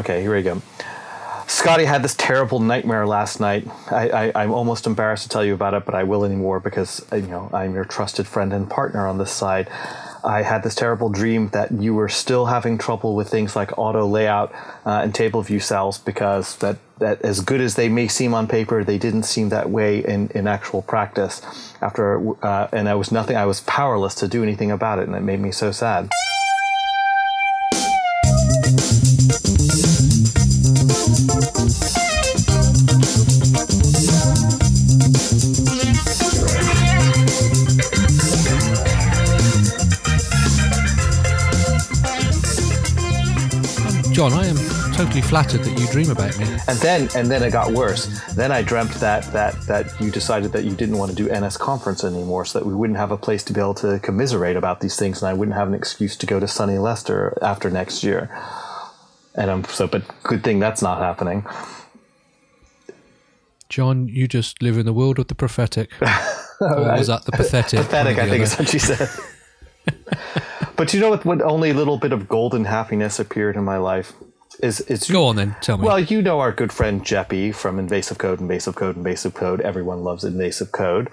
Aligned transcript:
Okay, 0.00 0.22
here 0.22 0.34
we 0.34 0.42
go. 0.42 0.62
Scotty 1.46 1.84
had 1.84 2.02
this 2.02 2.14
terrible 2.14 2.58
nightmare 2.58 3.06
last 3.06 3.38
night. 3.38 3.68
I, 3.90 4.30
I, 4.30 4.44
am 4.44 4.50
almost 4.50 4.86
embarrassed 4.86 5.24
to 5.24 5.28
tell 5.28 5.44
you 5.44 5.52
about 5.52 5.74
it, 5.74 5.84
but 5.84 5.94
I 5.94 6.04
will 6.04 6.24
anymore 6.24 6.58
because 6.58 7.04
you 7.12 7.20
know 7.20 7.50
I'm 7.52 7.74
your 7.74 7.84
trusted 7.84 8.26
friend 8.26 8.54
and 8.54 8.70
partner 8.70 9.06
on 9.06 9.18
this 9.18 9.30
side. 9.30 9.68
I 10.24 10.40
had 10.40 10.62
this 10.62 10.74
terrible 10.74 11.10
dream 11.10 11.50
that 11.50 11.70
you 11.70 11.92
were 11.92 12.08
still 12.08 12.46
having 12.46 12.78
trouble 12.78 13.14
with 13.14 13.28
things 13.28 13.54
like 13.54 13.76
auto 13.76 14.06
layout 14.06 14.54
uh, 14.86 15.00
and 15.02 15.14
table 15.14 15.42
view 15.42 15.60
cells 15.60 15.98
because 15.98 16.56
that, 16.58 16.78
that 16.98 17.20
as 17.20 17.42
good 17.42 17.60
as 17.60 17.74
they 17.74 17.90
may 17.90 18.08
seem 18.08 18.32
on 18.32 18.48
paper, 18.48 18.82
they 18.82 18.96
didn't 18.96 19.24
seem 19.24 19.50
that 19.50 19.68
way 19.68 20.02
in, 20.02 20.28
in 20.28 20.46
actual 20.46 20.80
practice. 20.80 21.42
After 21.82 22.34
uh, 22.42 22.68
and 22.72 22.88
I 22.88 22.94
was 22.94 23.12
nothing, 23.12 23.36
I 23.36 23.44
was 23.44 23.60
powerless 23.60 24.14
to 24.14 24.28
do 24.28 24.42
anything 24.42 24.70
about 24.70 24.98
it, 24.98 25.08
and 25.08 25.14
it 25.14 25.20
made 25.20 25.40
me 25.40 25.52
so 25.52 25.72
sad. 25.72 26.08
Flattered 45.30 45.62
that 45.62 45.78
you 45.78 45.86
dream 45.86 46.10
about 46.10 46.36
me. 46.40 46.44
And 46.66 46.76
then, 46.80 47.08
and 47.14 47.30
then 47.30 47.44
it 47.44 47.52
got 47.52 47.70
worse. 47.70 48.06
Then 48.34 48.50
I 48.50 48.62
dreamt 48.62 48.90
that 48.94 49.32
that 49.32 49.54
that 49.68 50.00
you 50.00 50.10
decided 50.10 50.50
that 50.50 50.64
you 50.64 50.74
didn't 50.74 50.98
want 50.98 51.12
to 51.12 51.16
do 51.16 51.28
NSConference 51.28 52.02
anymore, 52.02 52.44
so 52.44 52.58
that 52.58 52.66
we 52.66 52.74
wouldn't 52.74 52.98
have 52.98 53.12
a 53.12 53.16
place 53.16 53.44
to 53.44 53.52
be 53.52 53.60
able 53.60 53.74
to 53.74 54.00
commiserate 54.00 54.56
about 54.56 54.80
these 54.80 54.96
things, 54.96 55.22
and 55.22 55.28
I 55.28 55.34
wouldn't 55.34 55.56
have 55.56 55.68
an 55.68 55.74
excuse 55.74 56.16
to 56.16 56.26
go 56.26 56.40
to 56.40 56.48
sunny 56.48 56.78
Leicester 56.78 57.38
after 57.42 57.70
next 57.70 58.02
year. 58.02 58.28
And 59.36 59.52
I'm 59.52 59.62
so, 59.66 59.86
but 59.86 60.02
good 60.24 60.42
thing 60.42 60.58
that's 60.58 60.82
not 60.82 60.98
happening. 60.98 61.46
John, 63.68 64.08
you 64.08 64.26
just 64.26 64.60
live 64.60 64.78
in 64.78 64.84
the 64.84 64.92
world 64.92 65.20
of 65.20 65.28
the 65.28 65.36
prophetic. 65.36 65.92
or 66.60 66.96
was 66.98 67.06
that 67.06 67.24
the 67.24 67.30
pathetic? 67.40 67.78
pathetic, 67.78 68.18
I 68.18 68.28
think 68.28 68.42
is 68.42 68.58
what 68.58 68.68
she 68.68 68.80
said. 68.80 69.08
but 70.76 70.92
you 70.92 70.98
know 70.98 71.10
what? 71.10 71.24
What 71.24 71.40
only 71.40 71.70
a 71.70 71.74
little 71.74 71.98
bit 71.98 72.10
of 72.10 72.28
golden 72.28 72.64
happiness 72.64 73.20
appeared 73.20 73.54
in 73.54 73.62
my 73.62 73.76
life 73.76 74.12
is 74.62 74.80
it's. 74.80 75.10
Go 75.10 75.26
on 75.26 75.36
then, 75.36 75.56
tell 75.60 75.78
me. 75.78 75.86
Well, 75.86 76.00
you 76.00 76.22
know 76.22 76.40
our 76.40 76.52
good 76.52 76.72
friend 76.72 77.02
Geppy 77.02 77.54
from 77.54 77.78
Invasive 77.78 78.18
Code, 78.18 78.40
Invasive 78.40 78.74
Code, 78.74 78.96
Invasive 78.96 79.34
Code. 79.34 79.60
Everyone 79.60 80.02
loves 80.04 80.24
Invasive 80.24 80.72
Code. 80.72 81.08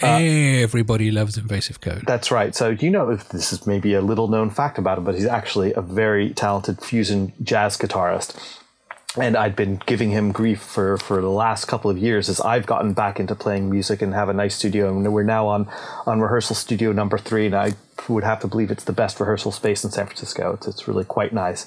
Uh, 0.00 0.06
Everybody 0.06 1.10
loves 1.10 1.36
invasive 1.36 1.80
code. 1.80 2.04
That's 2.06 2.30
right. 2.30 2.54
So 2.54 2.70
you 2.70 2.90
know, 2.90 3.16
this 3.16 3.52
is 3.52 3.66
maybe 3.66 3.94
a 3.94 4.00
little 4.00 4.28
known 4.28 4.50
fact 4.50 4.78
about 4.78 4.98
him, 4.98 5.04
but 5.04 5.16
he's 5.16 5.26
actually 5.26 5.72
a 5.74 5.80
very 5.80 6.30
talented 6.30 6.80
fusion 6.80 7.32
jazz 7.42 7.76
guitarist 7.76 8.38
and 9.18 9.36
I'd 9.36 9.56
been 9.56 9.80
giving 9.86 10.10
him 10.10 10.30
grief 10.30 10.60
for, 10.60 10.96
for 10.98 11.20
the 11.20 11.30
last 11.30 11.64
couple 11.64 11.90
of 11.90 11.98
years 11.98 12.28
as 12.28 12.40
I've 12.40 12.66
gotten 12.66 12.92
back 12.92 13.18
into 13.18 13.34
playing 13.34 13.68
music 13.68 14.02
and 14.02 14.14
have 14.14 14.28
a 14.28 14.32
nice 14.32 14.54
studio. 14.54 14.88
And 14.88 15.12
we're 15.12 15.24
now 15.24 15.48
on, 15.48 15.68
on 16.06 16.20
rehearsal 16.20 16.54
studio 16.54 16.92
number 16.92 17.18
three, 17.18 17.46
and 17.46 17.54
I 17.54 17.72
would 18.08 18.22
have 18.22 18.40
to 18.40 18.46
believe 18.46 18.70
it's 18.70 18.84
the 18.84 18.92
best 18.92 19.18
rehearsal 19.18 19.50
space 19.50 19.82
in 19.84 19.90
San 19.90 20.06
Francisco. 20.06 20.52
It's, 20.52 20.68
it's 20.68 20.86
really 20.86 21.04
quite 21.04 21.32
nice. 21.32 21.66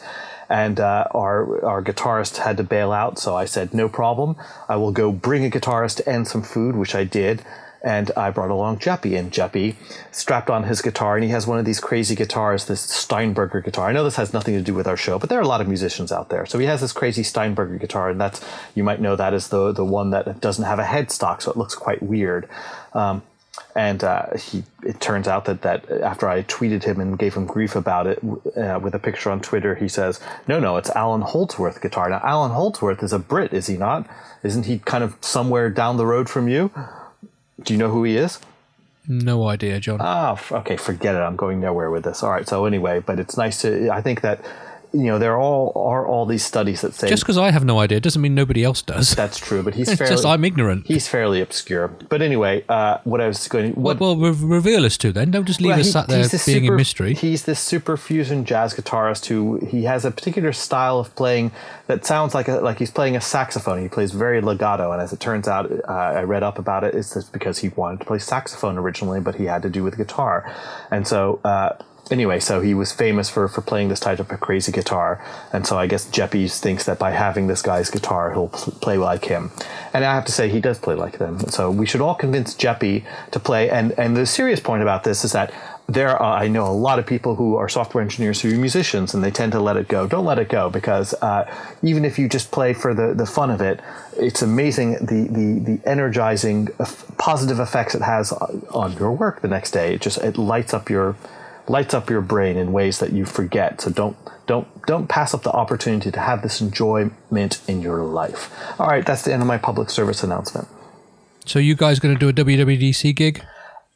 And 0.49 0.79
uh, 0.79 1.07
our 1.11 1.63
our 1.65 1.83
guitarist 1.83 2.37
had 2.37 2.57
to 2.57 2.63
bail 2.63 2.91
out, 2.91 3.19
so 3.19 3.35
I 3.35 3.45
said, 3.45 3.73
no 3.73 3.89
problem. 3.89 4.35
I 4.67 4.75
will 4.75 4.91
go 4.91 5.11
bring 5.11 5.45
a 5.45 5.49
guitarist 5.49 6.01
and 6.05 6.27
some 6.27 6.43
food, 6.43 6.75
which 6.75 6.95
I 6.95 7.03
did 7.03 7.43
and 7.83 8.11
I 8.15 8.31
brought 8.31 8.49
along 8.49 8.77
Geppy, 8.77 9.19
and 9.19 9.29
Geppy 9.29 9.75
strapped 10.09 10.49
on 10.49 10.63
his 10.63 10.81
guitar, 10.81 11.15
and 11.15 11.23
he 11.23 11.31
has 11.31 11.45
one 11.45 11.59
of 11.59 11.65
these 11.65 11.81
crazy 11.81 12.15
guitars, 12.15 12.65
this 12.65 12.79
Steinberger 12.79 13.59
guitar. 13.59 13.89
I 13.89 13.91
know 13.91 14.05
this 14.05 14.15
has 14.15 14.31
nothing 14.31 14.53
to 14.53 14.61
do 14.61 14.73
with 14.73 14.87
our 14.87 14.95
show, 14.95 15.19
but 15.19 15.29
there 15.29 15.37
are 15.37 15.41
a 15.41 15.47
lot 15.47 15.59
of 15.59 15.67
musicians 15.67 16.11
out 16.11 16.29
there. 16.29 16.45
So 16.45 16.57
he 16.59 16.65
has 16.65 16.79
this 16.79 16.93
crazy 16.93 17.23
Steinberger 17.23 17.77
guitar, 17.77 18.09
and 18.09 18.21
that's 18.21 18.43
you 18.73 18.85
might 18.85 19.01
know 19.01 19.17
that 19.17 19.33
as 19.33 19.49
the 19.49 19.73
the 19.73 19.83
one 19.83 20.11
that 20.11 20.39
doesn't 20.39 20.63
have 20.63 20.79
a 20.79 20.83
headstock, 20.83 21.41
so 21.41 21.51
it 21.51 21.57
looks 21.57 21.75
quite 21.75 22.01
weird. 22.01 22.47
Um, 22.93 23.21
and 23.75 24.03
uh, 24.03 24.35
he, 24.37 24.63
it 24.83 24.99
turns 24.99 25.27
out 25.27 25.45
that, 25.45 25.61
that 25.61 25.89
after 25.89 26.27
I 26.27 26.43
tweeted 26.43 26.83
him 26.83 26.99
and 26.99 27.17
gave 27.17 27.33
him 27.35 27.45
grief 27.45 27.75
about 27.75 28.07
it 28.07 28.19
uh, 28.57 28.79
with 28.81 28.93
a 28.93 28.99
picture 28.99 29.29
on 29.31 29.41
Twitter, 29.41 29.75
he 29.75 29.87
says, 29.87 30.19
"No, 30.47 30.59
no, 30.59 30.77
it's 30.77 30.89
Allan 30.91 31.21
Holdsworth 31.21 31.81
guitar." 31.81 32.09
Now, 32.09 32.21
Allan 32.23 32.51
Holdsworth 32.51 33.03
is 33.03 33.13
a 33.13 33.19
Brit, 33.19 33.53
is 33.53 33.67
he 33.67 33.77
not? 33.77 34.07
Isn't 34.43 34.65
he 34.65 34.79
kind 34.79 35.03
of 35.03 35.15
somewhere 35.21 35.69
down 35.69 35.97
the 35.97 36.05
road 36.05 36.29
from 36.29 36.47
you? 36.47 36.71
Do 37.61 37.73
you 37.73 37.79
know 37.79 37.89
who 37.89 38.03
he 38.03 38.17
is? 38.17 38.39
No 39.07 39.47
idea, 39.49 39.79
John. 39.79 39.97
Ah, 39.99 40.39
okay, 40.51 40.77
forget 40.77 41.15
it. 41.15 41.19
I'm 41.19 41.35
going 41.35 41.59
nowhere 41.59 41.91
with 41.91 42.03
this. 42.03 42.23
All 42.23 42.31
right. 42.31 42.47
So 42.47 42.65
anyway, 42.65 42.99
but 42.99 43.19
it's 43.19 43.35
nice 43.37 43.61
to. 43.61 43.89
I 43.89 44.01
think 44.01 44.21
that 44.21 44.43
you 44.93 45.05
know 45.05 45.17
there 45.17 45.37
all 45.39 45.71
are 45.75 46.05
all 46.05 46.25
these 46.25 46.45
studies 46.45 46.81
that 46.81 46.93
say 46.93 47.09
just 47.09 47.23
because 47.23 47.37
I 47.37 47.49
have 47.49 47.65
no 47.65 47.79
idea 47.79 47.99
doesn't 47.99 48.21
mean 48.21 48.35
nobody 48.35 48.63
else 48.63 48.81
does. 48.83 49.15
That's 49.15 49.39
true, 49.39 49.63
but 49.63 49.73
he's 49.73 49.87
it's 49.89 49.97
fairly, 49.97 50.13
just 50.13 50.25
I'm 50.25 50.45
ignorant. 50.45 50.85
He's 50.85 51.07
fairly 51.07 51.41
obscure. 51.41 51.87
But 51.87 52.21
anyway, 52.21 52.63
uh, 52.69 52.99
what 53.03 53.19
I 53.19 53.27
was 53.27 53.47
going. 53.47 53.73
What, 53.73 53.99
well, 53.99 54.15
well, 54.15 54.33
reveal 54.33 54.85
us 54.85 54.97
to 54.99 55.11
then. 55.11 55.31
Don't 55.31 55.45
just 55.45 55.61
leave 55.61 55.71
well, 55.71 55.79
us 55.79 55.87
he, 55.87 55.91
sat 55.91 56.07
there 56.07 56.29
being 56.29 56.39
super, 56.39 56.73
a 56.73 56.77
mystery. 56.77 57.13
He's 57.15 57.43
this 57.43 57.59
super 57.59 57.97
fusion 57.97 58.45
jazz 58.45 58.75
guitarist 58.75 59.25
who 59.25 59.65
he 59.65 59.83
has 59.85 60.05
a 60.05 60.11
particular 60.11 60.53
style 60.53 60.99
of 60.99 61.15
playing 61.15 61.51
that 61.87 62.05
sounds 62.05 62.35
like 62.35 62.47
a, 62.47 62.57
like 62.57 62.77
he's 62.77 62.91
playing 62.91 63.15
a 63.15 63.21
saxophone. 63.21 63.81
He 63.81 63.89
plays 63.89 64.11
very 64.11 64.41
legato, 64.41 64.91
and 64.91 65.01
as 65.01 65.11
it 65.11 65.19
turns 65.19 65.47
out, 65.47 65.71
uh, 65.71 65.91
I 65.91 66.21
read 66.23 66.43
up 66.43 66.59
about 66.59 66.83
it. 66.83 66.93
It's 66.93 67.15
just 67.15 67.33
because 67.33 67.57
he 67.57 67.69
wanted 67.69 68.01
to 68.01 68.05
play 68.05 68.19
saxophone 68.19 68.77
originally, 68.77 69.19
but 69.19 69.35
he 69.35 69.45
had 69.45 69.63
to 69.63 69.69
do 69.69 69.83
with 69.83 69.97
guitar, 69.97 70.53
and 70.91 71.07
so. 71.07 71.39
Uh, 71.43 71.75
anyway, 72.13 72.39
so 72.39 72.61
he 72.61 72.73
was 72.73 72.93
famous 72.93 73.29
for, 73.29 73.47
for 73.49 73.61
playing 73.61 73.89
this 73.89 73.99
type 73.99 74.19
of 74.19 74.31
a 74.31 74.37
crazy 74.37 74.71
guitar. 74.71 75.21
And 75.51 75.67
so 75.67 75.77
I 75.77 75.87
guess 75.87 76.09
Geppy 76.09 76.49
thinks 76.57 76.85
that 76.85 76.97
by 76.97 77.11
having 77.11 77.47
this 77.47 77.61
guy's 77.61 77.89
guitar, 77.89 78.31
he'll 78.31 78.47
pl- 78.47 78.73
play 78.79 78.97
like 78.97 79.25
him. 79.25 79.51
And 79.93 80.05
I 80.05 80.13
have 80.13 80.25
to 80.25 80.31
say, 80.31 80.47
he 80.47 80.61
does 80.61 80.79
play 80.79 80.95
like 80.95 81.17
them. 81.17 81.39
So 81.49 81.69
we 81.69 81.85
should 81.85 81.99
all 81.99 82.15
convince 82.15 82.55
Geppy 82.55 83.03
to 83.31 83.39
play. 83.39 83.69
And, 83.69 83.91
and 83.99 84.15
the 84.15 84.25
serious 84.25 84.61
point 84.61 84.81
about 84.81 85.03
this 85.03 85.25
is 85.25 85.33
that 85.33 85.51
there 85.87 86.09
are, 86.09 86.37
I 86.41 86.47
know 86.47 86.65
a 86.65 86.71
lot 86.71 86.97
of 86.97 87.05
people 87.05 87.35
who 87.35 87.57
are 87.57 87.67
software 87.67 88.01
engineers 88.01 88.39
who 88.41 88.53
are 88.53 88.57
musicians 88.57 89.13
and 89.13 89.21
they 89.21 89.31
tend 89.31 89.51
to 89.51 89.59
let 89.59 89.75
it 89.75 89.89
go. 89.89 90.07
Don't 90.07 90.25
let 90.25 90.39
it 90.39 90.47
go 90.47 90.69
because 90.69 91.13
uh, 91.15 91.43
even 91.81 92.05
if 92.05 92.17
you 92.17 92.29
just 92.29 92.51
play 92.51 92.73
for 92.73 92.93
the, 92.93 93.13
the 93.13 93.25
fun 93.25 93.51
of 93.51 93.59
it, 93.59 93.81
it's 94.17 94.41
amazing 94.41 94.93
the, 94.93 95.27
the, 95.29 95.59
the 95.59 95.89
energizing 95.89 96.69
positive 97.17 97.59
effects 97.59 97.95
it 97.95 98.01
has 98.01 98.31
on 98.31 98.93
your 98.93 99.11
work 99.11 99.41
the 99.41 99.47
next 99.47 99.71
day. 99.71 99.95
It 99.95 100.01
just, 100.01 100.19
it 100.19 100.37
lights 100.37 100.73
up 100.73 100.89
your, 100.89 101.17
lights 101.67 101.93
up 101.93 102.09
your 102.09 102.21
brain 102.21 102.57
in 102.57 102.73
ways 102.73 102.99
that 102.99 103.13
you 103.13 103.25
forget. 103.25 103.81
So 103.81 103.89
don't 103.89 104.17
don't 104.47 104.67
don't 104.85 105.07
pass 105.07 105.33
up 105.33 105.43
the 105.43 105.51
opportunity 105.51 106.11
to 106.11 106.19
have 106.19 106.41
this 106.41 106.61
enjoyment 106.61 107.61
in 107.67 107.81
your 107.81 108.03
life. 108.03 108.51
All 108.79 108.87
right, 108.87 109.05
that's 109.05 109.23
the 109.23 109.33
end 109.33 109.41
of 109.41 109.47
my 109.47 109.57
public 109.57 109.89
service 109.89 110.23
announcement. 110.23 110.67
So 111.45 111.59
you 111.59 111.75
guys 111.75 111.99
going 111.99 112.17
to 112.17 112.19
do 112.19 112.29
a 112.29 112.45
WWDC 112.45 113.15
gig? 113.15 113.43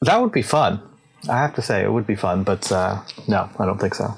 That 0.01 0.21
would 0.21 0.31
be 0.31 0.41
fun. 0.41 0.81
I 1.29 1.37
have 1.37 1.55
to 1.55 1.61
say 1.61 1.83
it 1.83 1.91
would 1.91 2.05
be 2.05 2.15
fun, 2.15 2.43
but 2.43 2.71
uh, 2.71 3.01
no, 3.27 3.49
I 3.57 3.65
don't 3.65 3.79
think 3.79 3.95
so 3.95 4.15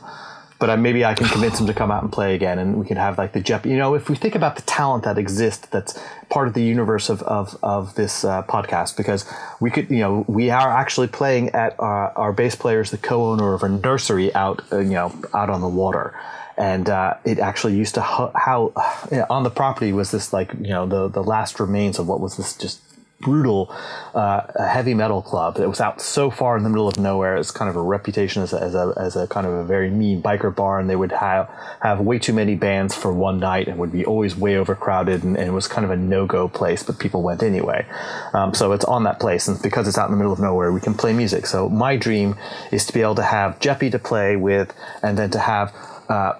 but 0.59 0.69
uh, 0.69 0.77
maybe 0.77 1.05
I 1.05 1.13
can 1.13 1.27
convince 1.27 1.59
him 1.59 1.67
to 1.67 1.73
come 1.73 1.89
out 1.89 2.03
and 2.03 2.11
play 2.11 2.35
again, 2.35 2.59
and 2.59 2.77
we 2.77 2.85
can 2.85 2.97
have 2.97 3.17
like 3.17 3.31
the 3.31 3.39
Jeff. 3.39 3.65
You 3.65 3.77
know, 3.77 3.95
if 3.95 4.09
we 4.09 4.15
think 4.15 4.35
about 4.35 4.57
the 4.57 4.61
talent 4.63 5.05
that 5.05 5.17
exists, 5.17 5.65
that's 5.67 5.97
part 6.29 6.49
of 6.49 6.53
the 6.53 6.61
universe 6.61 7.09
of 7.09 7.23
of, 7.23 7.57
of 7.63 7.95
this 7.95 8.25
uh, 8.25 8.43
podcast, 8.43 8.97
because 8.97 9.25
we 9.61 9.71
could, 9.71 9.89
you 9.89 9.99
know, 9.99 10.25
we 10.27 10.49
are 10.49 10.69
actually 10.69 11.07
playing 11.07 11.49
at 11.51 11.79
our, 11.79 12.11
our 12.17 12.33
bass 12.33 12.55
players, 12.55 12.91
the 12.91 12.97
co-owner 12.97 13.53
of 13.53 13.63
a 13.63 13.69
nursery 13.69 14.35
out, 14.35 14.61
uh, 14.71 14.79
you 14.79 14.91
know, 14.91 15.15
out 15.33 15.49
on 15.49 15.61
the 15.61 15.69
water. 15.69 16.13
And 16.57 16.89
uh, 16.89 17.13
it 17.23 17.39
actually 17.39 17.77
used 17.77 17.95
to 17.95 18.01
how 18.01 18.73
on 19.29 19.43
the 19.43 19.49
property 19.49 19.93
was 19.93 20.11
this 20.11 20.33
like 20.33 20.51
you 20.55 20.71
know 20.71 20.85
the 20.85 21.07
the 21.07 21.23
last 21.23 21.61
remains 21.61 21.99
of 21.99 22.07
what 22.07 22.19
was 22.19 22.35
this 22.35 22.57
just 22.57 22.81
brutal 23.21 23.69
uh, 24.13 24.41
heavy 24.67 24.93
metal 24.93 25.21
club 25.21 25.55
that 25.55 25.67
was 25.67 25.81
out 25.81 26.01
so 26.01 26.29
far 26.29 26.57
in 26.57 26.63
the 26.63 26.69
middle 26.69 26.87
of 26.87 26.97
nowhere. 26.97 27.37
It's 27.37 27.51
kind 27.51 27.69
of 27.69 27.75
a 27.75 27.81
reputation 27.81 28.41
as 28.41 28.53
a, 28.53 28.61
as 28.61 28.75
a, 28.75 28.93
as 28.97 29.15
a 29.15 29.27
kind 29.27 29.45
of 29.45 29.53
a 29.53 29.63
very 29.63 29.89
mean 29.89 30.21
biker 30.21 30.55
bar, 30.55 30.79
and 30.79 30.89
they 30.89 30.95
would 30.95 31.11
have 31.11 31.49
have 31.81 31.99
way 31.99 32.19
too 32.19 32.33
many 32.33 32.55
bands 32.55 32.95
for 32.95 33.13
one 33.13 33.39
night 33.39 33.67
and 33.67 33.77
would 33.77 33.91
be 33.91 34.05
always 34.05 34.35
way 34.35 34.55
overcrowded, 34.55 35.23
and, 35.23 35.37
and 35.37 35.47
it 35.47 35.53
was 35.53 35.67
kind 35.67 35.85
of 35.85 35.91
a 35.91 35.97
no 35.97 36.25
go 36.25 36.47
place, 36.47 36.83
but 36.83 36.99
people 36.99 37.21
went 37.21 37.43
anyway. 37.43 37.85
Um, 38.33 38.53
so 38.53 38.71
it's 38.71 38.85
on 38.85 39.03
that 39.03 39.19
place, 39.19 39.47
and 39.47 39.61
because 39.61 39.87
it's 39.87 39.97
out 39.97 40.05
in 40.05 40.11
the 40.11 40.17
middle 40.17 40.33
of 40.33 40.39
nowhere, 40.39 40.71
we 40.71 40.81
can 40.81 40.93
play 40.93 41.13
music. 41.13 41.45
So 41.45 41.69
my 41.69 41.97
dream 41.97 42.35
is 42.71 42.85
to 42.85 42.93
be 42.93 43.01
able 43.01 43.15
to 43.15 43.23
have 43.23 43.59
Geppy 43.59 43.91
to 43.91 43.99
play 43.99 44.35
with, 44.35 44.73
and 45.03 45.17
then 45.17 45.29
to 45.31 45.39
have 45.39 45.75
uh, 46.07 46.33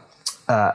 uh, 0.47 0.73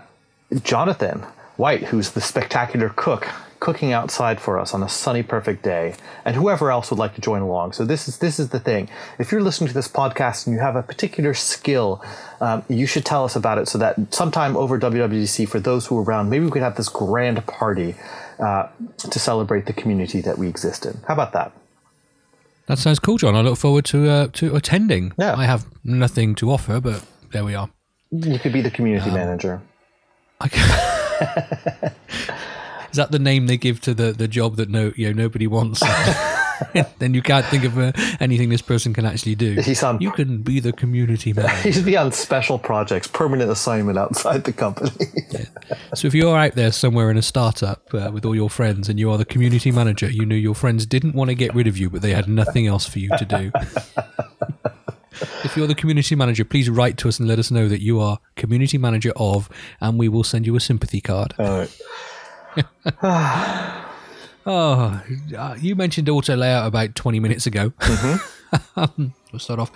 Jonathan 0.62 1.24
White, 1.56 1.84
who's 1.84 2.12
the 2.12 2.20
spectacular 2.20 2.90
cook 2.90 3.28
cooking 3.64 3.92
outside 3.92 4.38
for 4.38 4.58
us 4.58 4.74
on 4.74 4.82
a 4.82 4.88
sunny, 4.90 5.22
perfect 5.22 5.62
day, 5.62 5.94
and 6.26 6.36
whoever 6.36 6.70
else 6.70 6.90
would 6.90 6.98
like 6.98 7.14
to 7.14 7.20
join 7.22 7.40
along. 7.40 7.72
So 7.72 7.86
this 7.86 8.06
is 8.06 8.18
this 8.18 8.38
is 8.38 8.50
the 8.50 8.60
thing. 8.60 8.90
If 9.18 9.32
you're 9.32 9.40
listening 9.40 9.68
to 9.68 9.74
this 9.74 9.88
podcast 9.88 10.46
and 10.46 10.54
you 10.54 10.60
have 10.60 10.76
a 10.76 10.82
particular 10.82 11.32
skill, 11.32 12.04
um, 12.42 12.62
you 12.68 12.86
should 12.86 13.06
tell 13.06 13.24
us 13.24 13.34
about 13.34 13.56
it 13.56 13.66
so 13.66 13.78
that 13.78 13.96
sometime 14.12 14.54
over 14.54 14.78
WWDC, 14.78 15.48
for 15.48 15.60
those 15.60 15.86
who 15.86 15.98
are 15.98 16.02
around, 16.02 16.28
maybe 16.28 16.44
we 16.44 16.50
could 16.50 16.60
have 16.60 16.76
this 16.76 16.90
grand 16.90 17.44
party 17.46 17.94
uh, 18.38 18.68
to 18.98 19.18
celebrate 19.18 19.64
the 19.64 19.72
community 19.72 20.20
that 20.20 20.36
we 20.36 20.46
exist 20.46 20.84
in. 20.84 21.00
How 21.08 21.14
about 21.14 21.32
that? 21.32 21.52
That 22.66 22.78
sounds 22.78 22.98
cool, 22.98 23.16
John. 23.16 23.34
I 23.34 23.40
look 23.40 23.56
forward 23.56 23.86
to 23.86 24.10
uh, 24.10 24.28
to 24.34 24.54
attending. 24.54 25.14
Yeah. 25.18 25.36
I 25.36 25.46
have 25.46 25.64
nothing 25.82 26.34
to 26.34 26.50
offer, 26.50 26.80
but 26.80 27.02
there 27.32 27.44
we 27.44 27.54
are. 27.54 27.70
You 28.10 28.38
could 28.38 28.52
be 28.52 28.60
the 28.60 28.70
community 28.70 29.08
um, 29.08 29.16
manager. 29.16 29.62
I 30.38 30.48
can. 30.48 31.92
Is 32.94 32.96
that 32.96 33.10
the 33.10 33.18
name 33.18 33.48
they 33.48 33.56
give 33.56 33.80
to 33.80 33.92
the, 33.92 34.12
the 34.12 34.28
job 34.28 34.54
that 34.54 34.70
no 34.70 34.92
you 34.94 35.12
know 35.12 35.24
nobody 35.24 35.48
wants? 35.48 35.82
then 37.00 37.12
you 37.12 37.22
can't 37.22 37.44
think 37.46 37.64
of 37.64 37.76
uh, 37.76 37.90
anything 38.20 38.50
this 38.50 38.62
person 38.62 38.94
can 38.94 39.04
actually 39.04 39.34
do. 39.34 39.60
He's 39.60 39.82
on- 39.82 40.00
you 40.00 40.12
can 40.12 40.42
be 40.42 40.60
the 40.60 40.72
community 40.72 41.32
manager. 41.32 41.54
He's 41.62 41.82
be 41.82 41.96
on 41.96 42.12
special 42.12 42.56
projects, 42.56 43.08
permanent 43.08 43.50
assignment 43.50 43.98
outside 43.98 44.44
the 44.44 44.52
company. 44.52 44.92
So 45.96 46.06
if 46.06 46.14
you're 46.14 46.36
out 46.36 46.54
there 46.54 46.70
somewhere 46.70 47.10
in 47.10 47.16
a 47.16 47.22
startup 47.22 47.92
uh, 47.92 48.12
with 48.14 48.24
all 48.24 48.36
your 48.36 48.48
friends 48.48 48.88
and 48.88 48.96
you 48.96 49.10
are 49.10 49.18
the 49.18 49.24
community 49.24 49.72
manager, 49.72 50.08
you 50.08 50.24
know 50.24 50.36
your 50.36 50.54
friends 50.54 50.86
didn't 50.86 51.14
want 51.14 51.30
to 51.30 51.34
get 51.34 51.52
rid 51.52 51.66
of 51.66 51.76
you, 51.76 51.90
but 51.90 52.00
they 52.00 52.12
had 52.12 52.28
nothing 52.28 52.68
else 52.68 52.86
for 52.86 53.00
you 53.00 53.10
to 53.18 53.24
do. 53.24 53.50
if 55.44 55.56
you're 55.56 55.66
the 55.66 55.74
community 55.74 56.14
manager, 56.14 56.44
please 56.44 56.70
write 56.70 56.96
to 56.98 57.08
us 57.08 57.18
and 57.18 57.26
let 57.28 57.40
us 57.40 57.50
know 57.50 57.68
that 57.68 57.82
you 57.82 58.00
are 58.00 58.18
community 58.36 58.78
manager 58.78 59.12
of, 59.16 59.48
and 59.80 59.98
we 59.98 60.08
will 60.08 60.24
send 60.24 60.46
you 60.46 60.54
a 60.56 60.60
sympathy 60.60 61.00
card. 61.00 61.34
All 61.38 61.58
right. 61.58 61.80
Oh, 64.46 65.00
uh, 65.38 65.56
you 65.58 65.74
mentioned 65.74 66.08
auto 66.08 66.36
layout 66.36 66.66
about 66.66 66.94
20 66.94 67.18
minutes 67.18 67.46
ago. 67.46 67.72
we'll 68.76 69.38
start 69.38 69.58
off. 69.58 69.72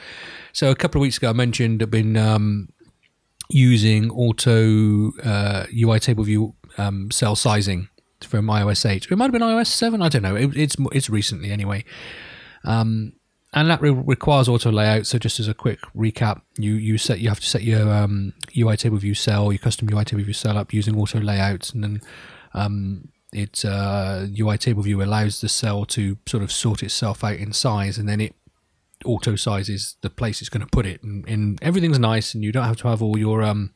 So 0.53 0.71
a 0.71 0.75
couple 0.75 1.01
of 1.01 1.03
weeks 1.03 1.17
ago, 1.17 1.31
I 1.31 1.33
mentioned 1.33 1.83
I've 1.83 1.91
been 1.91 2.17
um, 2.19 2.69
using 3.49 4.11
auto 4.11 5.09
uh, 5.23 5.65
UITableView 5.75 6.53
um, 6.77 7.11
cell 7.11 7.35
sizing 7.35 7.89
from 8.23 8.47
iOS 8.47 8.89
8. 8.89 9.07
It 9.11 9.17
might 9.17 9.25
have 9.25 9.33
been 9.33 9.43
iOS 9.43 9.69
7. 9.69 10.03
I 10.03 10.09
don't 10.09 10.23
know. 10.23 10.37
It, 10.37 10.55
it's 10.55 10.77
it's 10.93 11.09
recently 11.09 11.51
anyway. 11.51 11.85
Um, 12.65 13.15
and 13.55 13.71
that 13.71 13.81
re- 13.81 13.91
requires 13.91 14.49
auto 14.49 14.71
layout. 14.71 15.07
So 15.07 15.19
just 15.19 15.41
as 15.41 15.49
a 15.49 15.55
quick 15.55 15.81
recap, 15.97 16.43
you 16.59 16.75
you 16.75 16.99
set 16.99 17.21
you 17.21 17.31
have 17.31 17.41
to 17.41 17.47
set 17.47 17.63
your 17.63 17.91
um, 17.91 18.35
UITableViewCell, 18.55 19.51
your 19.51 19.59
custom 19.59 19.89
UITableViewCell 19.89 20.57
up 20.57 20.75
using 20.75 20.99
auto 20.99 21.21
layouts, 21.21 21.71
and 21.71 21.83
then 21.83 22.03
um, 22.59 23.09
it 23.33 23.65
uh, 23.65 24.25
UITableView 24.27 25.03
allows 25.03 25.41
the 25.41 25.49
cell 25.49 25.85
to 25.87 26.19
sort 26.27 26.43
of 26.43 26.51
sort 26.51 26.83
itself 26.83 27.23
out 27.23 27.37
in 27.37 27.53
size, 27.53 27.99
and 27.99 28.09
then 28.09 28.21
it 28.21 28.35
auto 29.05 29.37
sizes 29.37 29.97
the 30.01 30.11
place 30.11 30.41
it's 30.41 30.49
going 30.49 30.65
to 30.65 30.71
put 30.71 30.87
it, 30.87 31.03
and, 31.03 31.29
and 31.29 31.59
everything's 31.63 31.99
nice, 31.99 32.35
and 32.35 32.43
you 32.43 32.53
don't 32.53 32.65
have 32.65 32.79
to 32.79 32.89
have 32.89 33.03
all 33.03 33.19
your 33.19 33.43
um, 33.43 33.75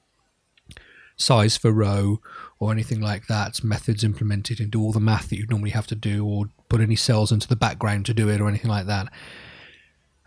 size 1.17 1.56
for 1.56 1.70
row 1.70 2.20
or 2.58 2.73
anything 2.73 3.00
like 3.00 3.26
that 3.26 3.62
methods 3.62 4.05
implemented 4.05 4.61
and 4.61 4.70
do 4.70 4.81
all 4.81 4.93
the 4.93 5.00
math 5.00 5.29
that 5.29 5.37
you'd 5.37 5.50
normally 5.50 5.70
have 5.70 5.87
to 5.88 5.94
do, 5.94 6.25
or 6.26 6.46
put 6.69 6.81
any 6.81 6.96
cells 6.96 7.31
into 7.31 7.49
the 7.49 7.56
background 7.56 8.06
to 8.06 8.14
do 8.14 8.29
it, 8.29 8.40
or 8.40 8.49
anything 8.49 8.70
like 8.70 8.87
that. 8.87 9.08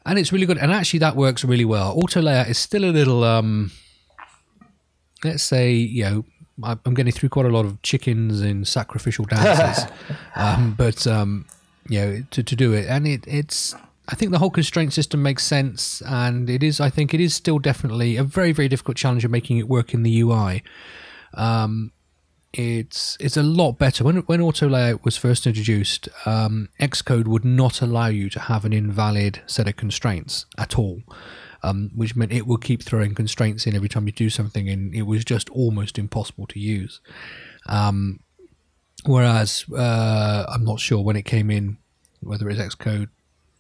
And 0.05 0.19
it's 0.19 0.31
really 0.31 0.45
good, 0.45 0.59
and 0.59 0.71
actually 0.71 0.99
that 0.99 1.15
works 1.15 1.43
really 1.43 1.65
well. 1.65 1.93
Auto 1.97 2.21
layout 2.21 2.47
is 2.47 2.59
still 2.59 2.85
a 2.85 2.91
little 2.93 3.23
um, 3.23 3.71
let's 5.23 5.43
say 5.43 5.73
you 5.73 6.03
know 6.03 6.25
I'm 6.63 6.93
getting 6.93 7.11
through 7.11 7.29
quite 7.29 7.45
a 7.45 7.49
lot 7.49 7.65
of 7.65 7.81
chickens 7.81 8.41
in 8.41 8.63
sacrificial 8.65 9.25
dances, 9.25 9.91
um, 10.35 10.73
but 10.77 11.05
um, 11.05 11.45
you 11.89 11.99
know 11.99 12.23
to, 12.31 12.43
to 12.43 12.55
do 12.55 12.73
it, 12.73 12.87
and 12.87 13.05
it, 13.05 13.25
it's 13.27 13.75
I 14.07 14.15
think 14.15 14.31
the 14.31 14.39
whole 14.39 14.49
constraint 14.49 14.93
system 14.93 15.21
makes 15.21 15.43
sense, 15.43 16.01
and 16.05 16.49
it 16.49 16.63
is 16.63 16.79
I 16.79 16.89
think 16.89 17.13
it 17.13 17.19
is 17.19 17.33
still 17.33 17.59
definitely 17.59 18.15
a 18.15 18.23
very 18.23 18.53
very 18.53 18.69
difficult 18.69 18.95
challenge 18.97 19.25
of 19.25 19.31
making 19.31 19.57
it 19.57 19.67
work 19.67 19.93
in 19.93 20.03
the 20.03 20.21
UI. 20.21 20.63
Um, 21.33 21.91
it's 22.53 23.17
it's 23.19 23.35
a 23.35 23.43
lot 23.43 23.73
better 23.73 24.05
when 24.05 24.17
when 24.19 24.39
auto 24.39 24.69
layout 24.69 25.03
was 25.03 25.17
first 25.17 25.45
introduced. 25.45 26.07
Um, 26.25 26.69
Xcode 26.79 27.27
would 27.27 27.43
not 27.43 27.81
allow 27.81 28.07
you 28.07 28.29
to 28.29 28.39
have 28.39 28.63
an 28.63 28.71
invalid 28.71 29.41
set 29.45 29.67
of 29.67 29.75
constraints 29.75 30.45
at 30.57 30.79
all 30.79 31.01
um, 31.65 31.89
which 31.95 32.15
meant 32.15 32.31
it 32.31 32.45
would 32.45 32.61
keep 32.61 32.83
throwing 32.83 33.15
constraints 33.15 33.65
in 33.65 33.75
every 33.75 33.89
time 33.89 34.05
you 34.05 34.11
do 34.11 34.29
something, 34.29 34.69
and 34.69 34.93
it 34.93 35.01
was 35.01 35.25
just 35.25 35.49
almost 35.49 35.97
impossible 35.97 36.45
to 36.47 36.59
use. 36.59 37.01
Um, 37.67 38.19
whereas 39.05 39.65
uh, 39.75 40.45
I'm 40.47 40.63
not 40.63 40.79
sure 40.79 41.03
when 41.03 41.15
it 41.15 41.25
came 41.25 41.49
in, 41.49 41.77
whether 42.21 42.47
it's 42.49 42.59
Xcode 42.59 43.09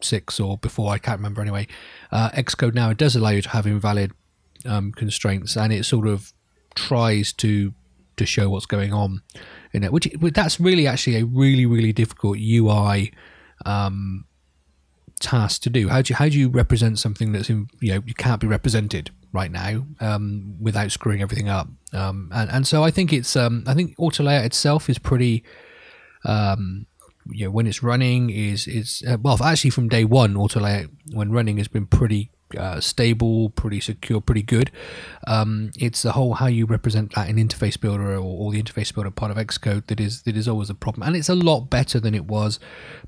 six 0.01 0.39
or 0.39 0.57
before, 0.59 0.93
I 0.93 0.99
can't 0.99 1.17
remember 1.17 1.41
anyway. 1.41 1.67
Uh, 2.11 2.29
Xcode 2.31 2.75
now 2.75 2.91
it 2.91 2.97
does 2.97 3.15
allow 3.15 3.29
you 3.29 3.41
to 3.41 3.49
have 3.49 3.65
invalid 3.65 4.11
um, 4.65 4.91
constraints, 4.91 5.57
and 5.57 5.73
it 5.73 5.83
sort 5.83 6.07
of 6.07 6.31
tries 6.75 7.33
to 7.33 7.73
to 8.17 8.25
show 8.25 8.49
what's 8.49 8.67
going 8.67 8.93
on 8.93 9.23
in 9.73 9.83
it, 9.83 9.91
which 9.91 10.07
that's 10.21 10.59
really 10.59 10.85
actually 10.85 11.17
a 11.17 11.25
really 11.25 11.65
really 11.65 11.91
difficult 11.91 12.37
UI 12.37 13.11
um, 13.65 14.25
task 15.19 15.61
to 15.63 15.69
do. 15.69 15.89
How 15.89 16.01
do 16.01 16.11
you, 16.11 16.15
how 16.15 16.29
do 16.29 16.37
you 16.37 16.49
represent 16.49 16.99
something 16.99 17.31
that's 17.31 17.49
in, 17.49 17.67
you 17.79 17.93
know 17.93 18.01
you 18.05 18.13
can't 18.13 18.41
be 18.41 18.47
represented 18.47 19.11
right 19.31 19.51
now 19.51 19.85
um, 19.99 20.55
without 20.59 20.91
screwing 20.91 21.21
everything 21.21 21.49
up? 21.49 21.67
Um, 21.93 22.29
and 22.33 22.49
and 22.49 22.67
so 22.67 22.83
I 22.83 22.91
think 22.91 23.13
it's 23.13 23.35
um, 23.35 23.63
I 23.67 23.73
think 23.73 23.95
auto 23.97 24.23
layout 24.23 24.45
itself 24.45 24.89
is 24.89 24.99
pretty. 24.99 25.43
Um, 26.23 26.87
you 27.27 27.45
know, 27.45 27.51
when 27.51 27.65
it's 27.65 27.81
running 27.81 28.29
is 28.29 28.67
is 28.67 29.03
uh, 29.07 29.17
well 29.19 29.41
actually 29.43 29.71
from 29.71 29.89
day 29.89 30.03
one 30.03 30.37
auto 30.37 30.59
layout 30.59 30.91
when 31.11 31.31
running 31.31 31.57
has 31.57 31.67
been 31.67 31.87
pretty 31.87 32.29
uh, 32.57 32.79
stable, 32.81 33.49
pretty 33.51 33.79
secure, 33.79 34.21
pretty 34.21 34.41
good. 34.41 34.71
Um, 35.27 35.71
it's 35.77 36.01
the 36.01 36.11
whole 36.13 36.35
how 36.35 36.47
you 36.47 36.65
represent 36.65 37.13
that 37.15 37.29
in 37.29 37.35
interface 37.37 37.79
builder 37.79 38.13
or, 38.15 38.19
or 38.19 38.51
the 38.51 38.61
interface 38.61 38.93
builder 38.93 39.11
part 39.11 39.31
of 39.31 39.37
Xcode 39.37 39.87
that 39.87 39.99
is 39.99 40.21
that 40.23 40.35
is 40.37 40.47
always 40.47 40.69
a 40.69 40.75
problem, 40.75 41.07
and 41.07 41.15
it's 41.15 41.29
a 41.29 41.35
lot 41.35 41.69
better 41.69 41.99
than 41.99 42.13
it 42.15 42.25
was. 42.25 42.59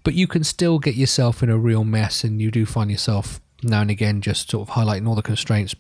But 0.04 0.14
you 0.14 0.28
can 0.28 0.44
still 0.44 0.80
get 0.80 0.96
yourself 0.96 1.42
in 1.44 1.50
a 1.50 1.58
real 1.58 1.84
mess, 1.84 2.24
and 2.24 2.42
you 2.42 2.52
do 2.52 2.66
find 2.66 2.90
yourself 2.92 3.40
now 3.64 3.82
and 3.82 3.90
again 3.92 4.22
just 4.22 4.50
sort 4.52 4.68
of 4.70 4.76
highlighting 4.76 5.08
all 5.08 5.16
the 5.16 5.22
constraints, 5.24 5.74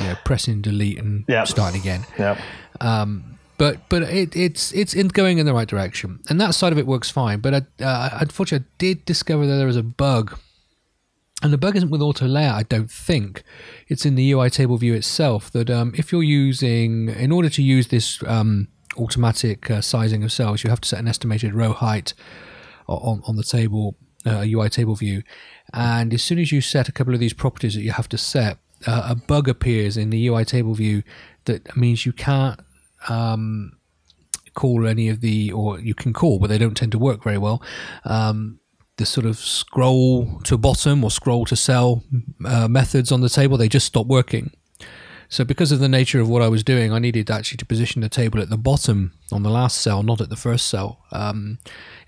you 0.00 0.04
know, 0.06 0.16
pressing 0.24 0.60
delete 0.60 0.98
and 0.98 1.24
Yep. 1.28 1.46
starting 1.46 1.80
again 1.80 2.04
Yep. 2.18 2.38
but 3.58 3.88
but 3.88 4.02
it, 4.02 4.34
it's 4.34 4.72
it's 4.72 4.94
in 4.94 5.08
going 5.08 5.38
in 5.38 5.46
the 5.46 5.54
right 5.54 5.68
direction, 5.68 6.20
and 6.28 6.40
that 6.40 6.54
side 6.54 6.72
of 6.72 6.78
it 6.78 6.86
works 6.86 7.10
fine. 7.10 7.40
But 7.40 7.54
I, 7.54 7.84
uh, 7.84 8.18
unfortunately, 8.20 8.66
I 8.66 8.74
did 8.78 9.04
discover 9.04 9.46
that 9.46 9.56
there 9.56 9.66
was 9.66 9.76
a 9.76 9.82
bug, 9.82 10.36
and 11.42 11.52
the 11.52 11.58
bug 11.58 11.76
isn't 11.76 11.90
with 11.90 12.00
auto 12.00 12.26
layout. 12.26 12.56
I 12.56 12.62
don't 12.62 12.90
think 12.90 13.42
it's 13.88 14.06
in 14.06 14.14
the 14.14 14.30
UITableView 14.32 14.94
itself. 14.94 15.50
That 15.50 15.70
um, 15.70 15.92
if 15.96 16.12
you're 16.12 16.22
using, 16.22 17.08
in 17.08 17.32
order 17.32 17.48
to 17.50 17.62
use 17.62 17.88
this 17.88 18.22
um, 18.26 18.68
automatic 18.96 19.70
uh, 19.70 19.80
sizing 19.80 20.22
of 20.22 20.32
cells, 20.32 20.62
you 20.62 20.70
have 20.70 20.80
to 20.82 20.88
set 20.88 21.00
an 21.00 21.08
estimated 21.08 21.54
row 21.54 21.72
height 21.72 22.14
on 22.86 23.22
on 23.26 23.36
the 23.36 23.44
table 23.44 23.96
uh, 24.24 24.40
UITableView, 24.40 25.24
and 25.72 26.14
as 26.14 26.22
soon 26.22 26.38
as 26.38 26.52
you 26.52 26.60
set 26.60 26.88
a 26.88 26.92
couple 26.92 27.14
of 27.14 27.20
these 27.20 27.32
properties 27.32 27.74
that 27.74 27.82
you 27.82 27.92
have 27.92 28.08
to 28.08 28.18
set, 28.18 28.58
uh, 28.86 29.08
a 29.10 29.14
bug 29.14 29.48
appears 29.48 29.96
in 29.96 30.10
the 30.10 30.26
UITableView 30.26 31.02
that 31.44 31.76
means 31.76 32.06
you 32.06 32.12
can't 32.12 32.60
um, 33.08 33.72
call 34.54 34.86
any 34.86 35.08
of 35.08 35.20
the, 35.20 35.52
or 35.52 35.80
you 35.80 35.94
can 35.94 36.12
call, 36.12 36.38
but 36.38 36.48
they 36.48 36.58
don't 36.58 36.76
tend 36.76 36.92
to 36.92 36.98
work 36.98 37.22
very 37.22 37.38
well. 37.38 37.62
Um, 38.04 38.60
the 39.02 39.06
sort 39.06 39.26
of 39.26 39.36
scroll 39.36 40.38
to 40.44 40.56
bottom 40.56 41.02
or 41.02 41.10
scroll 41.10 41.44
to 41.44 41.56
cell 41.56 42.04
uh, 42.44 42.68
methods 42.68 43.10
on 43.10 43.20
the 43.20 43.28
table, 43.28 43.56
they 43.56 43.68
just 43.68 43.86
stop 43.86 44.06
working. 44.06 44.52
So, 45.28 45.44
because 45.44 45.72
of 45.72 45.80
the 45.80 45.88
nature 45.88 46.20
of 46.20 46.28
what 46.28 46.40
I 46.40 46.48
was 46.48 46.62
doing, 46.62 46.92
I 46.92 47.00
needed 47.00 47.30
actually 47.30 47.56
to 47.56 47.66
position 47.66 48.00
the 48.00 48.08
table 48.08 48.40
at 48.40 48.48
the 48.48 48.56
bottom 48.56 49.12
on 49.32 49.42
the 49.42 49.50
last 49.50 49.80
cell, 49.80 50.04
not 50.04 50.20
at 50.20 50.28
the 50.28 50.36
first 50.36 50.68
cell, 50.68 51.00
um, 51.10 51.58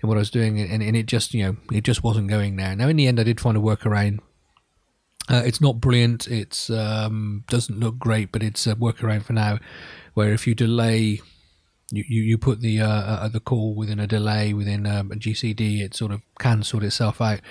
in 0.01 0.07
what 0.07 0.17
I 0.17 0.19
was 0.19 0.29
doing, 0.29 0.57
and, 0.59 0.81
and 0.81 0.95
it 0.95 1.05
just, 1.05 1.33
you 1.33 1.43
know, 1.43 1.57
it 1.69 1.83
just 1.83 2.01
wasn't 2.01 2.29
going 2.29 2.55
there. 2.55 2.75
Now, 2.75 2.87
in 2.87 2.95
the 2.95 3.07
end, 3.07 3.19
I 3.19 3.23
did 3.23 3.41
find 3.41 3.57
a 3.57 3.59
workaround. 3.59 4.19
Uh, 5.27 5.41
it's 5.43 5.59
not 5.59 5.81
brilliant. 5.81 6.27
It's 6.27 6.69
um, 6.69 7.43
doesn't 7.49 7.79
look 7.79 7.97
great, 7.97 8.31
but 8.31 8.41
it's 8.41 8.67
a 8.67 8.75
workaround 8.75 9.23
for 9.23 9.33
now. 9.33 9.59
Where 10.13 10.31
if 10.31 10.47
you 10.47 10.55
delay, 10.55 11.19
you, 11.95 12.23
you, 12.23 12.37
put 12.37 12.61
the 12.61 12.81
uh, 12.81 12.87
uh, 12.87 13.27
the 13.27 13.39
call 13.39 13.73
within 13.75 13.99
a 13.99 14.07
delay 14.07 14.53
within 14.53 14.85
um, 14.85 15.11
a 15.11 15.15
GCD, 15.15 15.81
it 15.81 15.95
sort 15.95 16.11
of 16.11 16.21
can 16.39 16.63
sort 16.63 16.83
itself 16.83 17.21
out. 17.21 17.41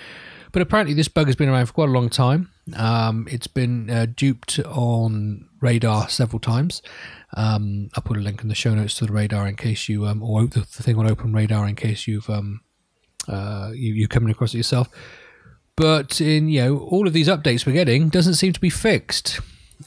But 0.52 0.62
apparently, 0.62 0.94
this 0.94 1.08
bug 1.08 1.26
has 1.26 1.36
been 1.36 1.48
around 1.48 1.66
for 1.66 1.72
quite 1.72 1.88
a 1.88 1.92
long 1.92 2.08
time. 2.08 2.50
Um, 2.76 3.26
it's 3.30 3.48
been 3.48 3.90
uh, 3.90 4.06
duped 4.14 4.60
on 4.60 5.48
Radar 5.60 6.08
several 6.08 6.38
times. 6.38 6.80
Um, 7.36 7.90
I'll 7.94 8.02
put 8.02 8.16
a 8.16 8.20
link 8.20 8.42
in 8.42 8.48
the 8.48 8.54
show 8.54 8.74
notes 8.74 8.94
to 8.96 9.06
the 9.06 9.12
Radar 9.12 9.48
in 9.48 9.56
case 9.56 9.88
you, 9.88 10.06
um, 10.06 10.22
or 10.22 10.46
the, 10.46 10.60
thing 10.60 10.96
on 10.96 11.10
Open 11.10 11.32
Radar 11.32 11.66
in 11.66 11.74
case 11.74 12.06
you've 12.06 12.30
um, 12.30 12.60
uh, 13.28 13.72
you, 13.74 13.94
you're 13.94 14.08
coming 14.08 14.30
across 14.30 14.54
it 14.54 14.58
yourself 14.58 14.88
but 15.76 16.20
in 16.20 16.48
you 16.48 16.62
know 16.62 16.78
all 16.78 17.06
of 17.06 17.12
these 17.12 17.28
updates 17.28 17.66
we're 17.66 17.72
getting 17.72 18.08
doesn't 18.08 18.34
seem 18.34 18.52
to 18.52 18.60
be 18.60 18.70
fixed 18.70 19.40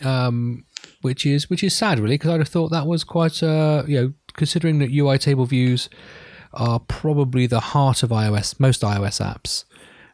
um, 0.04 0.66
which 1.02 1.26
is 1.26 1.50
which 1.50 1.64
is 1.64 1.76
sad 1.76 2.00
really 2.00 2.16
because 2.16 2.32
I'd 2.32 2.40
have 2.40 2.50
thought 2.50 2.70
that 2.70 2.88
was 2.88 3.04
quite 3.04 3.42
uh, 3.42 3.84
you 3.88 4.02
know 4.02 4.14
considering 4.38 4.80
that 4.80 4.92
UITableViews 4.92 5.90
are 6.54 6.80
probably 6.80 7.46
the 7.46 7.60
heart 7.60 8.04
of 8.04 8.10
iOS 8.10 8.60
most 8.60 8.82
iOS 8.82 9.22
apps 9.22 9.66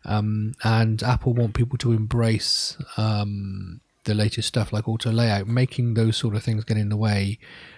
um, 0.05 0.53
and 0.63 1.01
Apple 1.03 1.33
want 1.33 1.53
people 1.53 1.77
to 1.77 1.93
embrace 1.93 2.77
um, 2.97 3.79
the 4.05 4.15
latest 4.15 4.47
stuff 4.47 4.73
like 4.73 4.87
auto 4.87 5.11
layout 5.11 5.47
making 5.47 5.93
those 5.93 6.17
sort 6.17 6.35
of 6.35 6.43
things 6.43 6.63
get 6.63 6.77
in 6.77 6.89
the 6.89 6.97
way 6.97 7.37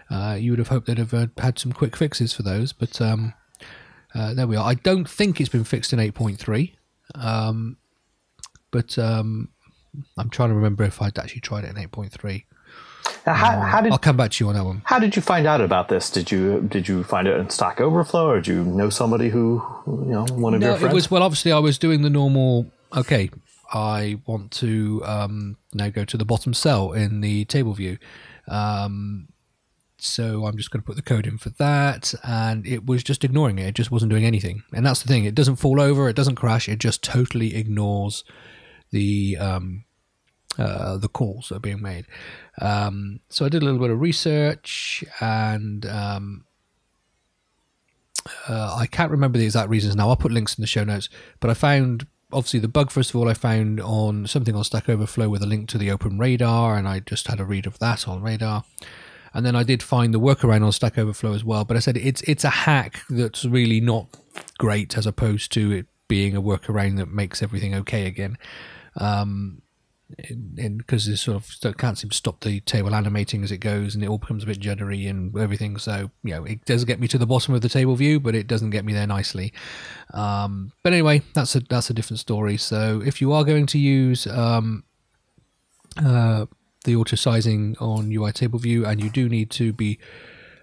uh, 0.09 0.37
you 0.39 0.51
would 0.51 0.59
have 0.59 0.69
hoped 0.69 0.87
they'd 0.87 0.97
have 0.97 1.13
uh, 1.13 1.27
had 1.37 1.59
some 1.59 1.73
quick 1.73 1.97
fixes 1.97 2.31
for 2.31 2.43
those 2.43 2.71
but 2.71 3.01
um, 3.01 3.33
uh, 4.13 4.33
there 4.33 4.47
we 4.47 4.55
are 4.55 4.65
I 4.65 4.75
don't 4.75 5.09
think 5.09 5.41
it's 5.41 5.49
been 5.49 5.65
fixed 5.65 5.91
in 5.91 5.99
8.3 5.99 6.73
um, 7.15 7.77
but 8.71 8.97
um, 8.97 9.49
I'm 10.17 10.29
trying 10.29 10.49
to 10.49 10.55
remember 10.55 10.83
if 10.83 11.01
I'd 11.01 11.17
actually 11.17 11.41
tried 11.41 11.63
it 11.63 11.75
in 11.75 11.89
8.3. 11.89 12.43
Now, 13.25 13.34
how, 13.34 13.60
how 13.60 13.82
did 13.82 13.91
I'll 13.91 13.98
come 13.98 14.17
back 14.17 14.32
to 14.32 14.44
you 14.44 14.50
on 14.50 14.55
that 14.55 14.63
one. 14.65 14.82
how 14.86 15.00
did 15.00 15.15
you 15.15 15.22
find 15.22 15.48
out 15.48 15.60
about 15.62 15.89
this? 15.89 16.10
Did 16.12 16.32
you 16.32 16.62
did 16.62 16.88
you 16.88 17.03
find 17.03 17.27
it 17.27 17.38
in 17.38 17.50
Stack 17.50 17.82
Overflow, 17.82 18.27
or 18.29 18.36
did 18.36 18.48
you 18.48 18.63
know 18.63 18.89
somebody 18.89 19.29
who 19.29 19.63
you 19.88 20.12
know 20.12 20.25
one 20.32 20.53
of 20.53 20.62
No, 20.62 20.67
your 20.67 20.75
it 20.75 20.79
friends? 20.79 20.94
was 20.94 21.12
well. 21.12 21.24
Obviously, 21.24 21.51
I 21.51 21.60
was 21.60 21.77
doing 21.79 22.01
the 22.03 22.10
normal. 22.10 22.72
Okay, 22.96 23.32
I 23.74 24.20
want 24.27 24.51
to 24.51 25.01
um, 25.05 25.58
now 25.74 25.89
go 25.89 26.05
to 26.05 26.17
the 26.17 26.25
bottom 26.25 26.53
cell 26.53 26.91
in 26.94 27.22
the 27.22 27.46
table 27.46 27.74
view. 27.74 27.98
Um, 28.48 29.29
so 29.98 30.46
I'm 30.46 30.55
just 30.55 30.70
going 30.70 30.82
to 30.82 30.86
put 30.86 30.96
the 30.98 31.01
code 31.01 31.25
in 31.25 31.39
for 31.39 31.50
that, 31.51 32.13
and 32.24 32.67
it 32.67 32.86
was 32.86 33.01
just 33.03 33.24
ignoring 33.24 33.58
it. 33.58 33.67
It 33.67 33.75
just 33.75 33.89
wasn't 33.89 34.12
doing 34.12 34.25
anything, 34.25 34.62
and 34.72 34.86
that's 34.86 35.01
the 35.01 35.08
thing. 35.08 35.25
It 35.25 35.34
doesn't 35.34 35.55
fall 35.55 35.82
over. 35.82 36.08
It 36.10 36.15
doesn't 36.15 36.36
crash. 36.36 36.70
It 36.70 36.79
just 36.79 37.01
totally 37.01 37.55
ignores 37.55 38.24
the 38.91 39.36
um, 39.39 39.86
uh, 40.60 40.98
the 40.98 41.08
calls 41.08 41.50
that 41.50 41.55
are 41.55 41.60
being 41.60 41.82
made. 41.82 42.05
Um, 42.62 43.19
so 43.29 43.45
I 43.45 43.50
did 43.50 43.62
a 43.62 43.65
little 43.65 43.79
bit 43.79 43.91
of 43.91 44.00
research, 44.00 45.03
and 45.19 45.85
um, 45.85 46.45
uh, 48.47 48.75
I 48.79 48.88
can't 48.88 49.12
remember 49.12 49.38
the 49.38 49.45
exact 49.45 49.69
reasons 49.69 49.95
now. 49.95 50.09
I'll 50.09 50.15
put 50.15 50.31
links 50.31 50.57
in 50.57 50.62
the 50.62 50.67
show 50.67 50.83
notes. 50.83 51.09
But 51.39 51.50
I 51.50 51.53
found 51.53 52.07
obviously 52.31 52.59
the 52.59 52.67
bug 52.67 52.91
first 52.91 53.12
of 53.12 53.15
all 53.15 53.29
I 53.29 53.33
found 53.33 53.79
on 53.79 54.27
something 54.27 54.55
on 54.55 54.63
Stack 54.63 54.89
Overflow 54.89 55.29
with 55.29 55.43
a 55.43 55.45
link 55.45 55.69
to 55.69 55.77
the 55.77 55.91
Open 55.91 56.17
Radar, 56.17 56.75
and 56.75 56.88
I 56.88 57.00
just 57.00 57.27
had 57.27 57.39
a 57.39 57.45
read 57.45 57.65
of 57.65 57.79
that 57.79 58.07
on 58.07 58.21
Radar. 58.21 58.63
And 59.33 59.45
then 59.45 59.55
I 59.55 59.63
did 59.63 59.83
find 59.83 60.13
the 60.13 60.19
workaround 60.19 60.63
on 60.63 60.71
Stack 60.71 60.97
Overflow 60.97 61.33
as 61.33 61.43
well. 61.43 61.65
But 61.65 61.77
I 61.77 61.81
said 61.81 61.97
it's 61.97 62.21
it's 62.21 62.43
a 62.43 62.50
hack 62.50 63.01
that's 63.09 63.45
really 63.45 63.81
not 63.81 64.07
great 64.57 64.97
as 64.97 65.05
opposed 65.05 65.51
to 65.53 65.71
it 65.71 65.88
being 66.07 66.35
a 66.35 66.41
workaround 66.41 66.97
that 66.97 67.09
makes 67.09 67.43
everything 67.43 67.75
okay 67.75 68.05
again. 68.05 68.38
Um, 68.95 69.62
because 70.77 71.07
it 71.07 71.17
sort 71.17 71.38
of 71.38 71.77
can't 71.77 71.97
seem 71.97 72.09
to 72.09 72.15
stop 72.15 72.41
the 72.41 72.59
table 72.62 72.93
animating 72.93 73.43
as 73.43 73.51
it 73.51 73.57
goes, 73.57 73.95
and 73.95 74.03
it 74.03 74.07
all 74.07 74.17
becomes 74.17 74.43
a 74.43 74.47
bit 74.47 74.59
juddery 74.59 75.09
and 75.09 75.35
everything. 75.38 75.77
So 75.77 76.12
you 76.24 76.31
know, 76.35 76.43
it 76.45 76.63
does 76.65 76.85
get 76.85 77.00
me 77.00 77.07
to 77.07 77.17
the 77.17 77.25
bottom 77.25 77.53
of 77.53 77.62
the 77.62 77.69
table 77.69 77.95
view, 77.95 78.19
but 78.19 78.35
it 78.35 78.47
doesn't 78.47 78.69
get 78.69 78.85
me 78.85 78.93
there 78.93 79.07
nicely. 79.07 79.51
Um, 80.13 80.71
but 80.83 80.93
anyway, 80.93 81.21
that's 81.33 81.55
a 81.55 81.59
that's 81.62 81.89
a 81.89 81.93
different 81.93 82.19
story. 82.19 82.57
So 82.57 83.01
if 83.05 83.19
you 83.21 83.33
are 83.33 83.43
going 83.43 83.65
to 83.67 83.79
use 83.79 84.27
um, 84.27 84.83
uh, 85.97 86.45
the 86.83 86.95
auto 86.95 87.15
sizing 87.15 87.75
on 87.79 88.09
UITableView, 88.09 88.88
and 88.88 89.01
you 89.01 89.09
do 89.09 89.27
need 89.27 89.50
to 89.51 89.74
be 89.74 90.00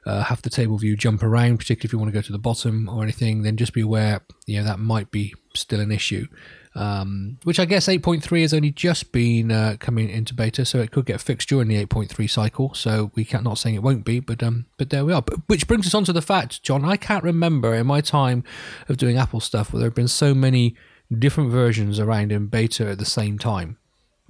uh, 0.07 0.23
have 0.25 0.43
the 0.43 0.51
table 0.51 0.79
view 0.79 0.97
jump 0.97 1.23
around, 1.23 1.59
particularly 1.59 1.89
if 1.89 1.93
you 1.93 1.99
want 1.99 2.11
to 2.11 2.17
go 2.17 2.23
to 2.23 2.33
the 2.33 2.39
bottom 2.39 2.89
or 2.89 3.03
anything, 3.03 3.43
then 3.43 3.57
just 3.57 3.73
be 3.73 3.81
aware, 3.81 4.21
you 4.47 4.59
know, 4.59 4.65
that 4.65 4.79
might 4.79 5.11
be 5.11 5.35
still 5.55 5.81
an 5.81 5.93
issue. 5.93 6.27
Um, 6.75 7.39
which 7.45 7.61
I 7.61 7.67
guess 7.67 7.87
8.3 7.87 8.41
has 8.41 8.55
only 8.55 8.71
just 8.71 9.13
been 9.13 9.53
uh, 9.53 9.77
coming 9.79 10.09
into 10.09 10.33
beta, 10.33 10.65
so 10.65 10.79
it 10.79 10.91
could 10.91 11.05
get 11.05 11.21
fixed 11.21 11.51
during 11.51 11.69
the 11.69 11.85
8.3 11.85 12.31
cycle. 12.31 12.73
So 12.73 13.11
we 13.15 13.27
can't 13.27 13.45
not 13.45 13.59
saying 13.59 13.75
it 13.75 13.83
won't 13.83 14.07
be, 14.07 14.21
but 14.21 14.43
um, 14.43 14.65
but 14.79 14.89
there 14.89 15.05
we 15.05 15.13
are. 15.13 15.21
But, 15.21 15.41
which 15.49 15.67
brings 15.67 15.87
us 15.87 15.95
on 15.95 16.05
to 16.05 16.15
the 16.15 16.23
fact, 16.23 16.63
John, 16.63 16.85
I 16.85 16.97
can't 16.97 17.25
remember 17.25 17.75
in 17.75 17.87
my 17.87 18.01
time 18.01 18.43
of 18.89 18.97
doing 18.97 19.19
Apple 19.19 19.41
stuff 19.41 19.73
where 19.73 19.81
there 19.81 19.89
have 19.89 19.95
been 19.95 20.09
so 20.09 20.35
many 20.35 20.75
different 21.19 21.51
versions 21.51 21.99
around 21.99 22.33
in 22.33 22.47
beta 22.47 22.89
at 22.89 22.99
the 22.99 23.05
same 23.05 23.39
time 23.39 23.77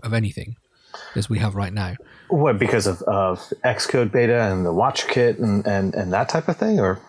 of 0.02 0.12
anything 0.12 0.56
as 1.14 1.28
we 1.28 1.38
have 1.38 1.54
right 1.54 1.72
now. 1.72 1.94
what 2.28 2.58
because 2.58 2.86
of, 2.86 3.02
of 3.02 3.38
Xcode 3.64 4.12
beta 4.12 4.42
and 4.42 4.64
the 4.64 4.72
WatchKit 4.72 5.38
and, 5.38 5.66
and, 5.66 5.94
and 5.94 6.12
that 6.12 6.28
type 6.28 6.48
of 6.48 6.56
thing, 6.56 6.80
or 6.80 7.00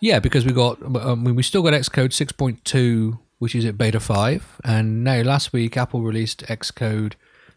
Yeah, 0.00 0.18
because 0.18 0.44
we 0.44 0.52
got, 0.52 0.82
um, 0.82 1.24
we 1.24 1.42
still 1.42 1.62
got 1.62 1.72
Xcode 1.74 2.10
6.2, 2.10 3.18
which 3.38 3.54
is 3.54 3.64
at 3.64 3.78
beta 3.78 4.00
5. 4.00 4.60
And 4.64 5.04
now 5.04 5.22
last 5.22 5.52
week, 5.52 5.76
Apple 5.76 6.02
released 6.02 6.40
Xcode 6.46 7.14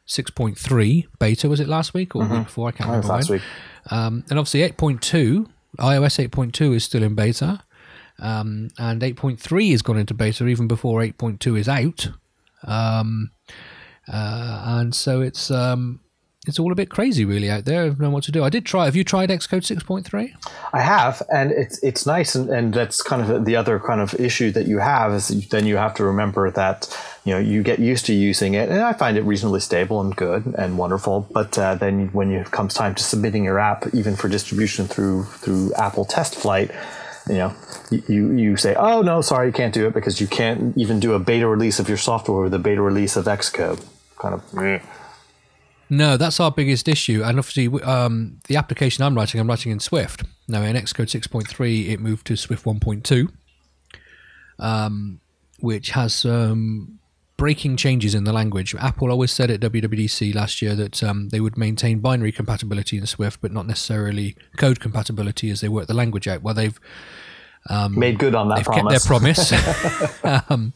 6.3 0.08 1.08
beta. 1.20 1.50
Was 1.50 1.60
it 1.60 1.68
last 1.68 1.94
week 1.94 2.16
or 2.16 2.26
the 2.26 2.34
week 2.36 2.44
before? 2.46 2.68
I 2.70 2.72
can't 2.72 2.90
remember. 2.90 3.08
last 3.08 3.30
when. 3.30 3.40
week. 3.40 3.48
Um, 3.90 4.24
and 4.30 4.40
obviously 4.40 4.62
8.2, 4.62 5.48
iOS 5.80 6.30
8.2 6.30 6.76
is 6.76 6.84
still 6.84 7.04
in 7.04 7.16
beta. 7.16 7.64
Um, 8.20 8.70
and 8.78 9.02
8.3 9.02 9.72
has 9.72 9.82
gone 9.82 9.98
into 9.98 10.14
beta 10.14 10.46
even 10.46 10.68
before 10.68 11.02
8.2 11.02 11.58
is 11.58 11.68
out. 11.68 12.10
Um, 12.64 13.32
uh, 14.12 14.64
and 14.68 14.94
so 14.94 15.22
it's 15.22 15.50
um, 15.50 16.02
it's 16.48 16.58
all 16.58 16.72
a 16.72 16.76
bit 16.76 16.90
crazy 16.90 17.24
really 17.24 17.52
out 17.52 17.66
there. 17.66 17.84
I 17.84 17.88
don't 17.90 18.00
know 18.00 18.10
what 18.10 18.24
to 18.24 18.32
do. 18.32 18.44
I 18.44 18.50
did 18.50 18.66
try. 18.66 18.86
Have 18.86 18.96
you 18.96 19.04
tried 19.04 19.30
Xcode 19.30 19.62
6.3? 19.62 20.34
I 20.74 20.82
have, 20.82 21.22
and 21.32 21.52
it's 21.52 21.78
it's 21.84 22.08
nice, 22.08 22.34
and, 22.34 22.50
and 22.50 22.74
that's 22.74 23.04
kind 23.04 23.22
of 23.22 23.46
the 23.46 23.56
other 23.56 23.80
kind 23.80 24.02
of 24.02 24.16
issue 24.16 24.50
that 24.52 24.66
you 24.66 24.80
have 24.80 25.14
is 25.14 25.28
then 25.50 25.68
you 25.68 25.78
have 25.78 25.94
to 25.96 26.04
remember 26.04 26.50
that 26.50 26.88
you 27.26 27.34
know 27.34 27.40
you 27.40 27.62
get 27.62 27.78
used 27.78 28.08
to 28.08 28.14
using 28.14 28.56
it, 28.56 28.70
and 28.70 28.82
I 28.82 28.94
find 28.94 29.18
it 29.18 29.22
reasonably 29.22 29.60
stable 29.60 30.02
and 30.02 30.16
good 30.16 30.56
and 30.58 30.80
wonderful. 30.80 31.28
But 31.32 31.58
uh, 31.60 31.76
then 31.76 32.08
when 32.12 32.32
it 32.32 32.50
comes 32.50 32.74
time 32.74 32.96
to 32.96 33.04
submitting 33.04 33.44
your 33.44 33.60
app, 33.60 33.94
even 33.94 34.16
for 34.16 34.28
distribution 34.28 34.88
through 34.88 35.26
through 35.26 35.74
Apple 35.76 36.06
TestFlight, 36.06 36.74
you 37.28 37.36
know 37.36 37.54
you 38.08 38.32
you 38.32 38.58
say, 38.58 38.74
oh 38.74 39.04
no, 39.04 39.22
sorry, 39.22 39.46
you 39.46 39.54
can't 39.54 39.76
do 39.76 39.86
it 39.86 39.94
because 39.94 40.20
you 40.20 40.26
can't 40.26 40.76
even 40.76 41.00
do 41.00 41.14
a 41.14 41.20
beta 41.20 41.48
release 41.48 41.80
of 41.80 41.88
your 41.88 41.98
software 42.00 42.42
with 42.42 42.54
a 42.56 42.60
beta 42.60 42.82
release 42.82 43.16
of 43.16 43.26
Xcode. 43.26 43.86
Kind 44.18 44.34
of. 44.34 44.58
eh. 44.58 44.80
No, 45.92 46.16
that's 46.16 46.40
our 46.40 46.52
biggest 46.52 46.88
issue. 46.88 47.22
And 47.22 47.38
obviously, 47.38 47.68
um, 47.84 48.40
the 48.48 48.56
application 48.56 49.04
I'm 49.04 49.14
writing, 49.14 49.42
I'm 49.42 49.48
writing 49.48 49.74
in 49.74 49.82
Swift. 49.82 50.24
Now, 50.48 50.62
in 50.62 50.78
Xcode 50.78 51.10
6.3, 51.10 51.90
it 51.90 52.00
moved 52.00 52.26
to 52.28 52.38
Swift 52.38 52.64
1.2, 52.64 53.30
um, 54.58 55.20
which 55.60 55.90
has 55.90 56.14
some 56.14 57.00
breaking 57.36 57.76
changes 57.76 58.16
in 58.16 58.24
the 58.24 58.32
language. 58.32 58.74
Apple 58.76 59.12
always 59.12 59.32
said 59.32 59.52
at 59.52 59.60
WWDC 59.60 60.34
last 60.34 60.62
year 60.62 60.76
that 60.76 61.04
um, 61.04 61.28
they 61.28 61.42
would 61.42 61.58
maintain 61.58 62.00
binary 62.00 62.32
compatibility 62.32 62.98
in 62.98 63.06
Swift, 63.06 63.42
but 63.42 63.52
not 63.52 63.68
necessarily 63.68 64.38
code 64.56 64.80
compatibility 64.80 65.50
as 65.50 65.60
they 65.60 65.68
work 65.68 65.88
the 65.88 65.94
language 65.94 66.26
out. 66.26 66.42
Well, 66.42 66.54
they've 66.54 66.80
Made 68.00 68.18
good 68.18 68.36
on 68.36 68.50
that 68.50 68.56
they've 68.58 68.65
promise. 68.65 69.50
kept 69.50 69.51
their 69.51 70.30
promise. 70.30 70.44
um, 70.50 70.74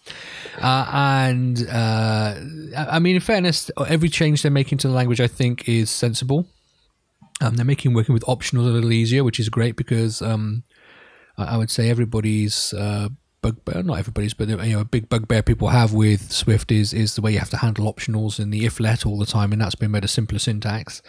uh, 0.61 0.89
and 0.93 1.67
uh, 1.67 2.35
I 2.77 2.87
I 2.91 2.99
mean, 2.99 3.15
in 3.15 3.21
fairness, 3.21 3.71
every 3.87 4.09
change 4.09 4.41
they're 4.41 4.51
making 4.51 4.77
to 4.79 4.87
the 4.87 4.93
language, 4.93 5.19
I 5.19 5.27
think, 5.27 5.67
is 5.67 5.89
sensible. 5.89 6.47
Um, 7.41 7.55
they're 7.55 7.65
making 7.65 7.93
working 7.93 8.13
with 8.13 8.23
optionals 8.23 8.67
a 8.67 8.71
little 8.71 8.93
easier, 8.93 9.23
which 9.23 9.39
is 9.39 9.49
great 9.49 9.75
because 9.75 10.21
um, 10.21 10.63
I, 11.37 11.55
I 11.55 11.57
would 11.57 11.69
say 11.69 11.89
everybody's 11.89 12.73
uh, 12.73 13.09
bugbear, 13.41 13.83
not 13.83 13.99
everybody's, 13.99 14.33
but 14.33 14.47
you 14.47 14.55
know, 14.55 14.79
a 14.79 14.85
big 14.85 15.09
bugbear 15.09 15.41
people 15.41 15.69
have 15.69 15.93
with 15.93 16.31
Swift 16.31 16.71
is 16.71 16.93
is 16.93 17.15
the 17.15 17.21
way 17.21 17.33
you 17.33 17.39
have 17.39 17.49
to 17.49 17.57
handle 17.57 17.91
optionals 17.91 18.39
and 18.39 18.53
the 18.53 18.65
if 18.65 18.79
let 18.79 19.05
all 19.05 19.17
the 19.17 19.25
time, 19.25 19.51
and 19.51 19.61
that's 19.61 19.75
been 19.75 19.91
made 19.91 20.05
a 20.05 20.07
simpler 20.07 20.39
syntax. 20.39 21.01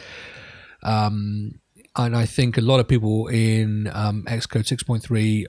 Um, 0.82 1.60
and 1.96 2.14
I 2.16 2.26
think 2.26 2.58
a 2.58 2.60
lot 2.60 2.80
of 2.80 2.88
people 2.88 3.28
in 3.28 3.90
um, 3.92 4.24
Xcode 4.24 4.66
6.3 4.66 5.46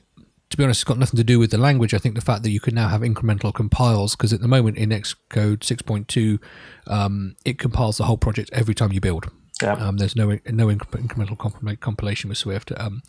to 0.57 0.61
be 0.61 0.65
honest, 0.65 0.79
it's 0.79 0.85
got 0.85 0.97
nothing 0.97 1.17
to 1.17 1.23
do 1.23 1.37
with 1.37 1.51
the 1.51 1.57
language. 1.59 1.93
I 1.93 1.99
think 1.99 2.15
the 2.15 2.21
fact 2.21 2.41
that 2.41 2.49
you 2.49 2.59
can 2.59 2.73
now 2.73 2.87
have 2.87 3.01
incremental 3.01 3.53
compiles, 3.53 4.15
because 4.15 4.33
at 4.33 4.41
the 4.41 4.47
moment 4.47 4.79
in 4.79 4.89
Xcode 4.89 5.59
6.2, 5.59 6.39
um, 6.87 7.35
it 7.45 7.59
compiles 7.59 7.97
the 7.97 8.05
whole 8.05 8.17
project 8.17 8.49
every 8.53 8.73
time 8.73 8.91
you 8.91 8.99
build. 8.99 9.29
Yeah. 9.61 9.73
Um, 9.73 9.97
there's 9.97 10.15
no 10.15 10.29
no 10.47 10.67
incremental 10.67 11.37
comp- 11.37 11.79
compilation 11.79 12.29
with 12.29 12.39
Swift. 12.39 12.71
Um, 12.75 13.03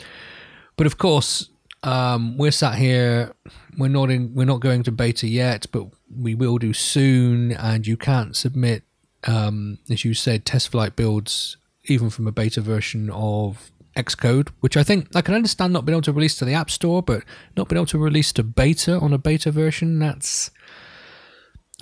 but 0.77 0.87
of 0.87 0.99
course, 0.99 1.49
um, 1.83 2.37
we're 2.37 2.51
sat 2.51 2.75
here. 2.75 3.33
We're 3.79 3.89
not 3.89 4.11
in. 4.11 4.35
We're 4.35 4.45
not 4.45 4.61
going 4.61 4.83
to 4.83 4.93
beta 4.93 5.27
yet, 5.27 5.65
but 5.73 5.87
we 6.15 6.35
will 6.35 6.59
do 6.59 6.75
soon. 6.75 7.53
And 7.53 7.87
you 7.87 7.97
can't 7.97 8.37
submit, 8.37 8.83
um, 9.27 9.79
as 9.89 10.05
you 10.05 10.13
said, 10.13 10.45
TestFlight 10.45 10.97
builds 10.97 11.57
even 11.85 12.11
from 12.11 12.27
a 12.27 12.33
beta 12.33 12.61
version 12.61 13.09
of 13.09 13.71
Xcode, 13.99 14.49
which 14.61 14.77
I 14.77 14.85
think 14.85 15.09
I 15.15 15.21
can 15.21 15.35
understand 15.35 15.73
not 15.73 15.85
being 15.85 15.95
able 15.95 16.03
to 16.03 16.13
release 16.13 16.37
to 16.39 16.45
the 16.45 16.55
App 16.55 16.71
Store, 16.71 17.03
but 17.03 17.25
not 17.57 17.69
being 17.69 17.79
able 17.79 17.87
to 17.87 17.99
release 17.99 18.33
to 18.35 18.45
beta 18.45 18.99
on 18.99 19.13
a 19.13 19.19
beta 19.19 19.51
version. 19.51 19.99
That's 19.99 20.51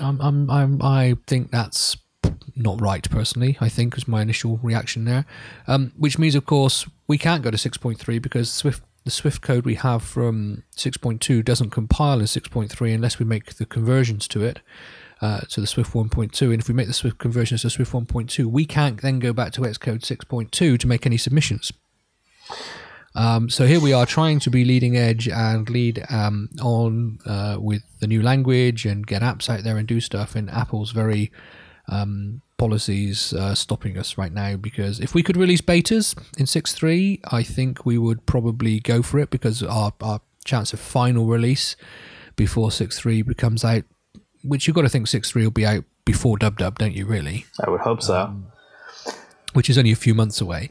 I'm, 0.00 0.20
I'm, 0.20 0.50
I'm 0.50 0.82
I 0.82 1.16
think 1.26 1.50
that's 1.50 1.96
not 2.56 2.80
right 2.80 3.08
personally. 3.10 3.58
I 3.60 3.68
think 3.68 3.94
was 3.94 4.08
my 4.08 4.22
initial 4.22 4.58
reaction 4.62 5.04
there, 5.04 5.26
um, 5.66 5.92
which 5.96 6.18
means 6.18 6.34
of 6.34 6.46
course 6.46 6.86
we 7.06 7.18
can't 7.18 7.42
go 7.42 7.50
to 7.50 7.58
6.3 7.58 8.20
because 8.20 8.50
Swift 8.50 8.82
the 9.04 9.10
Swift 9.10 9.40
code 9.40 9.64
we 9.64 9.76
have 9.76 10.02
from 10.02 10.64
6.2 10.76 11.44
doesn't 11.44 11.70
compile 11.70 12.18
in 12.18 12.26
6.3 12.26 12.94
unless 12.94 13.20
we 13.20 13.24
make 13.24 13.54
the 13.54 13.66
conversions 13.66 14.26
to 14.28 14.42
it. 14.42 14.60
Uh, 15.18 15.40
to 15.48 15.62
the 15.62 15.66
Swift 15.66 15.94
1.2, 15.94 16.42
and 16.52 16.60
if 16.60 16.68
we 16.68 16.74
make 16.74 16.88
the 16.88 16.92
Swift 16.92 17.16
conversions 17.16 17.62
to 17.62 17.70
Swift 17.70 17.90
1.2, 17.90 18.44
we 18.44 18.66
can't 18.66 19.00
then 19.00 19.18
go 19.18 19.32
back 19.32 19.50
to 19.50 19.62
Xcode 19.62 20.02
6.2 20.02 20.78
to 20.78 20.86
make 20.86 21.06
any 21.06 21.16
submissions. 21.16 21.72
Um, 23.14 23.48
so 23.48 23.66
here 23.66 23.80
we 23.80 23.94
are 23.94 24.04
trying 24.04 24.40
to 24.40 24.50
be 24.50 24.64
leading 24.64 24.96
edge 24.96 25.26
and 25.26 25.68
lead 25.70 26.04
um, 26.10 26.50
on 26.60 27.18
uh, 27.24 27.56
with 27.58 27.82
the 28.00 28.06
new 28.06 28.22
language 28.22 28.84
and 28.84 29.06
get 29.06 29.22
apps 29.22 29.48
out 29.48 29.64
there 29.64 29.78
and 29.78 29.88
do 29.88 30.00
stuff. 30.00 30.34
And 30.36 30.50
Apple's 30.50 30.90
very 30.90 31.32
um, 31.88 32.42
policies 32.58 33.32
uh, 33.32 33.54
stopping 33.54 33.96
us 33.96 34.18
right 34.18 34.32
now 34.32 34.56
because 34.56 35.00
if 35.00 35.14
we 35.14 35.22
could 35.22 35.36
release 35.36 35.62
betas 35.62 36.16
in 36.38 36.44
6.3, 36.44 37.20
I 37.30 37.42
think 37.42 37.86
we 37.86 37.96
would 37.96 38.26
probably 38.26 38.80
go 38.80 39.02
for 39.02 39.18
it 39.18 39.30
because 39.30 39.62
our, 39.62 39.92
our 40.02 40.20
chance 40.44 40.74
of 40.74 40.80
final 40.80 41.26
release 41.26 41.74
before 42.36 42.68
6.3 42.68 43.26
becomes 43.26 43.64
out, 43.64 43.84
which 44.44 44.66
you've 44.66 44.76
got 44.76 44.82
to 44.82 44.90
think 44.90 45.06
6.3 45.06 45.44
will 45.44 45.50
be 45.50 45.66
out 45.66 45.84
before 46.04 46.36
Dub 46.36 46.58
Dub, 46.58 46.78
don't 46.78 46.94
you, 46.94 47.06
really? 47.06 47.46
I 47.66 47.70
would 47.70 47.80
hope 47.80 48.02
so. 48.02 48.34
which 49.54 49.70
is 49.70 49.78
only 49.78 49.90
a 49.90 49.96
few 49.96 50.14
months 50.14 50.40
away, 50.40 50.70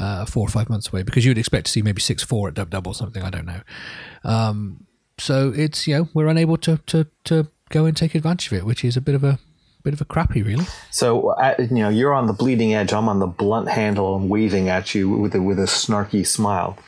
uh, 0.00 0.24
four 0.24 0.46
or 0.46 0.50
five 0.50 0.68
months 0.68 0.88
away, 0.88 1.02
because 1.02 1.24
you 1.24 1.30
would 1.30 1.38
expect 1.38 1.66
to 1.66 1.72
see 1.72 1.82
maybe 1.82 2.00
six 2.00 2.22
four 2.22 2.48
at 2.48 2.54
dub 2.54 2.70
dub 2.70 2.86
or 2.86 2.94
something. 2.94 3.22
I 3.22 3.30
don't 3.30 3.46
know. 3.46 3.60
Um, 4.24 4.86
so 5.18 5.52
it's 5.54 5.86
you 5.86 5.94
know 5.96 6.08
we're 6.14 6.28
unable 6.28 6.56
to 6.58 6.78
to 6.86 7.06
to 7.24 7.48
go 7.68 7.84
and 7.84 7.96
take 7.96 8.14
advantage 8.14 8.48
of 8.48 8.54
it, 8.54 8.64
which 8.64 8.84
is 8.84 8.96
a 8.96 9.00
bit 9.00 9.14
of 9.14 9.22
a 9.22 9.38
bit 9.82 9.92
of 9.92 10.00
a 10.00 10.04
crappy, 10.04 10.42
really. 10.42 10.66
So 10.90 11.30
uh, 11.30 11.54
you 11.58 11.76
know 11.76 11.88
you're 11.88 12.14
on 12.14 12.26
the 12.26 12.32
bleeding 12.32 12.74
edge. 12.74 12.92
I'm 12.92 13.08
on 13.08 13.18
the 13.18 13.26
blunt 13.26 13.68
handle 13.68 14.16
and 14.16 14.28
waving 14.28 14.68
at 14.68 14.94
you 14.94 15.10
with 15.10 15.34
a, 15.34 15.42
with 15.42 15.58
a 15.58 15.66
snarky 15.66 16.26
smile. 16.26 16.78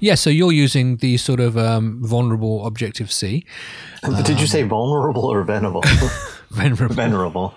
Yeah, 0.00 0.14
so 0.14 0.30
you're 0.30 0.52
using 0.52 0.96
the 0.96 1.16
sort 1.16 1.40
of 1.40 1.56
um, 1.56 2.02
vulnerable 2.02 2.66
Objective 2.66 3.12
C. 3.12 3.46
Did 4.24 4.40
you 4.40 4.46
say 4.46 4.62
vulnerable 4.62 5.24
or 5.24 5.42
venerable? 5.42 5.82
Venerable. 6.50 6.94
venerable. 6.94 7.54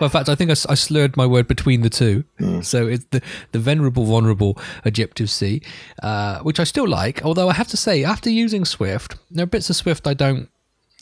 Well, 0.00 0.06
in 0.06 0.10
fact, 0.10 0.28
I 0.28 0.34
think 0.34 0.50
I 0.50 0.54
slurred 0.54 1.16
my 1.16 1.26
word 1.26 1.46
between 1.46 1.82
the 1.82 1.90
two. 1.90 2.24
So 2.62 2.86
it's 2.86 3.04
the, 3.10 3.22
the 3.52 3.58
venerable, 3.58 4.04
vulnerable 4.04 4.58
Objective 4.84 5.30
C, 5.30 5.62
uh, 6.02 6.40
which 6.40 6.60
I 6.60 6.64
still 6.64 6.88
like. 6.88 7.24
Although 7.24 7.48
I 7.48 7.54
have 7.54 7.68
to 7.68 7.76
say, 7.76 8.04
after 8.04 8.30
using 8.30 8.64
Swift, 8.64 9.16
there 9.30 9.44
are 9.44 9.46
bits 9.46 9.70
of 9.70 9.76
Swift 9.76 10.06
I 10.06 10.14
don't, 10.14 10.48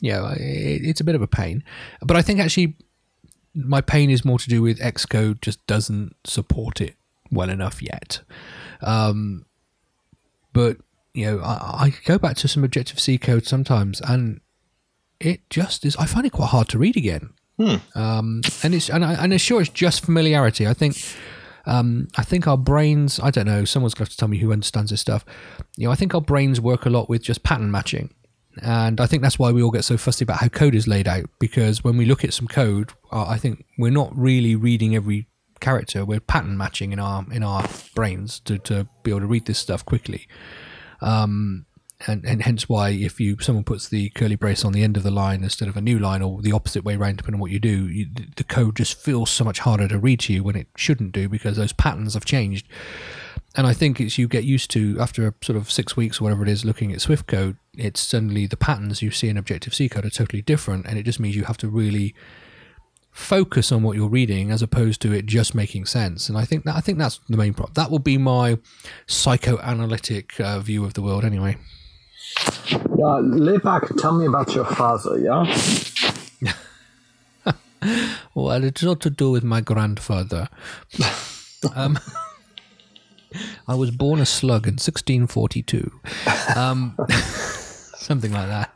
you 0.01 0.11
know, 0.11 0.27
it, 0.37 0.81
it's 0.83 1.01
a 1.01 1.03
bit 1.03 1.15
of 1.15 1.21
a 1.21 1.27
pain. 1.27 1.63
But 2.01 2.17
I 2.17 2.21
think 2.21 2.39
actually 2.39 2.75
my 3.53 3.81
pain 3.81 4.09
is 4.09 4.25
more 4.25 4.39
to 4.39 4.49
do 4.49 4.61
with 4.61 4.79
Xcode 4.79 5.41
just 5.41 5.65
doesn't 5.67 6.15
support 6.25 6.81
it 6.81 6.95
well 7.31 7.49
enough 7.49 7.81
yet. 7.81 8.21
Um, 8.81 9.45
but, 10.53 10.77
you 11.13 11.25
know, 11.25 11.39
I, 11.39 11.85
I 11.85 11.93
go 12.05 12.17
back 12.17 12.35
to 12.37 12.47
some 12.47 12.63
Objective 12.63 12.99
C 12.99 13.17
code 13.17 13.45
sometimes 13.45 14.01
and 14.01 14.41
it 15.19 15.49
just 15.49 15.85
is, 15.85 15.95
I 15.95 16.05
find 16.05 16.25
it 16.25 16.33
quite 16.33 16.49
hard 16.49 16.67
to 16.69 16.77
read 16.77 16.97
again 16.97 17.33
um, 17.59 18.41
and 18.63 18.73
it's 18.73 18.89
and, 18.89 19.05
I, 19.05 19.13
and 19.13 19.33
it's 19.33 19.43
sure 19.43 19.61
it's 19.61 19.69
just 19.69 20.05
familiarity. 20.05 20.67
I 20.67 20.73
think 20.73 20.97
um, 21.65 22.07
I 22.17 22.23
think 22.23 22.47
our 22.47 22.57
brains. 22.57 23.19
I 23.19 23.31
don't 23.31 23.45
know. 23.45 23.65
Someone's 23.65 23.97
have 23.97 24.09
to 24.09 24.17
tell 24.17 24.27
me 24.27 24.37
who 24.37 24.51
understands 24.51 24.91
this 24.91 25.01
stuff. 25.01 25.25
You 25.77 25.87
know, 25.87 25.91
I 25.91 25.95
think 25.95 26.13
our 26.13 26.21
brains 26.21 26.61
work 26.61 26.85
a 26.85 26.89
lot 26.89 27.09
with 27.09 27.23
just 27.23 27.43
pattern 27.43 27.71
matching, 27.71 28.13
and 28.61 28.99
I 28.99 29.05
think 29.05 29.23
that's 29.23 29.39
why 29.39 29.51
we 29.51 29.61
all 29.61 29.71
get 29.71 29.85
so 29.85 29.97
fussy 29.97 30.23
about 30.23 30.37
how 30.37 30.47
code 30.47 30.75
is 30.75 30.87
laid 30.87 31.07
out. 31.07 31.25
Because 31.39 31.83
when 31.83 31.97
we 31.97 32.05
look 32.05 32.23
at 32.23 32.33
some 32.33 32.47
code, 32.47 32.91
uh, 33.11 33.25
I 33.27 33.37
think 33.37 33.65
we're 33.77 33.91
not 33.91 34.15
really 34.15 34.55
reading 34.55 34.95
every 34.95 35.27
character. 35.59 36.05
We're 36.05 36.19
pattern 36.19 36.57
matching 36.57 36.91
in 36.91 36.99
our 36.99 37.25
in 37.31 37.43
our 37.43 37.67
brains 37.95 38.39
to 38.41 38.57
to 38.59 38.87
be 39.03 39.11
able 39.11 39.21
to 39.21 39.27
read 39.27 39.45
this 39.45 39.59
stuff 39.59 39.85
quickly. 39.85 40.27
Um, 41.01 41.65
and, 42.07 42.25
and 42.25 42.41
hence 42.41 42.67
why 42.67 42.89
if 42.89 43.19
you 43.19 43.39
someone 43.39 43.63
puts 43.63 43.87
the 43.87 44.09
curly 44.09 44.35
brace 44.35 44.65
on 44.65 44.73
the 44.73 44.83
end 44.83 44.97
of 44.97 45.03
the 45.03 45.11
line 45.11 45.43
instead 45.43 45.67
of 45.67 45.77
a 45.77 45.81
new 45.81 45.97
line 45.97 46.21
or 46.21 46.41
the 46.41 46.51
opposite 46.51 46.83
way 46.83 46.95
around 46.95 47.17
depending 47.17 47.35
on 47.35 47.41
what 47.41 47.51
you 47.51 47.59
do 47.59 47.87
you, 47.87 48.07
the 48.35 48.43
code 48.43 48.75
just 48.75 48.99
feels 48.99 49.29
so 49.29 49.43
much 49.43 49.59
harder 49.59 49.87
to 49.87 49.97
read 49.97 50.19
to 50.19 50.33
you 50.33 50.43
when 50.43 50.55
it 50.55 50.67
shouldn't 50.75 51.13
do 51.13 51.29
because 51.29 51.57
those 51.57 51.73
patterns 51.73 52.13
have 52.13 52.25
changed. 52.25 52.67
And 53.57 53.65
I 53.65 53.73
think 53.73 54.01
it's 54.01 54.17
you 54.17 54.27
get 54.27 54.43
used 54.43 54.69
to 54.71 54.99
after 54.99 55.33
sort 55.41 55.55
of 55.55 55.71
six 55.71 55.95
weeks 55.95 56.19
or 56.19 56.25
whatever 56.25 56.43
it 56.43 56.49
is 56.49 56.65
looking 56.65 56.91
at 56.91 57.01
Swift 57.01 57.27
code 57.27 57.57
it's 57.77 58.01
suddenly 58.01 58.45
the 58.45 58.57
patterns 58.57 59.01
you 59.01 59.11
see 59.11 59.29
in 59.29 59.37
Objective 59.37 59.73
C 59.73 59.87
code 59.87 60.05
are 60.05 60.09
totally 60.09 60.41
different 60.41 60.85
and 60.85 60.99
it 60.99 61.03
just 61.03 61.19
means 61.19 61.35
you 61.35 61.45
have 61.45 61.57
to 61.57 61.69
really 61.69 62.13
focus 63.11 63.71
on 63.71 63.81
what 63.81 63.95
you're 63.95 64.09
reading 64.09 64.51
as 64.51 64.61
opposed 64.61 65.01
to 65.01 65.13
it 65.13 65.25
just 65.25 65.55
making 65.55 65.85
sense. 65.85 66.27
And 66.27 66.37
I 66.37 66.43
think 66.43 66.65
that 66.65 66.75
I 66.75 66.81
think 66.81 66.97
that's 66.97 67.21
the 67.29 67.37
main 67.37 67.53
problem. 67.53 67.73
That 67.75 67.89
will 67.89 67.99
be 67.99 68.17
my 68.17 68.57
psychoanalytic 69.07 70.37
uh, 70.41 70.59
view 70.59 70.83
of 70.83 70.95
the 70.95 71.01
world 71.01 71.23
anyway 71.23 71.55
Yeah, 72.97 73.19
lay 73.21 73.57
back 73.57 73.83
tell 73.97 74.13
me 74.13 74.25
about 74.25 74.53
your 74.55 74.65
father. 74.65 75.19
Yeah. 75.19 75.45
Well, 78.33 78.63
it's 78.65 78.83
all 78.83 78.97
to 78.97 79.09
do 79.09 79.31
with 79.31 79.43
my 79.43 79.61
grandfather. 79.61 80.49
um, 81.75 81.97
I 83.67 83.75
was 83.75 83.91
born 83.91 84.19
a 84.19 84.25
slug 84.25 84.67
in 84.67 84.73
1642. 84.73 85.91
Um, 86.55 86.97
something 87.95 88.33
like 88.33 88.47
that. 88.47 88.73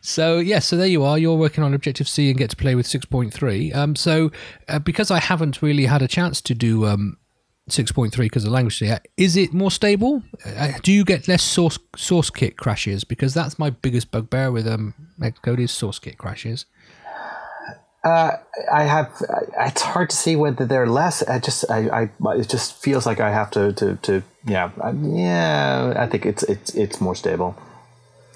So, 0.00 0.38
yeah, 0.38 0.60
so 0.60 0.76
there 0.76 0.86
you 0.86 1.02
are. 1.02 1.18
You're 1.18 1.36
working 1.36 1.64
on 1.64 1.74
Objective 1.74 2.08
C 2.08 2.30
and 2.30 2.38
get 2.38 2.50
to 2.50 2.56
play 2.56 2.76
with 2.76 2.86
6.3. 2.86 3.74
Um, 3.74 3.96
so, 3.96 4.30
uh, 4.68 4.78
because 4.78 5.10
I 5.10 5.18
haven't 5.18 5.62
really 5.62 5.86
had 5.86 6.00
a 6.00 6.08
chance 6.08 6.40
to 6.42 6.54
do 6.54 6.86
um, 6.86 7.16
6.3 7.68 8.16
because 8.18 8.44
of 8.44 8.52
language 8.52 8.80
yet, 8.80 9.06
is 9.16 9.36
it 9.36 9.52
more 9.52 9.70
stable? 9.70 10.22
Uh, 10.44 10.72
do 10.82 10.92
you 10.92 11.04
get 11.04 11.26
less 11.26 11.42
source 11.42 11.78
SourceKit 11.96 12.56
crashes? 12.56 13.04
Because 13.04 13.34
that's 13.34 13.58
my 13.58 13.70
biggest 13.70 14.10
bugbear 14.10 14.52
with 14.52 14.66
um, 14.66 14.94
Xcode 15.20 15.58
is 15.60 15.72
SourceKit 15.72 16.16
crashes. 16.16 16.66
I 18.72 18.84
have. 18.84 19.10
It's 19.58 19.82
hard 19.82 20.10
to 20.10 20.16
see 20.16 20.36
whether 20.36 20.64
they're 20.64 20.86
less. 20.86 21.22
I 21.24 21.40
just. 21.40 21.68
I. 21.68 21.88
I 21.88 22.34
it 22.34 22.48
just 22.48 22.80
feels 22.80 23.04
like 23.04 23.18
I 23.18 23.32
have 23.32 23.50
to. 23.52 23.72
To. 23.72 23.96
to 24.02 24.22
yeah. 24.46 24.70
I, 24.80 24.92
yeah. 24.92 25.94
I 25.96 26.06
think 26.06 26.24
it's. 26.24 26.44
It's. 26.44 26.72
It's 26.74 27.00
more 27.00 27.16
stable. 27.16 27.56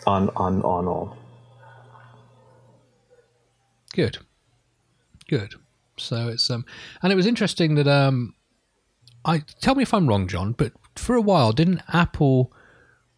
On. 0.09 0.29
On. 0.31 0.63
On 0.63 0.89
all. 0.89 1.17
Good. 3.95 4.19
Good. 5.29 5.55
So 5.97 6.29
it's 6.29 6.49
um 6.51 6.65
and 7.03 7.13
it 7.13 7.17
was 7.17 7.27
interesting 7.27 7.75
that 7.75 7.87
um 7.87 8.35
I 9.25 9.43
tell 9.61 9.75
me 9.75 9.83
if 9.83 9.93
I'm 9.93 10.09
wrong, 10.09 10.27
John, 10.27 10.53
but 10.53 10.73
for 10.97 11.15
a 11.15 11.21
while 11.21 11.53
didn't 11.53 11.83
Apple 11.93 12.53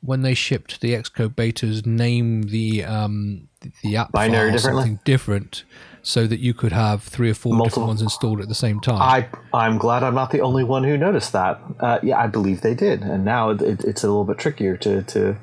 when 0.00 0.22
they 0.22 0.34
shipped 0.34 0.80
the 0.80 0.92
Xcode 0.94 1.34
betas 1.34 1.86
name 1.86 2.42
the 2.42 2.84
um 2.84 3.48
the 3.82 3.96
app 3.96 4.12
Binary 4.12 4.58
something 4.58 4.98
different 5.04 5.64
so 6.02 6.26
that 6.26 6.40
you 6.40 6.52
could 6.52 6.72
have 6.72 7.02
three 7.02 7.30
or 7.30 7.34
four 7.34 7.54
Multiple- 7.54 7.68
different 7.68 7.88
ones 7.88 8.02
installed 8.02 8.40
at 8.40 8.48
the 8.48 8.54
same 8.54 8.80
time. 8.80 9.00
I. 9.00 9.28
I'm 9.56 9.78
glad 9.78 10.02
I'm 10.02 10.14
not 10.14 10.32
the 10.32 10.40
only 10.40 10.64
one 10.64 10.82
who 10.84 10.96
noticed 10.96 11.32
that. 11.32 11.60
Uh, 11.78 11.98
yeah, 12.02 12.18
I 12.18 12.26
believe 12.26 12.60
they 12.60 12.74
did, 12.74 13.02
and 13.02 13.24
now 13.24 13.50
it, 13.50 13.62
it, 13.62 13.84
it's 13.84 14.02
a 14.02 14.08
little 14.08 14.24
bit 14.24 14.38
trickier 14.38 14.76
to. 14.78 15.02
to 15.02 15.38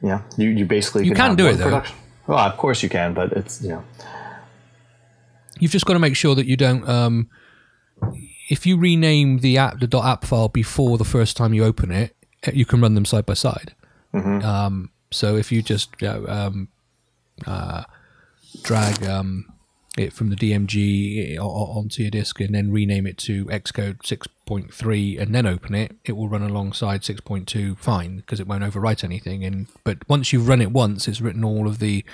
yeah. 0.00 0.22
You. 0.36 0.50
You 0.50 0.64
basically. 0.64 1.06
You 1.06 1.14
can 1.14 1.34
do 1.34 1.46
it, 1.46 1.54
though. 1.54 1.64
Production. 1.64 1.96
Well, 2.26 2.38
of 2.38 2.56
course 2.56 2.82
you 2.82 2.88
can, 2.88 3.14
but 3.14 3.32
it's 3.32 3.60
you 3.62 3.70
know. 3.70 3.84
You've 5.58 5.72
just 5.72 5.86
got 5.86 5.94
to 5.94 5.98
make 5.98 6.16
sure 6.16 6.34
that 6.36 6.46
you 6.46 6.56
don't. 6.56 6.88
Um, 6.88 7.28
if 8.54 8.66
you 8.66 8.74
rename 8.76 9.38
the 9.46 9.54
app, 9.64 9.80
the 9.80 9.98
.app 10.12 10.24
file 10.24 10.48
before 10.48 10.94
the 10.98 11.04
first 11.16 11.36
time 11.36 11.52
you 11.56 11.64
open 11.64 11.90
it, 11.90 12.14
eh, 12.44 12.52
you 12.54 12.64
can 12.70 12.80
run 12.84 12.94
them 12.94 13.04
side 13.12 13.26
by 13.26 13.34
side. 13.34 13.70
Um, 14.52 14.90
so 15.10 15.36
if 15.36 15.50
you 15.52 15.62
just 15.62 15.88
you 16.00 16.08
know, 16.08 16.26
um, 16.28 16.68
uh, 17.46 17.84
drag 18.62 19.02
um, 19.04 19.46
it 19.96 20.12
from 20.12 20.28
the 20.30 20.36
DMG 20.36 21.38
o- 21.38 21.78
onto 21.78 22.02
your 22.02 22.10
disk 22.10 22.40
and 22.40 22.54
then 22.54 22.70
rename 22.70 23.06
it 23.06 23.16
to 23.18 23.46
Xcode 23.46 23.98
6.3 24.02 25.18
and 25.20 25.34
then 25.34 25.46
open 25.46 25.74
it, 25.74 25.96
it 26.04 26.12
will 26.16 26.28
run 26.28 26.42
alongside 26.42 27.00
6.2 27.02 27.78
fine 27.78 28.16
because 28.18 28.38
it 28.40 28.46
won't 28.46 28.62
overwrite 28.64 29.02
anything. 29.04 29.44
And 29.44 29.66
but 29.84 30.06
once 30.08 30.32
you've 30.32 30.48
run 30.48 30.60
it 30.60 30.72
once, 30.72 31.08
it's 31.08 31.20
written 31.22 31.44
all 31.44 31.66
of 31.66 31.78
the 31.78 32.04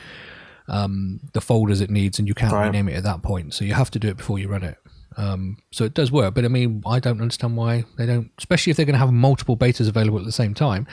um, 0.70 1.20
the 1.32 1.40
folders 1.40 1.80
it 1.80 1.88
needs, 1.90 2.18
and 2.18 2.28
you 2.28 2.34
can't 2.34 2.52
Right. 2.52 2.66
rename 2.66 2.88
it 2.90 2.96
at 2.96 3.02
that 3.04 3.22
point. 3.22 3.54
So 3.54 3.64
you 3.64 3.72
have 3.74 3.90
to 3.92 3.98
do 3.98 4.08
it 4.08 4.18
before 4.18 4.38
you 4.38 4.48
run 4.48 4.62
it. 4.62 4.76
Um, 5.18 5.56
so 5.72 5.84
it 5.84 5.94
does 5.94 6.12
work, 6.12 6.34
but 6.34 6.44
I 6.44 6.48
mean, 6.48 6.80
I 6.86 7.00
don't 7.00 7.20
understand 7.20 7.56
why 7.56 7.84
they 7.96 8.06
don't, 8.06 8.30
especially 8.38 8.70
if 8.70 8.76
they're 8.76 8.86
going 8.86 8.94
to 8.94 9.00
have 9.00 9.12
multiple 9.12 9.56
betas 9.56 9.88
available 9.88 10.20
at 10.20 10.24
the 10.24 10.30
same 10.32 10.54
time. 10.54 10.86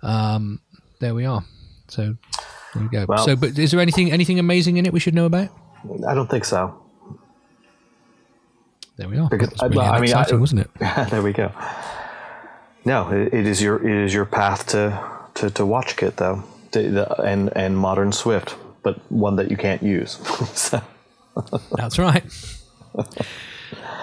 Um, 0.00 0.60
there 1.00 1.12
we 1.12 1.24
are. 1.24 1.44
So 1.88 2.14
there 2.72 2.82
we 2.82 2.88
go. 2.88 3.04
Well- 3.08 3.24
so, 3.26 3.34
but 3.34 3.58
is 3.58 3.72
there 3.72 3.80
anything 3.80 4.12
anything 4.12 4.38
amazing 4.38 4.76
in 4.76 4.86
it 4.86 4.92
we 4.92 5.00
should 5.00 5.14
know 5.14 5.26
about? 5.26 5.48
I 6.08 6.14
don't 6.14 6.30
think 6.30 6.44
so. 6.44 6.80
There 8.96 9.08
we 9.08 9.18
are. 9.18 9.28
Because- 9.28 9.52
really 9.60 9.76
well, 9.76 9.92
I 9.92 9.96
mean, 9.96 10.04
exciting, 10.04 10.36
I- 10.36 10.40
wasn't 10.40 10.60
it? 10.60 10.70
there 11.10 11.22
we 11.22 11.32
go. 11.32 11.50
No, 12.84 13.08
it, 13.10 13.34
it 13.34 13.46
is 13.46 13.60
your 13.60 13.84
it 13.86 14.04
is 14.04 14.14
your 14.14 14.24
path 14.24 14.68
to 14.68 15.02
to, 15.34 15.50
to 15.50 15.62
WatchKit 15.64 16.14
though, 16.16 16.44
the, 16.70 16.82
the, 16.82 17.22
and 17.22 17.50
and 17.56 17.76
modern 17.76 18.12
Swift, 18.12 18.54
but 18.84 19.00
one 19.10 19.34
that 19.34 19.50
you 19.50 19.56
can't 19.56 19.82
use. 19.82 20.12
so, 20.54 20.80
That's 21.72 21.98
right. 21.98 22.22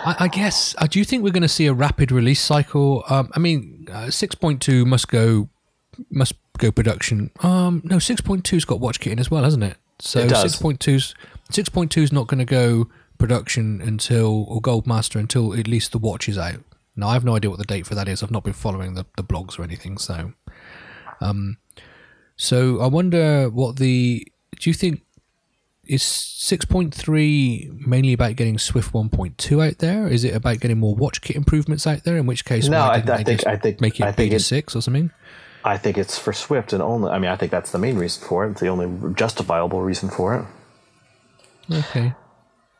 I, 0.03 0.15
I 0.21 0.27
guess. 0.27 0.75
Uh, 0.77 0.87
do 0.87 0.99
you 0.99 1.05
think 1.05 1.23
we're 1.23 1.31
going 1.31 1.41
to 1.41 1.47
see 1.47 1.67
a 1.67 1.73
rapid 1.73 2.11
release 2.11 2.41
cycle? 2.41 3.03
Um, 3.09 3.29
I 3.33 3.39
mean, 3.39 3.87
uh, 3.91 4.09
six 4.09 4.35
point 4.35 4.61
two 4.61 4.85
must 4.85 5.07
go 5.07 5.49
must 6.09 6.33
go 6.57 6.71
production. 6.71 7.31
Um, 7.41 7.81
no, 7.83 7.99
six 7.99 8.21
point 8.21 8.43
two's 8.43 8.65
got 8.65 8.79
WatchKit 8.79 9.11
in 9.11 9.19
as 9.19 9.29
well, 9.29 9.43
hasn't 9.43 9.63
it? 9.63 9.77
So 9.99 10.27
six 10.27 10.55
point 10.55 10.79
two's 10.79 11.13
six 11.51 11.69
point 11.69 11.91
two's 11.91 12.11
not 12.11 12.27
going 12.27 12.39
to 12.39 12.45
go 12.45 12.89
production 13.17 13.81
until 13.81 14.45
or 14.45 14.61
Goldmaster 14.61 15.19
until 15.19 15.53
at 15.53 15.67
least 15.67 15.91
the 15.91 15.99
watch 15.99 16.27
is 16.27 16.37
out. 16.37 16.63
Now 16.95 17.09
I 17.09 17.13
have 17.13 17.23
no 17.23 17.35
idea 17.35 17.49
what 17.49 17.59
the 17.59 17.65
date 17.65 17.85
for 17.85 17.95
that 17.95 18.07
is. 18.07 18.23
I've 18.23 18.31
not 18.31 18.43
been 18.43 18.53
following 18.53 18.95
the, 18.95 19.05
the 19.15 19.23
blogs 19.23 19.59
or 19.59 19.63
anything. 19.63 19.97
So, 19.97 20.33
um, 21.21 21.57
so 22.35 22.81
I 22.81 22.87
wonder 22.87 23.49
what 23.49 23.75
the 23.75 24.27
do 24.59 24.69
you 24.69 24.73
think 24.73 25.03
is 25.91 26.01
6.3 26.03 27.85
mainly 27.85 28.13
about 28.13 28.35
getting 28.35 28.57
Swift 28.57 28.93
1.2 28.93 29.67
out 29.67 29.77
there? 29.79 30.07
Is 30.07 30.23
it 30.23 30.33
about 30.35 30.59
getting 30.59 30.77
more 30.79 30.95
WatchKit 30.95 31.35
improvements 31.35 31.85
out 31.85 32.03
there? 32.03 32.17
In 32.17 32.25
which 32.25 32.45
case, 32.45 32.67
No, 32.67 32.81
I- 32.81 32.97
didn't 32.99 33.09
I 33.11 33.23
think- 33.23 33.47
I 33.47 33.57
think- 33.57 33.81
make 33.81 33.99
it 33.99 34.03
I 34.03 34.07
think 34.11 34.17
beta 34.31 34.35
it- 34.37 34.39
six 34.41 34.75
or 34.75 34.81
something. 34.81 35.11
I 35.63 35.77
think 35.77 35.97
it's 35.97 36.17
for 36.17 36.33
Swift 36.33 36.73
and 36.73 36.81
only. 36.81 37.11
I 37.11 37.19
mean, 37.19 37.29
I 37.29 37.35
think 37.35 37.51
that's 37.51 37.71
the 37.71 37.77
main 37.77 37.97
reason 37.97 38.23
for 38.27 38.45
it. 38.45 38.51
It's 38.51 38.61
the 38.61 38.67
only 38.69 38.89
justifiable 39.13 39.81
reason 39.83 40.09
for 40.09 40.35
it. 40.35 40.45
Okay, 41.75 42.13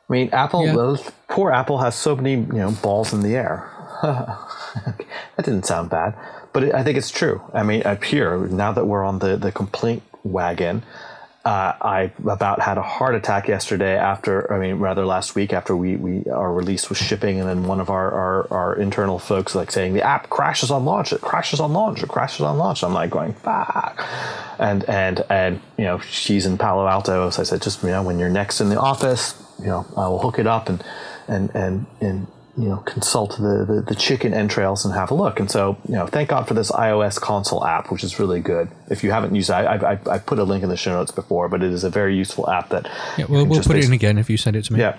I 0.10 0.12
mean, 0.12 0.30
Apple. 0.34 0.65
Yeah. 0.65 0.76
Well, 0.76 0.97
poor 1.30 1.52
Apple 1.52 1.78
has 1.78 1.93
so 1.95 2.15
many 2.15 2.32
you 2.34 2.54
know 2.54 2.71
balls 2.82 3.13
in 3.13 3.21
the 3.21 3.36
air. 3.36 3.69
that 4.02 5.45
didn't 5.45 5.65
sound 5.67 5.89
bad, 5.91 6.15
but 6.54 6.63
it, 6.63 6.74
I 6.74 6.84
think 6.84 6.97
it's 6.97 7.12
true. 7.12 7.39
I 7.54 7.62
mean, 7.62 7.84
up 7.84 8.04
here 8.04 8.38
now 8.47 8.71
that 8.71 8.86
we're 8.86 9.04
on 9.04 9.19
the 9.19 9.38
the 9.38 9.52
complaint 9.52 10.02
wagon, 10.24 10.82
uh, 11.43 11.73
I 11.82 12.12
about 12.23 12.62
had 12.62 12.77
a 12.77 12.84
heart 12.84 13.15
attack 13.15 13.47
yesterday 13.47 13.97
after, 13.97 14.51
I 14.54 14.60
mean, 14.60 14.75
rather 14.75 15.06
last 15.06 15.34
week 15.34 15.54
after 15.54 15.75
we, 15.75 15.95
we 15.95 16.23
our 16.30 16.54
release 16.54 16.88
was 16.88 16.99
shipping, 16.99 17.39
and 17.39 17.49
then 17.49 17.63
one 17.63 17.80
of 17.80 17.89
our, 17.89 18.12
our, 18.12 18.54
our 18.54 18.75
internal 18.75 19.17
folks 19.17 19.56
like 19.56 19.71
saying 19.71 19.93
the 19.93 20.04
app 20.04 20.30
crashes 20.30 20.69
on 20.69 20.86
launch, 20.86 21.12
it 21.12 21.21
crashes 21.21 21.60
on 21.60 21.73
launch, 21.73 22.04
it 22.04 22.10
crashes 22.10 22.41
on 22.41 22.60
launch. 22.60 22.84
I'm 22.84 22.93
like 22.93 23.10
going 23.10 23.34
fuck, 23.34 24.06
and 24.60 24.84
and 24.88 25.25
and 25.32 25.60
you 25.80 25.86
know 25.86 25.97
she's 25.97 26.45
in 26.45 26.60
Palo 26.60 26.88
Alto, 26.88 27.32
so 27.32 27.41
I 27.41 27.45
said 27.45 27.63
just 27.63 27.82
you 27.82 27.89
know 27.89 28.04
when 28.04 28.19
you're 28.19 28.30
next 28.30 28.62
in 28.62 28.69
the 28.69 28.80
office, 28.80 29.34
you 29.60 29.65
know 29.65 29.88
I 29.97 30.08
will 30.10 30.19
hook 30.19 30.38
it 30.38 30.45
up 30.45 30.69
and 30.69 30.84
and 31.27 31.49
and 31.56 31.88
and 31.99 32.27
you 32.58 32.68
know 32.68 32.78
consult 32.78 33.38
the, 33.38 33.66
the, 33.66 33.84
the 33.88 33.96
chicken 33.96 34.34
entrails 34.34 34.86
and 34.86 34.94
have 34.94 35.12
a 35.12 35.14
look. 35.14 35.40
And 35.40 35.50
so 35.50 35.78
you 35.88 35.96
know 35.96 36.08
thank 36.08 36.30
god 36.30 36.48
for 36.48 36.54
this 36.54 36.72
iOS 36.72 37.20
console 37.20 37.66
app 37.66 37.92
which 37.92 38.04
is 38.04 38.20
really 38.20 38.40
good. 38.40 38.70
If 38.90 39.04
you 39.04 39.12
haven't 39.12 39.34
used 39.36 39.50
it 39.50 39.54
i, 39.54 39.94
I, 39.94 40.00
I 40.10 40.18
put 40.20 40.38
a 40.40 40.44
link 40.44 40.64
in 40.64 40.70
the 40.70 40.78
show 40.78 40.92
notes 40.92 41.12
before 41.12 41.48
but 41.48 41.64
it 41.64 41.72
is 41.72 41.84
a 41.84 41.90
very 41.90 42.16
useful 42.16 42.50
app 42.50 42.70
that 42.70 42.90
yeah 43.18 43.26
we'll, 43.30 43.46
we'll 43.46 43.64
put 43.64 43.78
it 43.78 43.86
in 43.86 43.94
again 43.94 44.18
if 44.18 44.30
you 44.30 44.38
send 44.38 44.56
it 44.56 44.64
to 44.66 44.74
me. 44.74 44.80
Yeah 44.80 44.98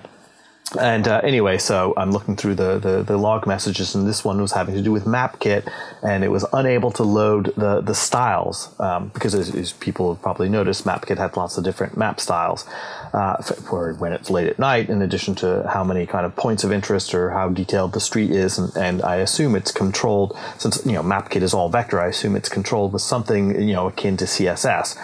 and 0.79 1.07
uh, 1.07 1.21
anyway, 1.23 1.59
so 1.59 1.93
I'm 1.97 2.11
looking 2.11 2.35
through 2.35 2.55
the, 2.55 2.79
the, 2.79 3.03
the, 3.03 3.17
log 3.17 3.45
messages, 3.45 3.93
and 3.93 4.07
this 4.07 4.25
one 4.25 4.41
was 4.41 4.53
having 4.53 4.73
to 4.73 4.81
do 4.81 4.91
with 4.91 5.05
MapKit, 5.05 5.71
and 6.01 6.23
it 6.23 6.29
was 6.29 6.45
unable 6.51 6.89
to 6.93 7.03
load 7.03 7.53
the, 7.55 7.81
the 7.81 7.93
styles 7.93 8.73
um, 8.79 9.09
because, 9.09 9.35
as, 9.35 9.53
as, 9.53 9.73
people 9.73 10.13
have 10.13 10.23
probably 10.23 10.49
noticed, 10.49 10.83
MapKit 10.83 11.17
had 11.17 11.37
lots 11.37 11.57
of 11.57 11.63
different 11.63 11.95
map 11.95 12.19
styles 12.19 12.65
uh, 13.13 13.37
for 13.43 13.93
when 13.95 14.13
it's 14.13 14.31
late 14.31 14.47
at 14.47 14.57
night, 14.57 14.89
in 14.89 15.01
addition 15.01 15.35
to 15.35 15.69
how 15.71 15.83
many 15.83 16.07
kind 16.07 16.25
of 16.25 16.35
points 16.35 16.63
of 16.63 16.71
interest 16.71 17.13
or 17.13 17.29
how 17.31 17.49
detailed 17.49 17.93
the 17.93 17.99
street 17.99 18.31
is. 18.31 18.57
And, 18.57 18.75
and 18.75 19.03
I 19.03 19.17
assume 19.17 19.55
it's 19.55 19.71
controlled, 19.71 20.35
since 20.57 20.83
you 20.85 20.93
know 20.93 21.03
MapKit 21.03 21.43
is 21.43 21.53
all 21.53 21.69
vector, 21.69 21.99
I 21.99 22.07
assume 22.07 22.35
it's 22.35 22.49
controlled 22.49 22.93
with 22.93 23.03
something 23.03 23.61
you 23.61 23.73
know 23.73 23.87
akin 23.87 24.17
to 24.17 24.25
CSS. 24.25 24.97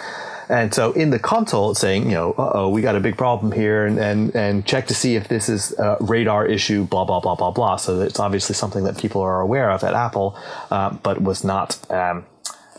And 0.50 0.74
so 0.74 0.90
in 0.92 1.10
the 1.10 1.18
console, 1.20 1.70
it's 1.70 1.80
saying, 1.80 2.06
you 2.06 2.16
know, 2.16 2.34
oh, 2.36 2.68
we 2.68 2.82
got 2.82 2.96
a 2.96 3.00
big 3.00 3.16
problem 3.16 3.52
here, 3.52 3.86
and, 3.86 3.98
and, 3.98 4.34
and 4.34 4.66
check 4.66 4.88
to 4.88 4.94
see 4.94 5.14
if 5.14 5.28
this 5.28 5.48
is 5.48 5.72
a 5.78 5.96
radar 6.00 6.44
issue, 6.44 6.84
blah, 6.86 7.04
blah, 7.04 7.20
blah, 7.20 7.36
blah, 7.36 7.52
blah. 7.52 7.76
So 7.76 8.00
it's 8.00 8.18
obviously 8.18 8.56
something 8.56 8.82
that 8.82 8.98
people 8.98 9.22
are 9.22 9.40
aware 9.40 9.70
of 9.70 9.84
at 9.84 9.94
Apple, 9.94 10.36
uh, 10.72 10.90
but 10.90 11.22
was 11.22 11.44
not, 11.44 11.78
um, 11.88 12.26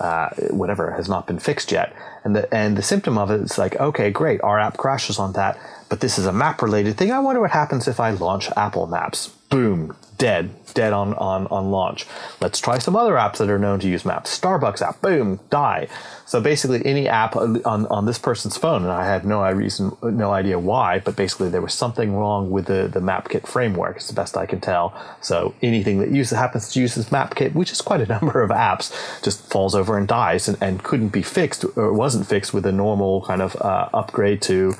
uh, 0.01 0.29
whatever, 0.49 0.91
has 0.91 1.07
not 1.07 1.27
been 1.27 1.39
fixed 1.39 1.71
yet. 1.71 1.95
And 2.23 2.35
the, 2.35 2.53
and 2.53 2.77
the 2.77 2.83
symptom 2.83 3.17
of 3.17 3.31
it 3.31 3.41
is 3.41 3.57
like, 3.57 3.75
okay, 3.77 4.11
great, 4.11 4.41
our 4.41 4.59
app 4.59 4.77
crashes 4.77 5.17
on 5.17 5.33
that, 5.33 5.59
but 5.89 6.01
this 6.01 6.19
is 6.19 6.25
a 6.25 6.33
map 6.33 6.61
related 6.61 6.97
thing. 6.97 7.11
I 7.11 7.19
wonder 7.19 7.41
what 7.41 7.51
happens 7.51 7.87
if 7.87 7.99
I 7.99 8.11
launch 8.11 8.49
Apple 8.55 8.87
Maps. 8.87 9.29
Boom, 9.49 9.95
dead, 10.21 10.51
dead 10.75 10.93
on, 10.93 11.15
on, 11.15 11.47
on 11.47 11.71
launch. 11.71 12.05
Let's 12.39 12.59
try 12.59 12.77
some 12.77 12.95
other 12.95 13.13
apps 13.13 13.37
that 13.37 13.49
are 13.49 13.57
known 13.57 13.79
to 13.79 13.89
use 13.89 14.05
maps. 14.05 14.39
Starbucks 14.39 14.81
app, 14.81 15.01
boom, 15.01 15.39
die. 15.49 15.87
So 16.27 16.39
basically, 16.39 16.85
any 16.85 17.09
app 17.09 17.35
on, 17.35 17.65
on 17.65 18.05
this 18.05 18.19
person's 18.19 18.55
phone, 18.55 18.83
and 18.83 18.91
I 18.91 19.03
have 19.05 19.25
no 19.25 19.41
reason, 19.51 19.91
no 20.01 20.31
idea 20.31 20.59
why, 20.59 20.99
but 20.99 21.15
basically 21.15 21.49
there 21.49 21.61
was 21.61 21.73
something 21.73 22.15
wrong 22.15 22.51
with 22.51 22.67
the, 22.67 22.87
the 22.87 23.01
MapKit 23.01 23.47
framework. 23.47 23.97
It's 23.97 24.07
the 24.07 24.13
best 24.13 24.37
I 24.37 24.45
can 24.45 24.61
tell. 24.61 24.93
So 25.21 25.55
anything 25.61 25.99
that 25.99 26.11
uses 26.11 26.37
happens 26.37 26.71
to 26.71 26.79
use 26.79 26.95
this 26.95 27.09
MapKit, 27.09 27.53
which 27.53 27.71
is 27.71 27.81
quite 27.81 27.99
a 27.99 28.05
number 28.21 28.41
of 28.41 28.51
apps, 28.51 28.93
just 29.23 29.45
falls 29.51 29.75
over 29.75 29.97
and 29.97 30.07
dies, 30.07 30.47
and, 30.47 30.57
and 30.61 30.83
couldn't 30.83 31.09
be 31.09 31.23
fixed 31.23 31.65
or 31.75 31.91
wasn't 32.11 32.27
fixed 32.27 32.53
with 32.53 32.65
a 32.65 32.71
normal 32.73 33.21
kind 33.21 33.41
of 33.41 33.55
uh, 33.61 33.87
upgrade 33.93 34.41
to 34.41 34.73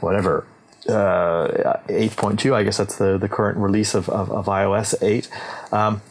whatever 0.00 0.44
uh, 0.88 1.78
8.2. 1.86 2.52
I 2.52 2.64
guess 2.64 2.78
that's 2.78 2.96
the, 2.96 3.18
the 3.18 3.28
current 3.28 3.56
release 3.56 3.94
of, 3.94 4.08
of, 4.08 4.32
of 4.32 4.46
iOS 4.46 5.00
8. 5.00 5.30
Um, 5.72 6.02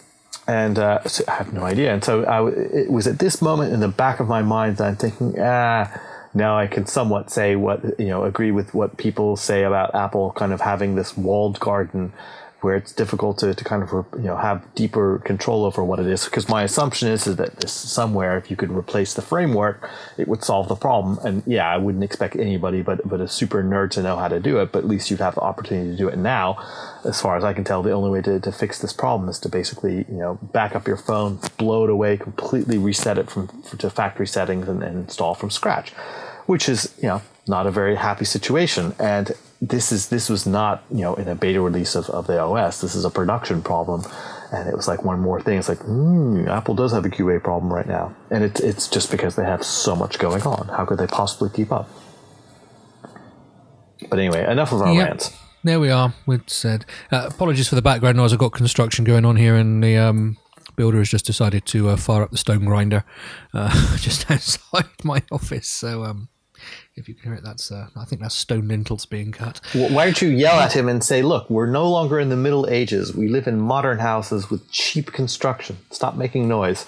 and 0.48 0.80
uh, 0.80 1.04
so 1.04 1.26
I 1.28 1.32
have 1.34 1.52
no 1.52 1.64
idea. 1.64 1.94
And 1.94 2.02
so 2.02 2.24
I, 2.24 2.50
it 2.50 2.90
was 2.90 3.06
at 3.06 3.20
this 3.20 3.42
moment 3.42 3.74
in 3.74 3.82
the 3.82 3.90
back 3.90 4.22
of 4.22 4.30
my 4.30 4.42
mind 4.42 4.78
that 4.78 4.88
I'm 4.88 4.96
thinking, 4.96 5.36
ah, 5.42 5.92
now 6.34 6.58
I 6.58 6.68
can 6.68 6.86
somewhat 6.86 7.30
say 7.30 7.58
what, 7.58 8.00
you 8.00 8.08
know, 8.08 8.24
agree 8.24 8.52
with 8.52 8.74
what 8.74 8.96
people 8.96 9.36
say 9.36 9.64
about 9.64 9.94
Apple 9.94 10.32
kind 10.32 10.54
of 10.54 10.62
having 10.62 10.96
this 10.96 11.18
walled 11.18 11.60
garden 11.60 12.14
where 12.62 12.76
it's 12.76 12.92
difficult 12.92 13.38
to, 13.40 13.54
to 13.54 13.64
kind 13.64 13.84
of 13.84 13.90
you 14.16 14.24
know 14.24 14.38
have 14.38 14.64
deeper 14.76 15.20
control 15.20 15.66
over 15.66 15.84
what 15.84 16.00
it 16.00 16.08
is. 16.08 16.26
Because 16.26 16.48
my 16.48 16.64
assumption 16.64 17.08
is, 17.10 17.28
is 17.28 17.36
that 17.38 17.58
this 17.58 17.74
somewhere 17.74 18.38
if 18.38 18.50
you 18.50 18.56
could 18.56 18.72
replace 18.72 19.14
the 19.14 19.22
framework 19.22 19.90
it 20.18 20.28
would 20.28 20.44
solve 20.44 20.68
the 20.68 20.76
problem. 20.76 21.20
And 21.26 21.44
yeah 21.46 21.68
i 21.68 21.78
wouldn't 21.78 22.04
expect 22.04 22.36
anybody 22.36 22.82
but 22.82 23.08
but 23.08 23.20
a 23.22 23.28
super 23.28 23.64
nerd 23.64 23.92
to 23.92 24.02
know 24.02 24.16
how 24.16 24.28
to 24.28 24.40
do 24.40 24.60
it 24.60 24.72
but 24.72 24.80
at 24.80 24.88
least 24.88 25.12
you'd 25.12 25.20
have 25.20 25.36
the 25.36 25.42
opportunity 25.42 25.92
to 25.92 25.98
do 25.98 26.08
it 26.08 26.18
now. 26.18 26.58
As 27.04 27.20
far 27.22 27.36
as 27.38 27.44
i 27.44 27.54
can 27.54 27.64
tell 27.64 27.82
the 27.82 27.92
only 27.92 28.10
way 28.10 28.22
to, 28.22 28.40
to 28.40 28.52
fix 28.52 28.80
this 28.80 28.94
problem 28.94 29.30
is 29.30 29.40
to 29.40 29.50
basically 29.50 30.06
you 30.10 30.18
know 30.24 30.36
back 30.54 30.76
up 30.76 30.88
your 30.88 30.98
phone 30.98 31.40
blow 31.58 31.84
it 31.84 31.90
away 31.90 32.18
completely 32.18 32.78
reset 32.78 33.18
it 33.18 33.30
from 33.30 33.48
to 33.78 33.90
factory 33.90 34.28
settings 34.28 34.68
and, 34.68 34.84
and 34.84 34.98
install 34.98 35.34
from 35.34 35.50
scratch 35.50 35.92
which 36.46 36.70
is 36.70 36.94
you 37.02 37.08
know 37.08 37.22
not 37.48 37.68
a 37.68 37.72
very 37.72 37.96
happy 37.96 38.26
situation. 38.26 38.96
And 39.00 39.32
this 39.62 39.92
is 39.92 40.10
this 40.10 40.28
was 40.28 40.48
not 40.48 40.84
you 40.90 41.02
know 41.02 41.14
in 41.14 41.28
a 41.28 41.36
beta 41.36 41.62
release 41.62 41.96
of, 41.96 42.10
of 42.10 42.26
the 42.28 42.40
OS. 42.40 42.82
This 42.82 42.96
is 42.96 43.06
a 43.06 43.12
production 43.12 43.62
problem, 43.62 44.04
and 44.52 44.68
it 44.68 44.76
was 44.76 44.88
like 44.88 45.06
one 45.06 45.20
more 45.20 45.40
thing. 45.40 45.60
It's 45.60 45.70
like 45.70 45.80
mm, 45.80 46.48
Apple 46.48 46.74
does 46.74 46.92
have 46.92 47.06
a 47.06 47.10
QA 47.10 47.42
problem 47.42 47.72
right 47.72 47.88
now, 47.88 48.16
and 48.32 48.44
it's 48.44 48.60
it's 48.60 48.88
just 48.88 49.12
because 49.12 49.36
they 49.36 49.46
have 49.46 49.64
so 49.64 49.96
much 49.96 50.18
going 50.18 50.42
on. 50.42 50.68
How 50.70 50.86
could 50.86 50.98
they 50.98 51.08
possibly 51.08 51.50
keep 51.50 51.72
up? 51.72 51.88
But 54.10 54.18
anyway, 54.18 54.50
enough 54.50 54.72
of 54.72 54.82
our 54.82 54.92
yep. 54.92 55.08
rants. 55.08 55.38
There 55.64 55.80
we 55.80 55.92
are. 55.92 56.16
We 56.26 56.40
said 56.48 56.86
uh, 57.12 57.30
apologies 57.32 57.68
for 57.68 57.76
the 57.76 57.84
background 57.84 58.18
noise. 58.18 58.34
I've 58.34 58.40
got 58.40 58.54
construction 58.54 59.06
going 59.06 59.26
on 59.26 59.36
here, 59.36 59.56
and 59.56 59.84
the 59.84 59.96
um, 59.96 60.38
builder 60.76 60.98
has 60.98 61.10
just 61.10 61.28
decided 61.28 61.68
to 61.68 61.90
uh, 61.90 61.98
fire 61.98 62.24
up 62.24 62.32
the 62.32 62.38
stone 62.38 62.66
grinder 62.66 63.04
uh, 63.54 63.98
just 63.98 64.30
outside 64.32 64.88
my 65.04 65.22
office. 65.32 65.70
So 65.70 66.04
um, 66.04 66.30
if 66.96 67.08
you 67.08 67.16
can 67.16 67.24
hear 67.24 67.34
it, 67.34 67.44
that's 67.44 67.72
uh, 67.72 67.88
I 67.96 68.06
think 68.06 68.22
that's 68.22 68.36
stone 68.36 68.68
lintels 68.68 69.06
being 69.06 69.32
cut. 69.32 69.62
Why 69.74 70.06
don't 70.06 70.22
you 70.22 70.30
yell 70.30 70.60
at 70.60 70.74
him 70.74 70.90
and 70.90 71.04
say, 71.04 71.22
"Look, 71.22 71.50
we're 71.50 71.66
no 71.66 71.90
longer 71.90 72.20
in 72.20 72.30
the 72.30 72.36
Middle 72.36 72.70
Ages. 72.70 73.16
We 73.16 73.28
live 73.28 73.48
in 73.48 73.60
modern 73.60 74.00
houses 74.00 74.50
with 74.50 74.70
cheap 74.72 75.12
construction. 75.12 75.78
Stop 75.90 76.16
making 76.16 76.48
noise." 76.48 76.86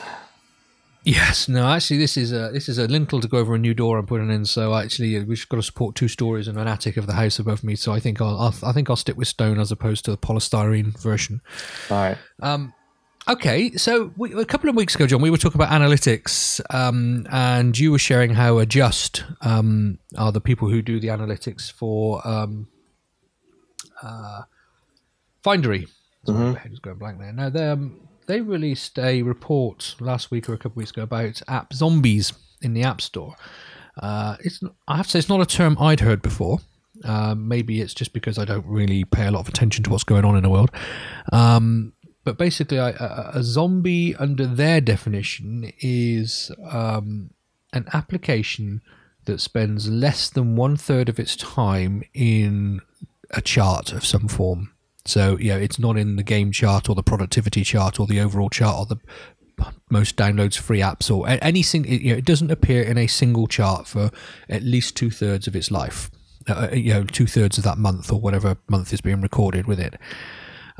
Yes, 1.05 1.49
no, 1.49 1.67
actually, 1.67 1.97
this 1.97 2.15
is 2.15 2.31
a 2.31 2.49
this 2.53 2.69
is 2.69 2.77
a 2.77 2.87
lintel 2.87 3.19
to 3.19 3.27
go 3.27 3.37
over 3.37 3.55
a 3.55 3.59
new 3.59 3.73
door 3.73 3.97
I'm 3.97 4.05
putting 4.05 4.29
in. 4.29 4.45
So 4.45 4.73
actually, 4.73 5.21
we've 5.23 5.47
got 5.49 5.57
to 5.57 5.63
support 5.63 5.95
two 5.95 6.07
stories 6.07 6.47
and 6.47 6.57
an 6.57 6.67
attic 6.67 6.95
of 6.95 7.07
the 7.07 7.13
house 7.13 7.39
above 7.39 7.63
me. 7.63 7.75
So 7.75 7.91
I 7.91 7.99
think 7.99 8.21
I'll, 8.21 8.37
I'll 8.39 8.55
I 8.63 8.71
think 8.71 8.89
I'll 8.89 8.95
stick 8.95 9.17
with 9.17 9.27
stone 9.27 9.59
as 9.59 9.71
opposed 9.71 10.05
to 10.05 10.11
the 10.11 10.17
polystyrene 10.17 10.97
version. 10.97 11.41
All 11.89 11.97
right. 11.97 12.17
Um, 12.41 12.73
Okay, 13.27 13.71
so 13.77 14.11
we, 14.17 14.33
a 14.33 14.43
couple 14.43 14.69
of 14.69 14.75
weeks 14.75 14.95
ago, 14.95 15.07
John, 15.07 15.21
we 15.21 15.29
were 15.29 15.37
talking 15.37 15.61
about 15.61 15.71
analytics, 15.71 16.59
um, 16.73 17.25
and 17.31 17.77
you 17.77 17.91
were 17.91 17.99
sharing 17.99 18.31
how 18.31 18.57
Adjust 18.57 19.23
um, 19.41 19.97
are 20.17 20.33
the 20.33 20.41
people 20.41 20.67
who 20.67 20.81
do 20.81 20.99
the 20.99 21.07
analytics 21.07 21.71
for 21.71 22.25
um, 22.27 22.67
uh, 24.01 24.41
Findery. 25.41 25.87
Mm-hmm. 26.27 26.53
Head 26.53 26.73
is 26.73 26.79
going 26.79 26.97
blank 26.97 27.19
there. 27.19 27.31
Now 27.31 27.49
they 27.49 27.69
um, 27.69 28.07
they 28.27 28.41
released 28.41 28.99
a 28.99 29.21
report 29.21 29.95
last 29.99 30.31
week 30.31 30.49
or 30.49 30.53
a 30.53 30.57
couple 30.57 30.71
of 30.71 30.77
weeks 30.77 30.91
ago 30.91 31.03
about 31.03 31.41
app 31.47 31.73
zombies 31.73 32.33
in 32.61 32.73
the 32.73 32.83
App 32.83 32.99
Store. 32.99 33.35
Uh, 33.97 34.35
it's 34.41 34.61
I 34.87 34.97
have 34.97 35.05
to 35.05 35.11
say 35.11 35.19
it's 35.19 35.29
not 35.29 35.41
a 35.41 35.45
term 35.45 35.77
I'd 35.79 36.01
heard 36.01 36.21
before. 36.21 36.59
Uh, 37.03 37.35
maybe 37.35 37.81
it's 37.81 37.93
just 37.93 38.13
because 38.13 38.37
I 38.37 38.45
don't 38.45 38.65
really 38.65 39.03
pay 39.03 39.27
a 39.27 39.31
lot 39.31 39.41
of 39.41 39.47
attention 39.47 39.83
to 39.85 39.89
what's 39.89 40.03
going 40.03 40.25
on 40.25 40.35
in 40.35 40.43
the 40.43 40.49
world. 40.49 40.71
Um, 41.31 41.93
but 42.23 42.37
basically, 42.37 42.77
a, 42.77 43.31
a, 43.33 43.43
zombie, 43.43 44.15
under 44.15 44.45
their 44.45 44.79
definition, 44.79 45.71
is 45.79 46.51
um, 46.69 47.31
an 47.73 47.85
application 47.93 48.81
that 49.25 49.41
spends 49.41 49.89
less 49.89 50.29
than 50.29 50.55
one 50.55 50.77
third 50.77 51.09
of 51.09 51.19
its 51.19 51.35
time 51.35 52.03
in 52.13 52.81
a 53.31 53.41
chart 53.41 53.91
of 53.91 54.05
some 54.05 54.27
form. 54.27 54.73
So, 55.05 55.37
yeah, 55.37 55.55
it's 55.55 55.79
not 55.79 55.97
in 55.97 56.15
the 56.15 56.23
game 56.23 56.51
chart 56.51 56.89
or 56.89 56.95
the 56.95 57.03
productivity 57.03 57.63
chart 57.63 57.99
or 57.99 58.07
the 58.07 58.21
overall 58.21 58.49
chart 58.49 58.79
or 58.79 58.85
the 58.85 58.99
most 59.89 60.15
downloads 60.15 60.57
free 60.57 60.79
apps 60.79 61.13
or 61.13 61.27
anything. 61.27 61.85
You 61.85 62.13
know, 62.13 62.17
it 62.17 62.25
doesn't 62.25 62.51
appear 62.51 62.83
in 62.83 62.97
a 62.97 63.07
single 63.07 63.47
chart 63.47 63.85
for 63.87 64.11
at 64.47 64.63
least 64.63 64.95
two 64.95 65.11
thirds 65.11 65.47
of 65.47 65.55
its 65.55 65.71
life. 65.71 66.09
Uh, 66.47 66.69
uh 66.71 66.75
you 66.75 66.93
know, 66.93 67.03
two 67.03 67.27
thirds 67.27 67.57
of 67.57 67.63
that 67.65 67.77
month 67.77 68.11
or 68.11 68.19
whatever 68.19 68.57
month 68.69 68.93
is 68.93 69.01
being 69.01 69.21
recorded 69.21 69.67
with 69.67 69.79
it. 69.79 69.95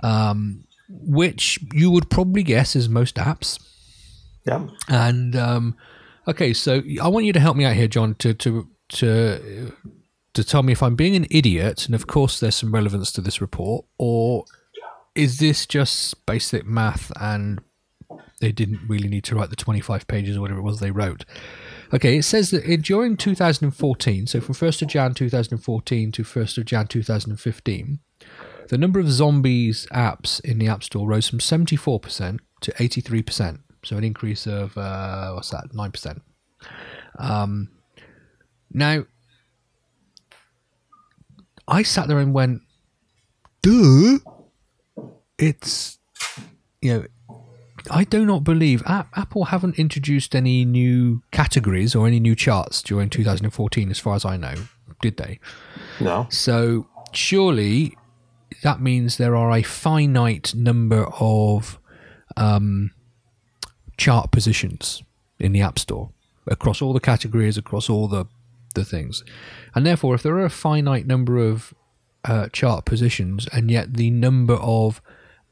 Um, 0.01 0.65
which 1.01 1.60
you 1.73 1.89
would 1.91 2.10
probably 2.10 2.43
guess 2.43 2.75
is 2.75 2.88
most 2.88 3.15
apps. 3.15 3.60
Yeah. 4.45 4.67
And 4.88 5.36
um, 5.36 5.75
okay, 6.27 6.53
so 6.53 6.82
I 7.01 7.08
want 7.08 7.25
you 7.25 7.34
to 7.34 7.39
help 7.39 7.58
me 7.58 7.65
out 7.65 7.75
here, 7.75 7.88
John, 7.88 8.15
to 8.15 8.34
to 8.34 8.67
to 8.89 9.73
to 10.34 10.43
tell 10.43 10.63
me 10.63 10.73
if 10.73 10.84
I'm 10.84 10.95
being 10.95 11.15
an 11.15 11.27
idiot, 11.29 11.86
and 11.86 11.95
of 11.95 12.08
course 12.08 12.39
there's 12.39 12.56
some 12.56 12.73
relevance 12.73 13.12
to 13.13 13.21
this 13.21 13.41
report, 13.41 13.86
or 13.97 14.45
is 15.15 15.38
this 15.38 15.65
just 15.65 16.25
basic 16.25 16.65
math 16.65 17.12
and 17.19 17.62
they 18.41 18.51
didn't 18.51 18.82
really 18.88 19.08
need 19.08 19.23
to 19.23 19.36
write 19.36 19.51
the 19.51 19.56
25 19.56 20.08
pages 20.08 20.36
or 20.36 20.41
whatever 20.41 20.60
it 20.60 20.63
was 20.63 20.79
they 20.79 20.91
wrote? 20.91 21.25
Okay, 21.93 22.17
it 22.17 22.23
says 22.23 22.49
that 22.49 22.82
during 22.82 23.15
2014, 23.15 24.25
so 24.25 24.41
from 24.41 24.56
1st 24.56 24.82
of 24.82 24.88
Jan 24.88 25.13
2014 25.13 26.12
to 26.12 26.23
1st 26.23 26.58
of 26.58 26.65
Jan 26.65 26.88
2015, 26.88 27.99
the 28.69 28.78
number 28.78 28.99
of 28.99 29.10
zombies 29.12 29.88
apps 29.91 30.39
in 30.41 30.60
the 30.60 30.67
App 30.67 30.84
Store 30.84 31.08
rose 31.08 31.28
from 31.28 31.39
74% 31.39 32.39
to 32.62 32.71
83%. 32.73 33.60
So 33.84 33.97
an 33.97 34.04
increase 34.04 34.47
of, 34.47 34.78
uh, 34.78 35.34
what's 35.34 35.49
that, 35.49 35.71
9%. 35.73 36.21
Um, 37.19 37.69
now, 38.71 39.06
I 41.67 41.84
sat 41.84 42.08
there 42.08 42.19
and 42.19 42.34
went, 42.34 42.62
duh. 43.62 44.19
It's, 45.38 45.97
you 46.82 46.93
know, 46.93 47.06
I 47.91 48.04
do 48.06 48.26
not 48.26 48.43
believe 48.43 48.82
Apple 48.86 49.45
haven't 49.45 49.78
introduced 49.78 50.36
any 50.36 50.63
new 50.63 51.21
categories 51.32 51.95
or 51.95 52.08
any 52.08 52.19
new 52.19 52.36
charts 52.36 52.82
during 52.82 53.10
2014, 53.10 53.91
as 53.91 53.99
far 53.99 54.15
as 54.15 54.23
I 54.23 54.38
know, 54.38 54.54
did 55.02 55.17
they? 55.17 55.39
No. 55.99 56.28
So 56.30 56.88
surely 57.12 57.97
that 58.63 58.82
means 58.82 59.17
there 59.17 59.36
are 59.36 59.52
a 59.52 59.62
finite 59.62 60.56
number 60.56 61.06
of 61.19 61.80
um, 62.36 62.91
chart 63.97 64.32
positions 64.32 65.04
in 65.39 65.52
the 65.52 65.62
App 65.62 65.78
Store 65.78 66.10
across 66.47 66.82
all 66.82 66.93
the 66.93 66.99
categories, 66.99 67.58
across 67.58 67.89
all 67.89 68.08
the 68.08 68.26
the 68.73 68.84
things, 68.84 69.23
and 69.76 69.86
therefore, 69.86 70.15
if 70.15 70.23
there 70.23 70.34
are 70.34 70.45
a 70.45 70.49
finite 70.49 71.06
number 71.06 71.38
of 71.38 71.76
uh, 72.26 72.47
chart 72.52 72.86
positions, 72.86 73.47
and 73.54 73.69
yet 73.69 73.93
the 73.93 74.10
number 74.10 74.56
of 74.56 75.02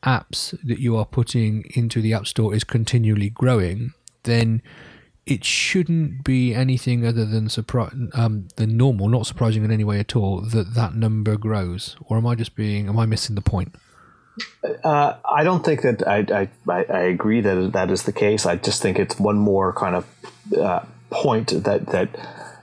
apps 0.04 0.58
that 0.64 0.80
you 0.80 0.98
are 0.98 1.06
putting 1.06 1.66
into 1.76 2.02
the 2.02 2.14
App 2.14 2.26
Store 2.26 2.56
is 2.56 2.64
continually 2.64 3.30
growing, 3.30 3.94
then 4.24 4.62
it 5.32 5.46
shouldn't 5.46 6.26
be 6.26 6.54
anything 6.54 7.06
other 7.06 7.26
than 7.26 7.48
surpri- 7.48 8.10
um, 8.18 8.50
than 8.58 8.76
normal, 8.76 9.08
not 9.08 9.26
surprising 9.26 9.64
in 9.64 9.72
any 9.72 9.86
way 9.86 9.98
at 10.00 10.14
all 10.14 10.42
that 10.42 10.74
that 10.74 10.94
number 10.94 11.38
grows. 11.38 11.96
Or 12.02 12.18
am 12.18 12.28
I 12.28 12.36
just 12.36 12.54
being? 12.56 12.90
Am 12.90 13.00
I 13.00 13.06
missing 13.06 13.36
the 13.36 13.42
point? 13.42 13.74
Uh, 14.84 15.14
I 15.24 15.44
don't 15.44 15.64
think 15.64 15.84
that 15.84 16.06
I, 16.08 16.50
I, 16.70 16.84
I 16.84 17.02
agree 17.04 17.40
that 17.42 17.72
that 17.74 17.92
is 17.92 18.04
the 18.04 18.12
case. 18.12 18.46
I 18.46 18.58
just 18.58 18.82
think 18.82 19.00
it's 19.00 19.20
one 19.20 19.38
more 19.38 19.72
kind 19.72 19.96
of 19.96 20.06
uh, 20.58 20.82
point 21.10 21.64
that 21.64 21.88
that 21.88 22.10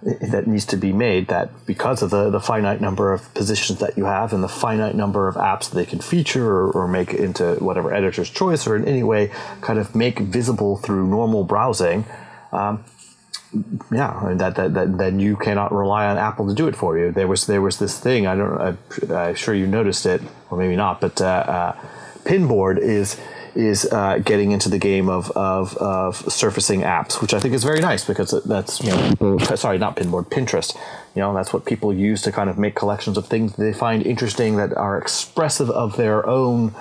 that 0.03 0.47
needs 0.47 0.65
to 0.67 0.77
be 0.77 0.93
made 0.93 1.27
that 1.29 1.51
because 1.67 2.03
of 2.03 2.11
the, 2.11 2.31
the 2.31 2.41
finite 2.41 2.81
number 2.81 3.13
of 3.13 3.33
positions 3.35 3.81
that 3.81 3.97
you 3.97 4.05
have 4.05 4.33
and 4.33 4.45
the 4.45 4.49
finite 4.49 4.95
number 4.95 5.27
of 5.27 5.35
apps 5.35 5.71
that 5.71 5.75
they 5.75 5.85
can 5.85 5.99
feature 5.99 6.47
or, 6.47 6.71
or 6.71 6.87
make 6.87 7.13
into 7.13 7.55
whatever 7.55 7.93
editor's 7.93 8.31
choice 8.31 8.67
or 8.67 8.77
in 8.77 8.85
any 8.85 9.03
way 9.03 9.29
kind 9.61 9.79
of 9.79 9.95
make 9.97 10.21
visible 10.21 10.77
through 10.77 11.07
normal 11.07 11.43
browsing, 11.43 12.05
um, 12.53 12.85
yeah, 13.91 14.35
that, 14.37 14.57
that, 14.57 14.75
that 14.75 14.99
then 14.99 15.21
you 15.21 15.37
cannot 15.37 15.73
rely 15.73 16.07
on 16.07 16.19
Apple 16.19 16.49
to 16.49 16.55
do 16.55 16.69
it 16.69 16.77
for 16.77 16.99
you. 16.99 17.11
There 17.11 17.27
was 17.27 17.47
there 17.47 17.63
was 17.63 17.79
this 17.79 17.99
thing 17.99 18.27
I 18.27 18.35
don't 18.35 18.79
I, 19.11 19.29
am 19.31 19.35
sure 19.35 19.55
you 19.55 19.67
noticed 19.67 20.05
it 20.05 20.21
or 20.51 20.59
maybe 20.59 20.77
not, 20.77 21.01
but 21.01 21.21
uh, 21.21 21.25
uh, 21.25 21.77
Pinboard 22.25 22.79
is 22.79 23.19
is 23.55 23.87
uh, 23.87 24.19
getting 24.19 24.53
into 24.53 24.69
the 24.69 24.79
game 24.79 25.09
of, 25.09 25.31
of, 25.33 25.77
of 25.79 26.17
surfacing 26.33 26.83
apps, 26.83 27.21
which 27.21 27.35
I 27.35 27.41
think 27.41 27.55
is 27.55 27.65
very 27.65 27.81
nice 27.81 28.05
because 28.05 28.31
that's 28.45 28.81
you 28.83 28.91
know 28.91 29.39
sorry 29.39 29.79
not 29.79 29.97
Pinboard 29.97 30.27
Pinterest. 30.27 30.77
You 31.15 31.23
know 31.23 31.35
that's 31.35 31.53
what 31.53 31.65
people 31.65 31.93
use 31.93 32.21
to 32.23 32.33
kind 32.33 32.51
of 32.51 32.59
make 32.59 32.75
collections 32.75 33.17
of 33.17 33.27
things 33.27 33.57
they 33.57 33.73
find 33.73 34.05
interesting 34.05 34.57
that 34.57 34.77
are 34.77 34.99
expressive 34.99 35.71
of 35.71 35.97
their 35.97 36.27
own 36.27 36.75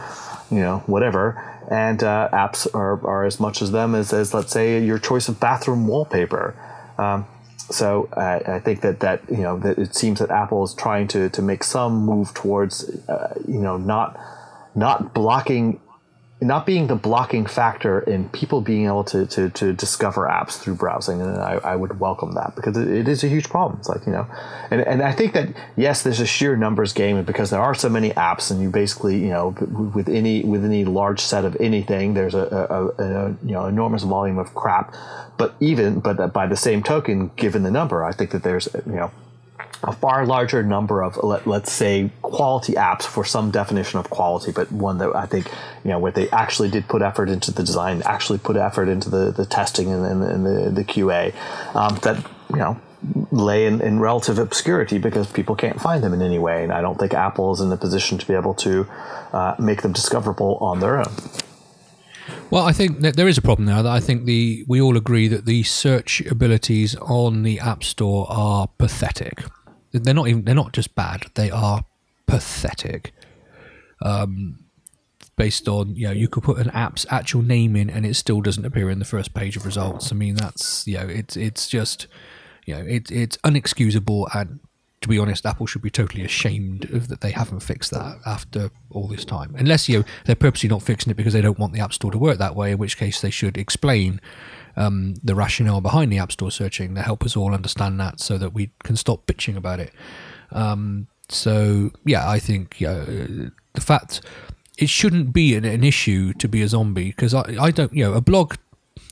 you 0.52 0.60
know 0.60 0.80
whatever. 0.86 1.54
And 1.70 2.02
uh, 2.02 2.30
apps 2.32 2.74
are, 2.74 3.06
are 3.06 3.26
as 3.26 3.40
much 3.40 3.62
as 3.62 3.72
them 3.72 3.94
as, 3.94 4.14
as 4.14 4.34
let's 4.34 4.54
say 4.54 4.82
your 4.84 5.00
choice 5.00 5.28
of 5.28 5.40
bathroom 5.40 5.86
wallpaper. 5.86 6.56
Um, 6.98 7.28
so 7.70 8.08
I 8.16 8.60
think 8.60 8.80
that 8.82 9.02
that 9.02 9.30
you 9.30 9.38
know 9.38 9.60
that 9.60 9.78
it 9.78 9.94
seems 9.94 10.20
that 10.20 10.32
Apple 10.32 10.64
is 10.64 10.74
trying 10.74 11.08
to 11.10 11.30
to 11.30 11.42
make 11.42 11.64
some 11.64 12.06
move 12.06 12.34
towards 12.34 12.90
uh, 13.10 13.34
you 13.46 13.60
know 13.60 13.78
not 13.78 14.18
not 14.74 15.14
blocking 15.14 15.82
not 16.40 16.68
being 16.68 16.86
the 16.86 16.96
blocking 16.96 17.48
factor 17.48 18.00
in 18.00 18.30
people 18.30 18.62
being 18.62 18.86
able 18.86 19.04
to, 19.04 19.26
to, 19.26 19.50
to 19.50 19.74
discover 19.74 20.28
apps 20.28 20.60
through 20.60 20.76
browsing. 20.76 21.20
And 21.20 21.38
I, 21.38 21.54
I 21.64 21.76
would 21.76 22.00
welcome 22.00 22.34
that 22.34 22.56
because 22.56 22.78
it, 22.78 22.88
it 22.88 23.08
is 23.08 23.24
a 23.24 23.28
huge 23.28 23.50
problem. 23.50 23.80
It's 23.80 23.90
like, 23.90 24.06
you 24.06 24.12
know, 24.12 24.28
and, 24.70 24.82
and 24.82 25.02
I 25.02 25.14
think 25.14 25.34
that, 25.34 25.50
yes, 25.76 26.04
there's 26.04 26.20
a 26.20 26.28
sheer 26.28 26.56
numbers 26.56 26.94
game 26.94 27.24
because 27.24 27.50
there 27.50 27.60
are 27.60 27.74
so 27.74 27.90
many 27.90 28.12
apps 28.12 28.52
and 28.52 28.62
you 28.62 28.70
basically, 28.70 29.20
you 29.20 29.30
know, 29.30 29.56
with 29.96 30.08
any, 30.08 30.44
with 30.44 30.64
any 30.64 30.86
large 30.86 31.22
set 31.22 31.44
of 31.44 31.58
anything, 31.60 32.14
there's 32.14 32.36
a, 32.36 32.40
a, 32.40 33.04
a, 33.04 33.26
uh, 33.26 33.34
you 33.44 33.54
know, 33.54 33.66
enormous 33.66 34.04
volume 34.04 34.38
of 34.38 34.54
crap. 34.54 34.94
But 35.38 35.56
even, 35.60 36.02
but 36.02 36.34
by 36.34 36.46
the 36.46 36.58
same 36.58 36.84
token, 36.84 37.32
given 37.36 37.64
the 37.64 37.72
number, 37.72 38.04
I 38.04 38.12
think 38.12 38.30
that 38.32 38.44
there's, 38.44 38.68
you 38.86 38.94
know, 38.94 39.12
a 39.84 39.92
far 39.92 40.26
larger 40.26 40.64
number 40.64 41.04
of 41.04 41.18
let, 41.24 41.48
us 41.48 41.72
say 41.72 42.10
quality 42.22 42.74
apps 42.74 43.04
for 43.04 43.24
some 43.24 43.52
definition 43.52 44.00
of 44.00 44.10
quality 44.10 44.52
but 44.52 44.72
one 44.72 44.98
that 44.98 45.16
i 45.16 45.26
think 45.26 45.48
you 45.84 45.92
know 45.92 46.00
where 46.00 46.12
they 46.12 46.30
actually 46.30 46.70
did 46.70 46.88
put 46.88 47.02
effort 47.02 47.30
into 47.30 47.52
the 47.52 47.64
design 47.64 48.02
actually 48.06 48.40
put 48.40 48.56
effort 48.56 48.88
into 48.88 49.10
the, 49.10 49.32
the 49.32 49.46
testing 49.46 49.92
and, 49.92 50.06
and, 50.06 50.24
and 50.24 50.46
the, 50.46 50.72
the 50.72 50.84
qa 50.84 51.34
um, 51.76 51.98
that 52.02 52.18
you 52.50 52.58
know 52.58 52.80
lay 53.32 53.68
in, 53.68 53.80
in, 53.80 54.00
relative 54.00 54.40
obscurity 54.40 54.98
because 54.98 55.32
people 55.32 55.56
can't 55.56 55.80
find 55.80 56.04
them 56.04 56.14
in 56.14 56.22
any 56.22 56.40
way 56.40 56.64
and 56.64 56.74
i 56.74 56.82
don't 56.82 57.00
think 57.00 57.14
apple 57.14 57.54
is 57.54 57.62
in 57.62 57.70
the 57.70 57.78
position 57.78 58.18
to 58.18 58.26
be 58.26 58.34
able 58.34 58.56
to 58.56 58.88
uh, 59.34 59.56
make 59.60 59.82
them 59.84 59.94
discoverable 59.94 60.58
on 60.58 60.80
their 60.80 60.98
own 60.98 61.14
well, 62.50 62.64
I 62.64 62.72
think 62.72 63.02
that 63.02 63.18
there 63.18 63.28
is 63.28 63.38
a 63.38 63.42
problem 63.42 63.66
now. 63.66 63.82
That 63.82 63.92
I 63.92 64.00
think 64.00 64.24
the 64.24 64.64
we 64.68 64.82
all 64.82 64.96
agree 64.96 65.28
that 65.28 65.46
the 65.46 65.64
search 65.64 66.22
abilities 66.22 66.96
on 66.96 67.44
the 67.44 67.60
App 67.60 67.84
Store 67.84 68.26
are 68.30 68.70
pathetic. 68.78 69.44
They're 70.04 70.14
not 70.14 70.28
even. 70.28 70.46
They're 70.46 70.56
not 70.56 70.74
just 70.74 70.96
bad. 70.96 71.28
They 71.36 71.52
are 71.52 71.84
pathetic. 72.26 73.14
Um, 74.02 74.66
based 75.36 75.68
on 75.68 75.96
you 75.96 76.08
know 76.08 76.14
you 76.14 76.28
could 76.28 76.44
put 76.44 76.58
an 76.58 76.70
app's 76.72 77.06
actual 77.10 77.42
name 77.42 77.76
in 77.76 77.90
and 77.90 78.06
it 78.06 78.16
still 78.16 78.42
doesn't 78.42 78.66
appear 78.66 78.90
in 78.90 79.00
the 79.00 79.06
first 79.06 79.34
page 79.34 79.56
of 79.56 79.66
results. 79.66 80.12
I 80.12 80.16
mean 80.16 80.36
that's 80.36 80.88
you 80.88 80.98
know 80.98 81.08
it's 81.08 81.38
it's 81.38 81.68
just 81.68 82.08
you 82.66 82.76
know 82.76 82.82
it, 82.82 83.12
it's 83.12 83.38
unexcusable 83.38 84.28
and 84.36 84.60
to 85.02 85.08
be 85.08 85.20
honest, 85.20 85.46
Apple 85.46 85.68
should 85.68 85.84
be 85.84 85.90
totally 85.90 86.24
ashamed 86.24 86.90
of 86.92 87.08
that 87.08 87.22
they 87.22 87.32
haven't 87.32 87.60
fixed 87.60 87.92
that 87.92 88.18
after 88.26 88.72
all 88.90 89.08
this 89.08 89.24
time. 89.24 89.56
Unless 89.58 89.88
you 89.88 90.00
know, 90.00 90.06
they're 90.26 90.36
purposely 90.36 90.70
not 90.70 90.82
fixing 90.82 91.12
it 91.12 91.16
because 91.16 91.34
they 91.34 91.42
don't 91.42 91.60
want 91.60 91.74
the 91.74 91.80
App 91.80 91.94
Store 91.94 92.12
to 92.12 92.18
work 92.18 92.40
that 92.40 92.56
way, 92.56 92.72
in 92.72 92.78
which 92.78 92.98
case 92.98 93.22
they 93.22 93.30
should 93.30 93.58
explain 93.58 94.20
um, 94.78 95.16
the 95.24 95.36
rationale 95.36 95.82
behind 95.82 96.12
the 96.12 96.20
App 96.20 96.32
Store 96.32 96.52
searching 96.52 96.96
to 96.96 97.02
help 97.02 97.24
us 97.24 97.36
all 97.36 97.54
understand 97.54 98.00
that 98.00 98.20
so 98.20 98.38
that 98.38 98.54
we 98.54 98.72
can 98.84 98.96
stop 98.96 99.26
bitching 99.26 99.58
about 99.58 99.80
it. 99.80 99.92
Um, 100.52 101.08
so, 101.30 101.92
yeah, 102.06 102.30
I 102.30 102.40
think 102.40 102.82
uh, 102.82 103.04
the 103.74 103.82
fact 103.82 104.22
it 104.78 104.90
shouldn't 104.90 105.34
be 105.34 105.56
an, 105.56 105.66
an 105.66 105.84
issue 105.84 106.34
to 106.34 106.48
be 106.48 106.62
a 106.62 106.68
zombie 106.68 107.08
because 107.08 107.34
I, 107.34 107.56
I 107.60 107.72
don't, 107.72 107.92
you 107.92 108.06
know, 108.06 108.14
a 108.14 108.22
blog 108.22 108.56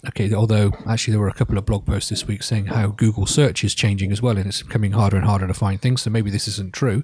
okay, 0.10 0.34
although 0.34 0.72
actually 0.88 1.13
there 1.13 1.22
were 1.22 1.28
a 1.28 1.34
couple 1.34 1.58
of 1.58 1.65
blog 1.65 1.86
posts 1.86 2.10
this 2.10 2.28
week 2.28 2.44
saying 2.44 2.68
how 2.68 2.88
Google 2.88 3.26
search 3.26 3.63
is 3.63 3.74
changing 3.74 4.12
as 4.12 4.22
well 4.22 4.38
and 4.38 4.48
it's 4.48 4.62
becoming 4.62 4.91
harder 4.91 5.18
and 5.18 5.26
harder 5.26 5.48
to 5.48 5.54
find 5.54 5.82
things, 5.82 6.02
so 6.02 6.10
maybe 6.10 6.30
this 6.30 6.48
isn't 6.48 6.74
true. 6.74 7.04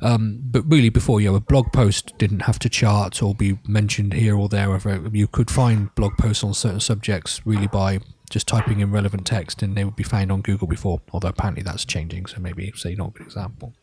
Um, 0.00 0.40
but 0.42 0.62
really, 0.66 0.88
before 0.88 1.20
you 1.20 1.30
know, 1.30 1.36
a 1.36 1.40
blog 1.40 1.72
post 1.72 2.16
didn't 2.18 2.40
have 2.40 2.58
to 2.60 2.68
chart 2.68 3.22
or 3.22 3.34
be 3.34 3.58
mentioned 3.66 4.14
here 4.14 4.36
or 4.36 4.48
there. 4.48 4.64
You 5.12 5.26
could 5.26 5.50
find 5.50 5.94
blog 5.94 6.16
posts 6.16 6.44
on 6.44 6.54
certain 6.54 6.80
subjects 6.80 7.40
really 7.44 7.66
by 7.68 8.00
just 8.30 8.48
typing 8.48 8.80
in 8.80 8.90
relevant 8.90 9.26
text 9.26 9.62
and 9.62 9.76
they 9.76 9.84
would 9.84 9.96
be 9.96 10.02
found 10.02 10.32
on 10.32 10.42
Google 10.42 10.66
before, 10.66 11.00
although 11.12 11.28
apparently 11.28 11.62
that's 11.62 11.84
changing, 11.84 12.26
so 12.26 12.40
maybe 12.40 12.72
say 12.76 12.94
not 12.94 13.08
a 13.08 13.12
good 13.12 13.26
example. 13.26 13.74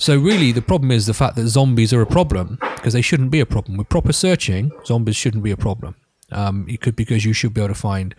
So 0.00 0.16
really, 0.16 0.50
the 0.50 0.62
problem 0.62 0.90
is 0.92 1.04
the 1.04 1.12
fact 1.12 1.36
that 1.36 1.46
zombies 1.48 1.92
are 1.92 2.00
a 2.00 2.06
problem 2.06 2.58
because 2.76 2.94
they 2.94 3.02
shouldn't 3.02 3.30
be 3.30 3.40
a 3.40 3.44
problem. 3.44 3.76
With 3.76 3.90
proper 3.90 4.14
searching, 4.14 4.72
zombies 4.86 5.14
shouldn't 5.14 5.42
be 5.42 5.50
a 5.50 5.58
problem. 5.58 5.94
Um, 6.32 6.66
it 6.68 6.80
could 6.80 6.96
because 6.96 7.24
you 7.24 7.32
should 7.32 7.54
be 7.54 7.60
able 7.60 7.74
to 7.74 7.80
find 7.80 8.14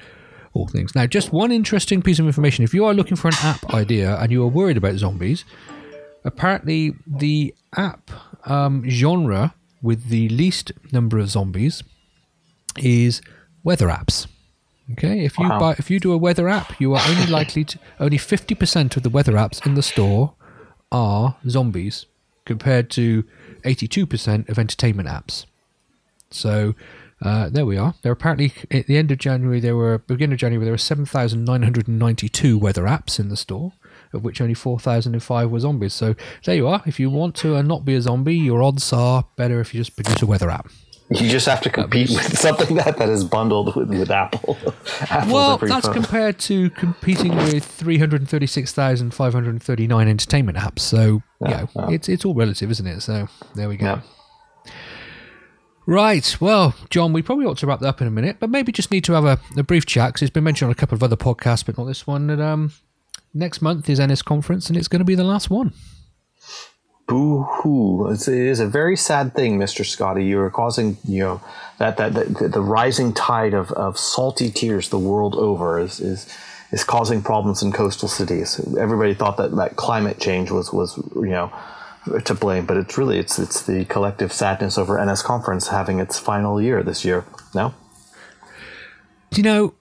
all 0.53 0.67
things. 0.67 0.95
Now, 0.95 1.05
just 1.07 1.31
one 1.31 1.51
interesting 1.51 2.01
piece 2.01 2.19
of 2.19 2.25
information: 2.25 2.63
if 2.63 2.73
you 2.73 2.85
are 2.85 2.93
looking 2.93 3.17
for 3.17 3.29
an 3.29 3.35
app 3.41 3.73
idea 3.73 4.17
and 4.17 4.31
you 4.31 4.43
are 4.43 4.47
worried 4.47 4.77
about 4.77 4.95
zombies, 4.95 5.45
apparently 6.23 6.93
the 7.07 7.53
app 7.75 8.11
um, 8.45 8.87
genre 8.89 9.53
with 9.81 10.09
the 10.09 10.29
least 10.29 10.71
number 10.91 11.17
of 11.17 11.29
zombies 11.29 11.83
is 12.77 13.21
weather 13.63 13.87
apps. 13.87 14.27
Okay, 14.93 15.23
if 15.23 15.37
you 15.37 15.47
wow. 15.47 15.59
buy 15.59 15.75
if 15.77 15.89
you 15.89 15.99
do 15.99 16.11
a 16.11 16.17
weather 16.17 16.49
app, 16.49 16.79
you 16.79 16.93
are 16.93 17.01
only 17.07 17.25
likely 17.39 17.63
to 17.63 17.79
only 17.99 18.17
fifty 18.17 18.55
percent 18.55 18.97
of 18.97 19.03
the 19.03 19.09
weather 19.09 19.33
apps 19.33 19.65
in 19.65 19.75
the 19.75 19.83
store 19.83 20.33
are 20.91 21.37
zombies, 21.47 22.05
compared 22.45 22.89
to 22.91 23.23
eighty 23.63 23.87
two 23.87 24.05
percent 24.05 24.49
of 24.49 24.59
entertainment 24.59 25.07
apps. 25.07 25.45
So 26.29 26.75
uh, 27.21 27.49
there 27.49 27.65
we 27.65 27.77
are. 27.77 27.93
There 28.01 28.11
apparently 28.11 28.53
at 28.71 28.87
the 28.87 28.97
end 28.97 29.11
of 29.11 29.19
January, 29.19 29.59
there 29.59 29.75
were 29.75 29.99
beginning 29.99 30.33
of 30.33 30.39
January, 30.39 30.65
there 30.65 30.73
were 30.73 30.77
seven 30.77 31.05
thousand 31.05 31.45
nine 31.45 31.63
hundred 31.63 31.87
and 31.87 31.99
ninety-two 31.99 32.57
weather 32.57 32.83
apps 32.83 33.19
in 33.19 33.29
the 33.29 33.37
store, 33.37 33.73
of 34.13 34.23
which 34.23 34.41
only 34.41 34.55
four 34.55 34.79
thousand 34.79 35.13
and 35.13 35.23
five 35.23 35.51
were 35.51 35.59
zombies. 35.59 35.93
So 35.93 36.15
there 36.45 36.55
you 36.55 36.67
are. 36.67 36.81
If 36.85 36.99
you 36.99 37.09
want 37.09 37.35
to 37.37 37.57
uh, 37.57 37.61
not 37.61 37.85
be 37.85 37.95
a 37.95 38.01
zombie, 38.01 38.35
your 38.35 38.63
odds 38.63 38.91
are 38.91 39.25
better 39.35 39.59
if 39.59 39.73
you 39.73 39.81
just 39.81 39.95
produce 39.95 40.21
a 40.21 40.25
weather 40.25 40.49
app. 40.49 40.69
You 41.11 41.29
just 41.29 41.45
have 41.45 41.61
to 41.61 41.69
compete 41.69 42.09
with 42.09 42.37
something 42.39 42.75
that, 42.77 42.97
that 42.97 43.09
is 43.09 43.25
bundled 43.25 43.75
with, 43.75 43.89
with 43.89 44.09
Apple. 44.09 44.57
Apple's 45.09 45.33
well, 45.33 45.57
that's 45.57 45.87
phone. 45.87 45.93
compared 45.93 46.39
to 46.39 46.69
competing 46.69 47.35
with 47.35 47.65
336,539 47.65 50.07
entertainment 50.07 50.57
apps. 50.57 50.79
So, 50.79 51.21
yeah, 51.41 51.65
it's 51.89 52.07
it's 52.07 52.23
all 52.23 52.33
relative, 52.33 52.71
isn't 52.71 52.87
it? 52.87 53.01
So, 53.01 53.27
there 53.55 53.67
we 53.67 53.75
go. 53.75 53.87
Yeah. 53.87 53.99
Right. 55.91 56.37
Well, 56.39 56.73
John, 56.89 57.11
we 57.11 57.21
probably 57.21 57.45
ought 57.45 57.57
to 57.57 57.67
wrap 57.67 57.81
that 57.81 57.87
up 57.89 57.99
in 57.99 58.07
a 58.07 58.11
minute, 58.11 58.37
but 58.39 58.49
maybe 58.49 58.71
just 58.71 58.91
need 58.91 59.03
to 59.03 59.11
have 59.11 59.25
a, 59.25 59.37
a 59.57 59.63
brief 59.63 59.85
chat 59.85 60.11
because 60.11 60.21
it's 60.21 60.31
been 60.31 60.45
mentioned 60.45 60.67
on 60.67 60.71
a 60.71 60.75
couple 60.75 60.95
of 60.95 61.03
other 61.03 61.17
podcasts, 61.17 61.65
but 61.65 61.77
not 61.77 61.83
this 61.83 62.07
one. 62.07 62.27
That 62.27 62.39
um, 62.39 62.71
next 63.33 63.61
month 63.61 63.89
is 63.89 63.99
NSConference, 63.99 64.69
and 64.69 64.77
it's 64.77 64.87
going 64.87 65.01
to 65.01 65.05
be 65.05 65.15
the 65.15 65.25
last 65.25 65.49
one. 65.49 65.73
Boo 67.07 67.43
hoo! 67.43 68.09
It 68.09 68.25
is 68.25 68.61
a 68.61 68.67
very 68.67 68.95
sad 68.95 69.35
thing, 69.35 69.57
Mister 69.57 69.83
Scotty. 69.83 70.23
You 70.23 70.39
are 70.39 70.49
causing 70.49 70.95
you 71.05 71.19
know 71.19 71.41
that 71.77 71.97
that, 71.97 72.13
that 72.13 72.53
the 72.53 72.61
rising 72.61 73.11
tide 73.11 73.53
of, 73.53 73.73
of 73.73 73.99
salty 73.99 74.49
tears 74.49 74.87
the 74.87 74.99
world 74.99 75.35
over 75.35 75.77
is 75.77 75.99
is 75.99 76.33
is 76.71 76.85
causing 76.85 77.21
problems 77.21 77.61
in 77.61 77.73
coastal 77.73 78.07
cities. 78.07 78.61
Everybody 78.79 79.13
thought 79.13 79.35
that, 79.35 79.53
that 79.57 79.75
climate 79.75 80.21
change 80.21 80.51
was 80.51 80.71
was 80.71 80.95
you 81.15 81.31
know 81.31 81.51
to 82.25 82.33
blame, 82.33 82.65
but 82.65 82.77
it's 82.77 82.97
really 82.97 83.19
it's 83.19 83.37
it's 83.37 83.61
the 83.63 83.85
collective 83.85 84.33
sadness 84.33 84.77
over 84.77 84.97
NSConference 84.97 85.69
having 85.69 85.99
its 85.99 86.17
final 86.19 86.61
year 86.61 86.81
this 86.83 87.05
year. 87.05 87.25
No, 87.53 87.73
Do 89.31 89.37
you 89.41 89.43
know? 89.43 89.73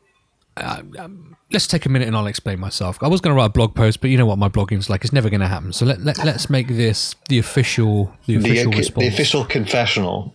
Uh, 0.56 0.82
um, 0.98 1.36
let's 1.52 1.66
take 1.66 1.86
a 1.86 1.88
minute 1.88 2.06
and 2.08 2.16
I'll 2.16 2.26
explain 2.26 2.60
myself. 2.60 2.98
I 3.02 3.08
was 3.08 3.20
going 3.20 3.34
to 3.34 3.36
write 3.36 3.46
a 3.46 3.50
blog 3.50 3.74
post, 3.74 4.00
but 4.00 4.10
you 4.10 4.18
know 4.18 4.26
what 4.26 4.38
my 4.38 4.48
blogging's 4.48 4.90
like; 4.90 5.02
it's 5.02 5.12
never 5.12 5.30
going 5.30 5.40
to 5.40 5.48
happen. 5.48 5.72
So 5.72 5.86
let, 5.86 6.00
let 6.00 6.18
let's 6.24 6.50
make 6.50 6.68
this 6.68 7.14
the 7.28 7.38
official 7.38 8.12
the 8.26 8.36
the, 8.36 8.50
official 8.50 8.72
the 8.72 8.78
response. 8.78 9.06
official 9.08 9.44
confessional. 9.44 10.34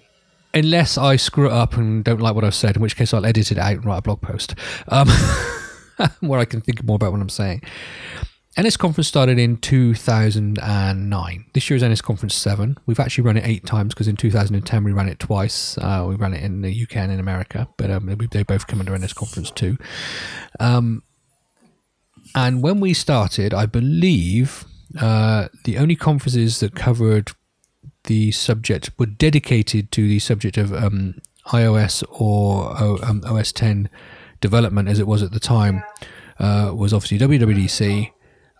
Unless 0.53 0.97
I 0.97 1.17
screw 1.17 1.47
it 1.47 1.51
up 1.51 1.73
and 1.75 2.01
don't 2.03 2.21
like 2.21 2.33
what 2.33 2.45
I've 2.45 2.55
said, 2.55 2.77
in 2.77 2.81
which 2.81 2.95
case 2.95 3.13
I'll 3.13 3.25
edit 3.25 3.51
it 3.51 3.57
out 3.57 3.73
and 3.73 3.85
write 3.85 3.97
a 3.97 4.01
blog 4.01 4.21
post 4.21 4.55
um, 4.87 5.09
where 6.21 6.39
I 6.39 6.45
can 6.45 6.61
think 6.61 6.81
more 6.85 6.95
about 6.95 7.11
what 7.11 7.19
I'm 7.19 7.27
saying. 7.29 7.61
NSConference 8.57 9.05
started 9.05 9.37
in 9.37 9.57
2009. 9.57 11.45
This 11.53 11.69
year 11.69 11.75
is 11.75 11.83
NSConference 11.83 12.31
7. 12.31 12.77
We've 12.85 13.01
actually 13.01 13.25
run 13.25 13.35
it 13.35 13.45
eight 13.45 13.65
times 13.65 13.93
because 13.93 14.07
in 14.07 14.15
2010 14.15 14.83
we 14.85 14.93
ran 14.93 15.09
it 15.09 15.19
twice. 15.19 15.77
Uh, 15.77 16.05
we 16.07 16.15
ran 16.15 16.33
it 16.33 16.41
in 16.41 16.61
the 16.61 16.83
UK 16.83 16.95
and 16.97 17.11
in 17.11 17.19
America, 17.19 17.67
but 17.75 17.91
um, 17.91 18.15
they 18.31 18.43
both 18.43 18.67
come 18.67 18.79
under 18.79 18.97
NSConference 18.97 19.53
2. 19.53 19.77
Um, 20.61 21.03
and 22.33 22.63
when 22.63 22.79
we 22.79 22.93
started, 22.93 23.53
I 23.53 23.65
believe 23.65 24.63
uh, 25.01 25.49
the 25.65 25.77
only 25.77 25.97
conferences 25.97 26.61
that 26.61 26.75
covered 26.75 27.31
the 28.05 28.31
subject 28.31 28.89
were 28.97 29.05
dedicated 29.05 29.91
to 29.91 30.07
the 30.07 30.19
subject 30.19 30.57
of 30.57 30.73
um, 30.73 31.15
iOS 31.47 32.03
or 32.09 32.73
O- 32.81 32.99
um, 33.03 33.21
OS 33.25 33.51
10 33.51 33.89
development, 34.39 34.87
as 34.87 34.99
it 34.99 35.07
was 35.07 35.21
at 35.21 35.31
the 35.31 35.39
time, 35.41 35.83
uh, 36.39 36.71
was 36.73 36.93
obviously 36.93 37.19
WWDC. 37.19 38.11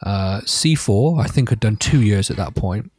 Uh, 0.04 0.42
C4, 0.42 1.24
I 1.24 1.28
think, 1.28 1.50
had 1.50 1.60
done 1.60 1.78
two 1.78 2.02
years 2.02 2.30
at 2.30 2.38
that 2.38 2.56
point. 2.56 2.92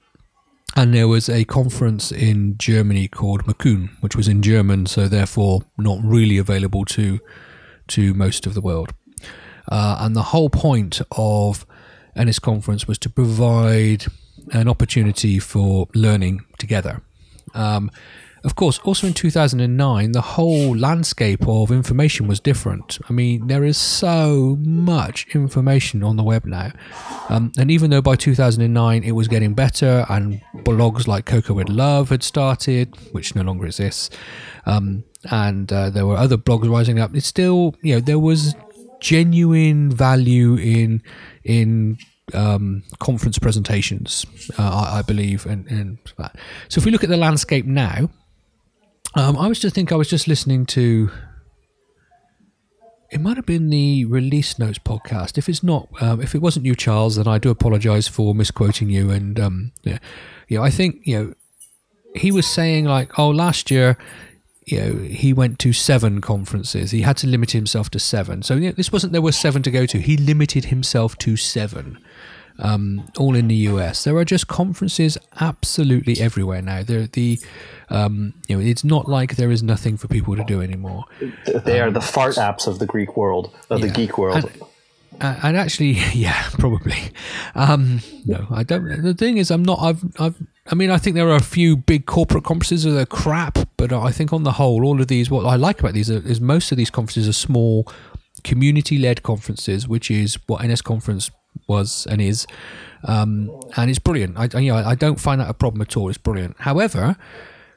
And 0.75 0.93
there 0.93 1.09
was 1.09 1.29
a 1.29 1.45
conference 1.45 2.13
in 2.13 2.59
Germany 2.59 3.09
called 3.09 3.45
Macoun, 3.45 3.91
which 4.01 4.15
was 4.15 4.29
in 4.29 4.43
German, 4.43 4.87
so 4.87 5.09
therefore 5.09 5.63
not 5.79 5.99
really 6.03 6.39
available 6.39 6.85
to 6.87 7.19
to 7.89 8.13
most 8.15 8.47
of 8.47 8.55
the 8.55 8.61
world. 8.61 8.93
Uh, 9.69 9.97
and 10.01 10.15
the 10.15 10.23
whole 10.23 10.51
point 10.51 11.01
of 11.13 11.65
NSConference 12.17 12.87
was 12.87 12.99
to 12.99 13.09
provide 13.09 14.07
an 14.53 14.69
opportunity 14.69 15.39
for 15.39 15.89
learning 15.95 16.45
together. 16.59 17.01
Um, 17.55 17.91
of 18.47 18.55
course, 18.55 18.79
also 18.85 19.09
in 19.09 19.13
2009, 19.13 20.13
the 20.13 20.21
whole 20.21 20.77
landscape 20.77 21.47
of 21.49 21.73
information 21.73 22.29
was 22.29 22.39
different. 22.39 22.97
I 23.11 23.13
mean, 23.13 23.49
there 23.49 23.65
is 23.65 23.77
so 23.77 24.57
much 24.61 25.27
information 25.35 26.05
on 26.05 26.15
the 26.15 26.23
web 26.23 26.45
now. 26.47 26.71
Um, 27.29 27.51
and 27.59 27.73
even 27.73 27.91
though 27.91 28.01
by 28.01 28.15
2009 28.15 29.03
it 29.03 29.11
was 29.11 29.27
getting 29.27 29.53
better 29.55 30.07
and 30.09 30.41
blogs 30.59 31.09
like 31.09 31.27
Cocoa 31.27 31.55
with 31.55 31.69
Love 31.69 32.11
had 32.11 32.23
started, 32.23 32.95
which 33.11 33.35
no 33.35 33.43
longer 33.43 33.67
exists, 33.67 34.11
um, 34.65 35.03
and 35.29 35.73
uh, 35.73 35.91
there 35.91 36.07
were 36.07 36.17
other 36.17 36.37
blogs 36.37 36.71
rising 36.71 37.01
up, 37.01 37.17
it's 37.17 37.27
still, 37.27 37.75
you 37.83 37.97
know, 37.97 38.01
there 38.01 38.21
was 38.21 38.55
genuine 39.01 39.91
value 39.91 40.55
in 40.55 41.03
in 41.43 41.99
um, 42.33 42.85
conference 43.01 43.41
presentations, 43.41 44.25
uh, 44.57 44.63
I, 44.63 44.99
I 44.99 45.03
believe, 45.03 45.47
and, 45.47 45.67
and. 45.67 45.99
So 46.69 46.79
if 46.79 46.85
we 46.85 46.93
look 46.93 47.03
at 47.03 47.11
the 47.11 47.17
landscape 47.17 47.67
now, 47.67 48.09
um, 49.17 49.37
I 49.37 49.49
was 49.49 49.59
just 49.59 49.75
think 49.75 49.93
I 49.93 49.97
was 49.97 50.09
just 50.09 50.29
listening 50.29 50.67
to. 50.67 51.11
It 53.11 53.21
might 53.21 53.37
have 53.37 53.47
been 53.47 53.71
the 53.71 54.05
release 54.05 54.59
notes 54.59 54.79
podcast. 54.79 55.39
If 55.39 55.49
it's 55.49 55.63
not, 55.63 55.89
um, 56.03 56.21
if 56.21 56.35
it 56.35 56.43
wasn't 56.43 56.67
you, 56.67 56.75
Charles, 56.75 57.17
then 57.17 57.27
I 57.27 57.39
do 57.39 57.51
apologise 57.51 58.09
for 58.09 58.35
misquoting 58.35 58.91
you. 58.91 59.11
And 59.11 59.39
um, 59.41 59.73
yeah, 60.49 60.61
I 60.61 60.71
think 60.71 61.01
you 61.05 61.19
know 61.19 61.35
he 62.15 62.31
was 62.31 62.47
saying 62.47 62.85
like, 62.85 63.19
oh, 63.19 63.31
last 63.31 63.71
year, 63.71 63.97
you 64.67 64.81
know, 64.81 64.95
he 64.99 65.33
went 65.33 65.59
to 65.61 65.73
seven 65.73 66.21
conferences. 66.21 66.91
He 66.91 67.03
had 67.03 67.17
to 67.19 67.27
limit 67.27 67.53
himself 67.53 67.89
to 67.91 67.99
seven. 67.99 68.43
So 68.43 68.55
you 68.55 68.69
know, 68.69 68.73
this 68.73 68.93
wasn't 68.93 69.13
there 69.13 69.23
were 69.23 69.33
seven 69.33 69.63
to 69.63 69.71
go 69.71 69.87
to. 69.87 69.99
He 69.99 70.17
limited 70.17 70.67
himself 70.67 71.17
to 71.19 71.37
seven 71.37 71.99
um, 72.59 73.09
all 73.19 73.35
in 73.35 73.49
the 73.49 73.55
US. 73.55 74.05
There 74.05 74.17
are 74.17 74.25
just 74.25 74.49
conferences 74.49 75.19
absolutely 75.41 76.21
everywhere 76.21 76.63
now. 76.63 76.83
There, 76.83 77.07
the 77.07 77.39
um, 77.89 78.35
you 78.49 78.57
know, 78.57 78.63
it's 78.63 78.85
not 78.85 79.09
like 79.09 79.37
there 79.37 79.51
is 79.51 79.63
nothing 79.63 79.97
for 79.97 80.09
people 80.09 80.37
to 80.37 80.45
do 80.45 80.61
anymore. 80.61 81.05
They 81.47 81.81
are 81.81 81.91
the 81.91 82.01
fart 82.01 82.35
apps 82.35 82.67
of 82.67 82.79
the 82.79 82.87
Greek 82.87 83.17
world, 83.17 83.55
of 83.71 83.81
the 83.81 83.89
geek 83.89 84.19
world. 84.19 84.45
And, 84.45 84.63
uh, 85.21 85.41
and 85.43 85.57
actually, 85.57 85.91
yeah, 86.13 86.49
probably. 86.59 87.13
Um, 87.55 88.01
no, 88.25 88.47
I 88.51 88.63
don't. 88.63 89.03
The 89.03 89.15
thing 89.15 89.39
is, 89.39 89.51
I'm 89.51 89.63
not. 89.63 89.79
I've. 89.81 90.05
I've. 90.19 90.37
I 90.69 90.75
mean, 90.75 90.91
I 90.91 90.99
think 90.99 91.15
there 91.15 91.29
are 91.29 91.37
a 91.37 91.43
few 91.43 91.77
big 91.77 92.07
corporate 92.07 92.43
conferences 92.43 92.83
that 92.85 92.99
are 92.99 93.07
crap, 93.07 93.59
but 93.77 93.93
I 93.93 94.11
think 94.11 94.33
on 94.33 94.43
the 94.43 94.53
whole, 94.53 94.85
all 94.85 95.01
of 95.01 95.07
these. 95.07 95.31
What 95.31 95.47
I 95.47 95.55
like 95.57 95.81
about 95.81 95.95
these 95.95 96.11
is 96.11 96.41
most 96.41 96.73
of 96.73 96.79
these 96.79 96.91
conferences 96.91 97.29
are 97.29 97.33
small, 97.33 97.87
community-led 98.43 99.23
conferences, 99.23 99.87
which 99.87 100.11
is 100.11 100.39
what 100.47 100.63
NSConference 100.63 101.31
was 101.67 102.07
and 102.11 102.21
is, 102.21 102.47
um, 103.05 103.51
and 103.77 103.91
it's 103.91 103.99
brilliant. 103.99 104.39
I, 104.39 104.59
you 104.59 104.73
know, 104.73 104.79
I 104.79 104.95
don't 104.95 105.21
find 105.21 105.41
that 105.41 105.51
a 105.51 105.55
problem 105.55 105.83
at 105.83 105.97
all. 105.97 106.09
It's 106.09 106.19
brilliant. 106.19 106.57
However, 106.59 107.17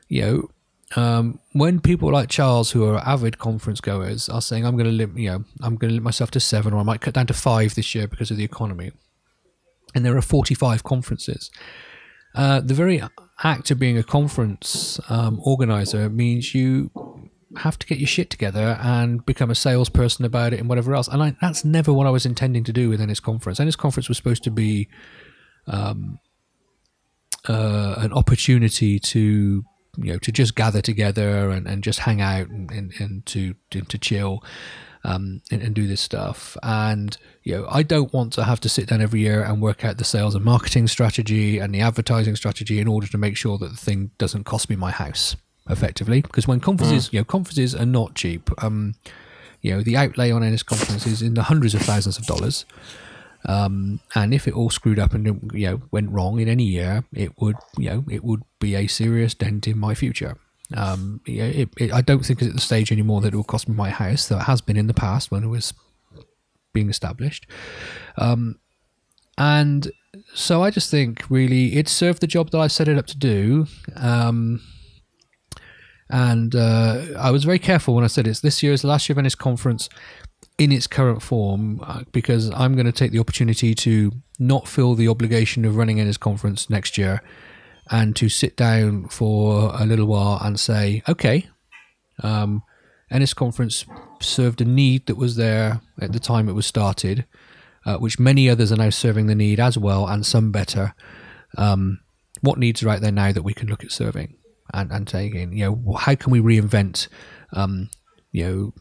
you 0.08 0.22
know, 0.22 0.50
um, 0.96 1.40
when 1.54 1.80
people 1.80 2.12
like 2.12 2.30
Charles, 2.30 2.72
who 2.72 2.86
are 2.86 2.98
avid 2.98 3.38
conference 3.38 3.80
goers, 3.82 4.28
are 4.30 4.42
saying, 4.42 4.66
"I'm 4.66 4.76
going 4.76 4.90
to 4.90 4.92
limit, 4.92 5.18
you 5.18 5.30
know, 5.30 5.44
I'm 5.62 5.76
going 5.76 5.90
to 5.90 5.96
limit 5.96 6.04
myself 6.04 6.32
to 6.32 6.40
seven, 6.40 6.74
or 6.74 6.80
I 6.80 6.84
might 6.84 7.02
cut 7.02 7.14
down 7.14 7.28
to 7.28 7.34
five 7.34 7.76
this 7.76 7.94
year 7.94 8.08
because 8.08 8.32
of 8.32 8.38
the 8.38 8.44
economy," 8.44 8.92
and 9.94 10.06
there 10.06 10.18
are 10.18 10.22
45 10.22 10.84
conferences. 10.84 11.52
Uh, 12.36 12.60
the 12.60 12.74
very 12.74 13.02
act 13.44 13.72
of 13.72 13.80
being 13.80 13.98
a 13.98 14.04
conference 14.04 15.00
um, 15.10 15.40
organizer 15.44 16.10
means 16.10 16.54
you 16.54 16.92
have 17.60 17.80
to 17.80 17.88
get 17.88 18.00
your 18.00 18.08
shit 18.08 18.30
together 18.30 18.78
and 18.82 19.26
become 19.26 19.50
a 19.50 19.56
salesperson 19.56 20.26
about 20.26 20.54
it 20.54 20.60
and 20.60 20.70
whatever 20.70 20.94
else. 20.96 21.08
And 21.08 21.22
I, 21.22 21.36
that's 21.42 21.64
never 21.64 21.94
what 21.94 22.08
I 22.08 22.10
was 22.10 22.26
intending 22.26 22.64
to 22.66 22.74
do 22.74 22.90
with 22.90 23.00
NSConference. 23.00 23.66
NS 23.66 23.76
conference 23.76 24.08
was 24.08 24.18
supposed 24.18 24.44
to 24.44 24.52
be 24.52 24.88
uh, 27.48 27.96
an 27.98 28.14
opportunity 28.14 29.00
to 29.00 29.64
you 29.98 30.14
know 30.14 30.20
to 30.20 30.32
just 30.32 30.56
gather 30.56 30.82
together 30.82 31.50
and, 31.50 31.68
and 31.68 31.84
just 31.84 32.00
hang 32.00 32.22
out 32.22 32.48
and, 32.48 32.72
and, 32.72 32.94
and 33.00 33.26
to, 33.26 33.56
to 33.72 33.82
to 33.82 33.98
chill 33.98 34.44
um, 35.04 35.42
and, 35.52 35.62
and 35.62 35.74
do 35.76 35.88
this 35.88 36.02
stuff. 36.02 36.58
And 36.64 37.18
you 37.44 37.56
know, 37.56 37.68
I 37.70 37.84
don't 37.84 38.14
want 38.14 38.34
to 38.34 38.44
have 38.44 38.60
to 38.62 38.70
sit 38.70 38.88
down 38.88 39.02
every 39.02 39.22
year 39.22 39.44
and 39.44 39.62
work 39.62 39.86
out 39.86 39.98
the 39.98 40.04
sales 40.04 40.36
and 40.36 40.44
marketing 40.44 40.88
strategy 40.88 41.60
and 41.60 41.74
the 41.74 41.82
advertising 41.82 42.36
strategy 42.36 42.80
in 42.80 42.88
order 42.88 43.08
to 43.08 43.18
make 43.18 43.38
sure 43.38 43.58
that 43.58 43.72
the 43.72 43.78
thing 43.78 44.12
doesn't 44.18 44.44
cost 44.44 44.70
me 44.70 44.76
my 44.76 44.92
house 44.92 45.36
effectively. 45.70 46.22
Because 46.22 46.48
when 46.48 46.60
conferences, 46.60 47.12
you 47.12 47.20
know, 47.20 47.24
conferences 47.26 47.76
are 47.76 47.86
not 47.86 48.16
cheap. 48.16 48.50
Um, 48.64 48.96
you 49.62 49.74
know, 49.74 49.82
the 49.82 49.98
outlay 49.98 50.32
on 50.32 50.42
NSConference's 50.42 51.22
in 51.22 51.34
the 51.34 51.44
hundreds 51.44 51.74
of 51.74 51.82
thousands 51.82 52.18
of 52.18 52.26
dollars. 52.26 52.66
Um, 53.46 54.00
and 54.16 54.34
if 54.34 54.48
it 54.48 54.54
all 54.54 54.70
screwed 54.70 55.00
up 55.00 55.14
and 55.14 55.26
you 55.54 55.68
know 55.68 55.82
went 55.92 56.12
wrong 56.12 56.40
in 56.40 56.50
any 56.50 56.66
year, 56.66 57.06
it 57.14 57.40
would 57.42 57.56
you 57.78 57.90
know 57.90 58.06
it 58.10 58.24
would 58.24 58.44
be 58.60 58.76
a 58.76 58.88
serious 58.88 59.34
dent 59.34 59.68
in 59.68 59.78
my 59.78 59.96
future. 59.96 60.38
Um, 60.76 61.22
yeah, 61.26 61.46
it, 61.46 61.70
it, 61.78 61.94
I 61.94 62.02
don't 62.02 62.26
think 62.26 62.42
it's 62.42 62.50
at 62.50 62.56
the 62.56 62.62
stage 62.62 62.92
anymore 62.92 63.22
that 63.22 63.34
it 63.34 63.36
will 63.36 63.44
cost 63.44 63.68
me 63.68 63.76
my 63.76 63.90
house. 63.90 64.28
Though 64.28 64.40
it 64.40 64.44
has 64.44 64.62
been 64.62 64.78
in 64.78 64.88
the 64.88 64.94
past 64.94 65.32
when 65.32 65.44
it 65.44 65.48
was 65.48 65.74
being 66.74 66.90
established. 66.90 67.48
Um, 68.18 68.60
and 69.38 69.92
so 70.34 70.62
I 70.62 70.70
just 70.70 70.92
think 70.92 71.30
really 71.30 71.76
it 71.78 71.88
served 71.88 72.22
the 72.22 72.28
job 72.28 72.52
that 72.52 72.60
I 72.60 72.68
set 72.68 72.88
it 72.88 72.98
up 72.98 73.08
to 73.08 73.18
do. 73.18 73.68
And 76.10 76.56
uh, 76.56 77.06
I 77.18 77.32
was 77.32 77.44
very 77.44 77.60
careful 77.60 77.94
when 77.94 78.04
I 78.04 78.08
said 78.08 78.28
it's 78.28 78.40
this 78.40 78.64
year 78.64 78.74
is 78.74 78.82
the 78.82 78.88
last 78.88 79.08
year 79.08 79.16
Venice 79.16 79.36
conference 79.36 79.90
in 80.58 80.72
its 80.72 80.88
current 80.88 81.22
form 81.22 81.82
uh, 81.84 82.04
because 82.12 82.50
I'm 82.52 82.74
going 82.74 82.86
to 82.86 82.92
take 82.92 83.12
the 83.12 83.20
opportunity 83.20 83.76
to 83.76 84.12
not 84.40 84.68
feel 84.68 84.96
the 84.96 85.08
obligation 85.08 85.66
of 85.66 85.76
running 85.76 85.98
NSConference 85.98 86.70
next 86.70 86.98
year 86.98 87.22
and 87.92 88.16
to 88.16 88.30
sit 88.30 88.56
down 88.56 89.08
for 89.08 89.72
a 89.74 89.86
little 89.86 90.06
while 90.06 90.40
and 90.42 90.60
say, 90.60 91.04
okay, 91.08 91.48
Um, 92.22 92.64
NSConference 93.12 93.86
served 94.22 94.62
a 94.62 94.66
need 94.66 95.08
that 95.08 95.18
was 95.18 95.36
there 95.36 95.82
at 96.00 96.12
the 96.12 96.20
time 96.20 96.50
it 96.50 96.54
was 96.54 96.66
started, 96.66 97.26
uh, 97.86 97.98
which 97.98 98.20
many 98.20 98.50
others 98.50 98.72
are 98.72 98.78
now 98.78 98.90
serving 98.90 99.28
the 99.28 99.36
need 99.36 99.60
as 99.60 99.78
well, 99.78 100.08
and 100.08 100.26
some 100.26 100.52
better. 100.52 100.94
Um, 101.58 102.00
what 102.42 102.60
needs 102.60 102.84
are 102.84 102.90
out 102.90 103.02
there 103.02 103.12
now 103.12 103.32
that 103.32 103.44
we 103.44 103.54
can 103.54 103.68
look 103.68 103.84
at 103.84 103.92
serving 103.92 104.36
and, 104.74 104.92
and 104.92 105.08
taking? 105.08 105.54
You 105.54 105.66
know, 105.66 105.94
how 105.98 106.16
can 106.16 106.32
we 106.32 106.40
reinvent, 106.40 107.08
um, 107.54 107.90
you 108.32 108.46
know, 108.46 108.74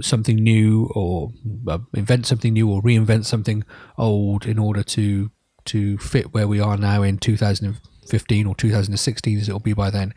something 0.00 0.36
new 0.36 0.90
or 0.94 1.32
uh, 1.68 1.78
invent 1.94 2.26
something 2.26 2.52
new 2.52 2.70
or 2.70 2.82
reinvent 2.82 3.24
something 3.24 3.64
old 3.98 4.46
in 4.46 4.58
order 4.58 4.82
to 4.82 5.30
to 5.64 5.96
fit 5.98 6.34
where 6.34 6.46
we 6.46 6.60
are 6.60 6.76
now 6.76 7.02
in 7.02 7.16
2015 7.16 8.46
or 8.46 8.54
2016 8.54 9.38
as 9.38 9.48
it'll 9.48 9.60
be 9.60 9.72
by 9.72 9.88
then 9.88 10.14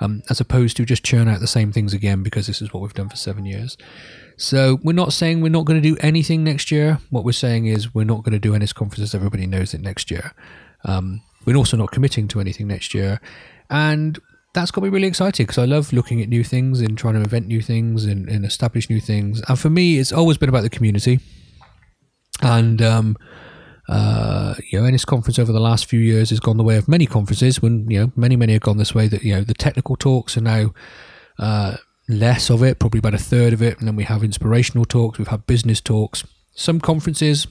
um, 0.00 0.22
as 0.28 0.40
opposed 0.40 0.76
to 0.76 0.84
just 0.84 1.04
churn 1.04 1.26
out 1.26 1.40
the 1.40 1.46
same 1.46 1.72
things 1.72 1.94
again 1.94 2.22
because 2.22 2.46
this 2.46 2.60
is 2.60 2.72
what 2.72 2.82
we've 2.82 2.94
done 2.94 3.08
for 3.08 3.16
seven 3.16 3.46
years. 3.46 3.76
So 4.36 4.78
we're 4.82 4.92
not 4.92 5.12
saying 5.12 5.40
we're 5.40 5.50
not 5.50 5.66
going 5.66 5.80
to 5.80 5.88
do 5.88 5.98
anything 6.00 6.44
next 6.44 6.70
year. 6.70 6.98
What 7.10 7.24
we're 7.24 7.32
saying 7.32 7.66
is 7.66 7.94
we're 7.94 8.04
not 8.04 8.24
going 8.24 8.32
to 8.32 8.38
do 8.38 8.52
NSConferences. 8.52 9.14
Everybody 9.14 9.46
knows 9.46 9.74
it 9.74 9.80
next 9.80 10.10
year. 10.10 10.32
Um, 10.84 11.22
we're 11.44 11.56
also 11.56 11.76
not 11.76 11.90
committing 11.90 12.28
to 12.28 12.40
anything 12.40 12.66
next 12.66 12.94
year. 12.94 13.20
And 13.68 14.18
that's 14.52 14.70
got 14.70 14.82
me 14.82 14.90
really 14.90 15.06
excited 15.06 15.46
because 15.46 15.58
I 15.58 15.64
love 15.64 15.92
looking 15.92 16.20
at 16.20 16.28
new 16.28 16.42
things 16.42 16.80
and 16.80 16.98
trying 16.98 17.14
to 17.14 17.20
invent 17.20 17.46
new 17.46 17.60
things 17.60 18.04
and, 18.04 18.28
and, 18.28 18.44
establish 18.44 18.90
new 18.90 19.00
things. 19.00 19.40
And 19.48 19.58
for 19.58 19.70
me, 19.70 19.98
it's 19.98 20.12
always 20.12 20.38
been 20.38 20.48
about 20.48 20.62
the 20.62 20.70
community. 20.70 21.20
And 22.42 22.82
um, 22.82 23.16
uh, 23.88 24.54
you 24.70 24.80
know, 24.80 24.88
NSConference 24.88 25.38
over 25.38 25.52
the 25.52 25.60
last 25.60 25.86
few 25.86 26.00
years 26.00 26.30
has 26.30 26.40
gone 26.40 26.56
the 26.56 26.62
way 26.62 26.76
of 26.76 26.88
many 26.88 27.06
conferences. 27.06 27.60
When 27.60 27.90
you 27.90 28.00
know, 28.00 28.12
many 28.16 28.36
many 28.36 28.52
have 28.52 28.62
gone 28.62 28.78
this 28.78 28.94
way. 28.94 29.08
That 29.08 29.22
you 29.22 29.34
know, 29.34 29.42
the 29.42 29.54
technical 29.54 29.96
talks 29.96 30.36
are 30.36 30.42
now 30.42 30.72
uh, 31.38 31.76
less 32.08 32.50
of 32.50 32.62
it, 32.62 32.78
probably 32.78 32.98
about 32.98 33.14
a 33.14 33.18
third 33.18 33.52
of 33.52 33.62
it, 33.62 33.78
and 33.78 33.88
then 33.88 33.96
we 33.96 34.04
have 34.04 34.22
inspirational 34.22 34.84
talks. 34.84 35.18
We've 35.18 35.28
had 35.28 35.46
business 35.46 35.80
talks. 35.80 36.24
Some 36.54 36.80
conferences 36.80 37.46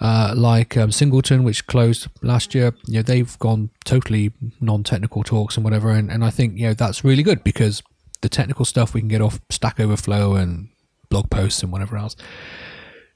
uh, 0.00 0.32
like 0.36 0.76
um, 0.76 0.92
Singleton, 0.92 1.42
which 1.42 1.66
closed 1.66 2.08
last 2.22 2.54
year, 2.54 2.74
you 2.86 2.94
know, 2.94 3.02
they've 3.02 3.38
gone 3.38 3.70
totally 3.84 4.32
non-technical 4.60 5.24
talks 5.24 5.56
and 5.56 5.64
whatever, 5.64 5.90
and, 5.90 6.10
and 6.10 6.24
I 6.24 6.30
think 6.30 6.56
you 6.56 6.68
know 6.68 6.74
that's 6.74 7.04
really 7.04 7.22
good 7.22 7.42
because 7.42 7.82
the 8.20 8.28
technical 8.28 8.64
stuff 8.64 8.94
we 8.94 9.00
can 9.00 9.08
get 9.08 9.20
off 9.20 9.40
Stack 9.50 9.80
Overflow 9.80 10.34
and 10.34 10.68
blog 11.08 11.30
posts 11.30 11.62
and 11.62 11.72
whatever 11.72 11.96
else. 11.96 12.16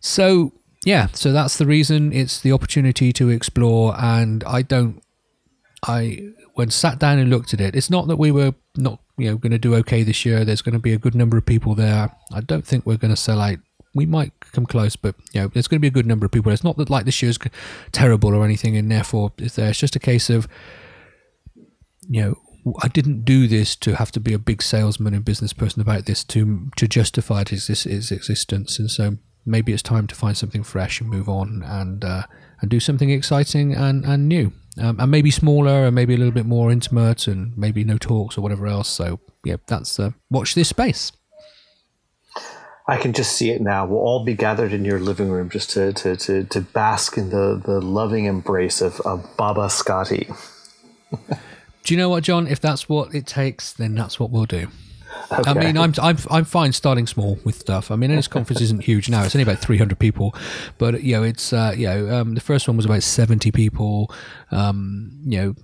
So 0.01 0.53
yeah, 0.85 1.09
so 1.13 1.33
that's 1.33 1.59
the 1.59 1.67
reason. 1.67 2.13
It's 2.13 2.41
the 2.41 2.53
opportunity 2.53 3.13
to 3.13 3.29
explore, 3.29 3.95
and 3.99 4.43
I 4.45 4.63
don't. 4.63 5.03
I 5.85 6.33
when 6.55 6.71
sat 6.71 6.99
down 6.99 7.19
and 7.19 7.31
looked 7.31 7.55
at 7.55 7.61
it, 7.61 7.75
it's 7.75 7.91
not 7.91 8.09
that 8.09 8.17
we 8.17 8.31
were 8.31 8.55
not 8.77 9.01
you 9.17 9.31
know 9.31 9.37
going 9.37 9.53
to 9.53 9.59
do 9.59 9.75
okay 9.77 10.03
this 10.03 10.25
year. 10.25 10.45
There's 10.45 10.63
going 10.63 10.75
to 10.75 10.81
be 10.81 10.93
a 10.93 10.99
good 10.99 11.15
number 11.15 11.37
of 11.37 11.47
people 11.47 11.75
there. 11.75 12.11
I 12.33 12.41
don't 12.41 12.67
think 12.67 12.85
we're 12.85 12.97
going 12.97 13.15
to 13.15 13.21
sell 13.21 13.41
out 13.41 13.59
we 13.95 14.07
might 14.07 14.33
come 14.53 14.67
close, 14.67 14.97
but 14.97 15.15
you 15.33 15.41
know, 15.41 15.49
there's 15.49 15.69
going 15.69 15.79
to 15.79 15.83
be 15.83 15.89
a 15.89 15.91
good 15.91 16.07
number 16.07 16.25
of 16.25 16.33
people. 16.33 16.53
It's 16.53 16.65
not 16.65 16.77
that 16.79 16.91
like 16.91 17.05
this 17.05 17.23
year's 17.23 17.39
terrible 17.93 18.35
or 18.35 18.45
anything, 18.45 18.77
and 18.77 18.91
therefore 18.91 19.33
it's 19.39 19.57
there. 19.57 19.71
It's 19.71 19.79
just 19.79 19.97
a 19.97 20.01
case 20.01 20.31
of, 20.31 20.49
you 22.09 22.23
know, 22.23 22.39
I 22.83 22.89
didn't 22.89 23.25
do 23.25 23.49
this 23.49 23.77
to 23.77 23.97
have 23.97 24.13
to 24.13 24.21
be 24.21 24.33
a 24.33 24.39
big 24.39 24.63
salesman 24.63 25.15
and 25.15 25.25
business 25.25 25.53
person 25.53 25.83
about 25.83 26.07
this 26.07 26.25
to 26.25 26.71
to 26.77 26.89
justify 26.89 27.43
its, 27.43 27.69
its 27.69 28.11
existence, 28.11 28.79
and 28.79 28.91
so 28.91 29.19
maybe 29.45 29.73
it's 29.73 29.83
time 29.83 30.07
to 30.07 30.15
find 30.15 30.37
something 30.37 30.63
fresh 30.63 31.01
and 31.01 31.11
move 31.11 31.29
on 31.29 31.63
and 31.67 32.05
uh, 32.05 32.23
and 32.61 32.71
do 32.71 32.81
something 32.81 33.11
exciting 33.11 33.75
and 33.75 34.05
and 34.05 34.29
new, 34.29 34.53
um, 34.81 35.01
and 35.01 35.11
maybe 35.11 35.31
smaller 35.31 35.85
and 35.87 35.95
maybe 35.95 36.15
a 36.15 36.19
little 36.19 36.33
bit 36.33 36.47
more 36.47 36.71
intimate 36.71 37.27
and 37.27 37.57
maybe 37.59 37.85
no 37.85 37.99
talks 37.99 38.39
or 38.39 38.41
whatever 38.41 38.67
else. 38.67 38.89
So 38.89 39.21
yeah, 39.45 39.57
that's 39.67 39.99
uh, 40.01 40.13
watch 40.31 40.55
this 40.55 40.69
space. 40.69 41.13
I 42.87 42.97
can 42.97 43.13
just 43.13 43.37
see 43.37 43.51
it 43.51 43.61
now. 43.61 43.87
We'll 43.87 44.01
all 44.01 44.25
be 44.25 44.35
gathered 44.35 44.73
in 44.73 44.85
your 44.85 44.99
living 44.99 45.31
room 45.31 45.49
just 45.49 45.71
to, 45.71 45.93
to, 45.93 46.17
to, 46.17 46.45
to 46.45 46.61
bask 46.61 47.17
in 47.17 47.31
the, 47.31 47.61
the 47.65 47.81
loving 47.81 48.25
embrace 48.25 48.81
of, 48.81 49.01
of 49.03 49.37
Baba 49.37 49.71
Scotty. 49.71 50.29
do 51.85 51.95
you 51.95 51.97
know 51.97 52.09
what, 52.09 52.25
John? 52.25 52.47
If 52.49 52.61
that's 52.61 52.89
what 52.89 53.15
it 53.15 53.27
takes, 53.27 53.73
then 53.73 53.95
that's 53.95 54.19
what 54.19 54.31
we'll 54.31 54.47
do. 54.47 54.69
Okay. 55.31 55.51
I 55.51 55.55
mean, 55.55 55.79
I'm, 55.79 55.95
I'm 56.03 56.19
I'm 56.31 56.45
fine 56.45 56.73
starting 56.73 57.07
small 57.07 57.39
with 57.45 57.59
stuff. 57.59 57.91
I 57.91 57.97
mean, 57.97 58.15
this 58.15 58.29
conference 58.29 58.61
isn't 58.61 58.85
huge 58.85 59.09
now; 59.09 59.23
it's 59.23 59.35
only 59.35 59.43
about 59.43 59.59
300 59.59 59.99
people, 59.99 60.35
but 60.79 61.03
you 61.03 61.15
know, 61.17 61.23
it's 61.23 61.53
uh, 61.53 61.75
you 61.77 61.87
know, 61.87 62.15
um, 62.15 62.35
the 62.35 62.41
first 62.41 62.69
one 62.69 62.77
was 62.77 62.87
about 62.87 63.03
70 63.03 63.51
people. 63.53 64.13
Um, 64.51 65.21
you 65.25 65.39
know, 65.39 65.55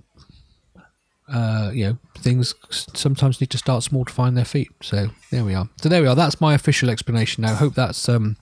uh, 1.31 1.71
you 1.73 1.85
know, 1.85 1.97
things 2.17 2.55
sometimes 2.69 3.39
need 3.39 3.49
to 3.51 3.57
start 3.57 3.83
small 3.83 4.05
to 4.05 4.13
find 4.13 4.35
their 4.35 4.45
feet. 4.45 4.69
So 4.81 5.09
there 5.31 5.45
we 5.45 5.53
are. 5.53 5.69
So 5.81 5.89
there 5.89 6.01
we 6.01 6.07
are. 6.07 6.15
That's 6.15 6.41
my 6.41 6.53
official 6.53 6.89
explanation. 6.89 7.43
Now, 7.43 7.51
I 7.51 7.55
hope 7.55 7.75
that's 7.75 8.09
um, 8.09 8.37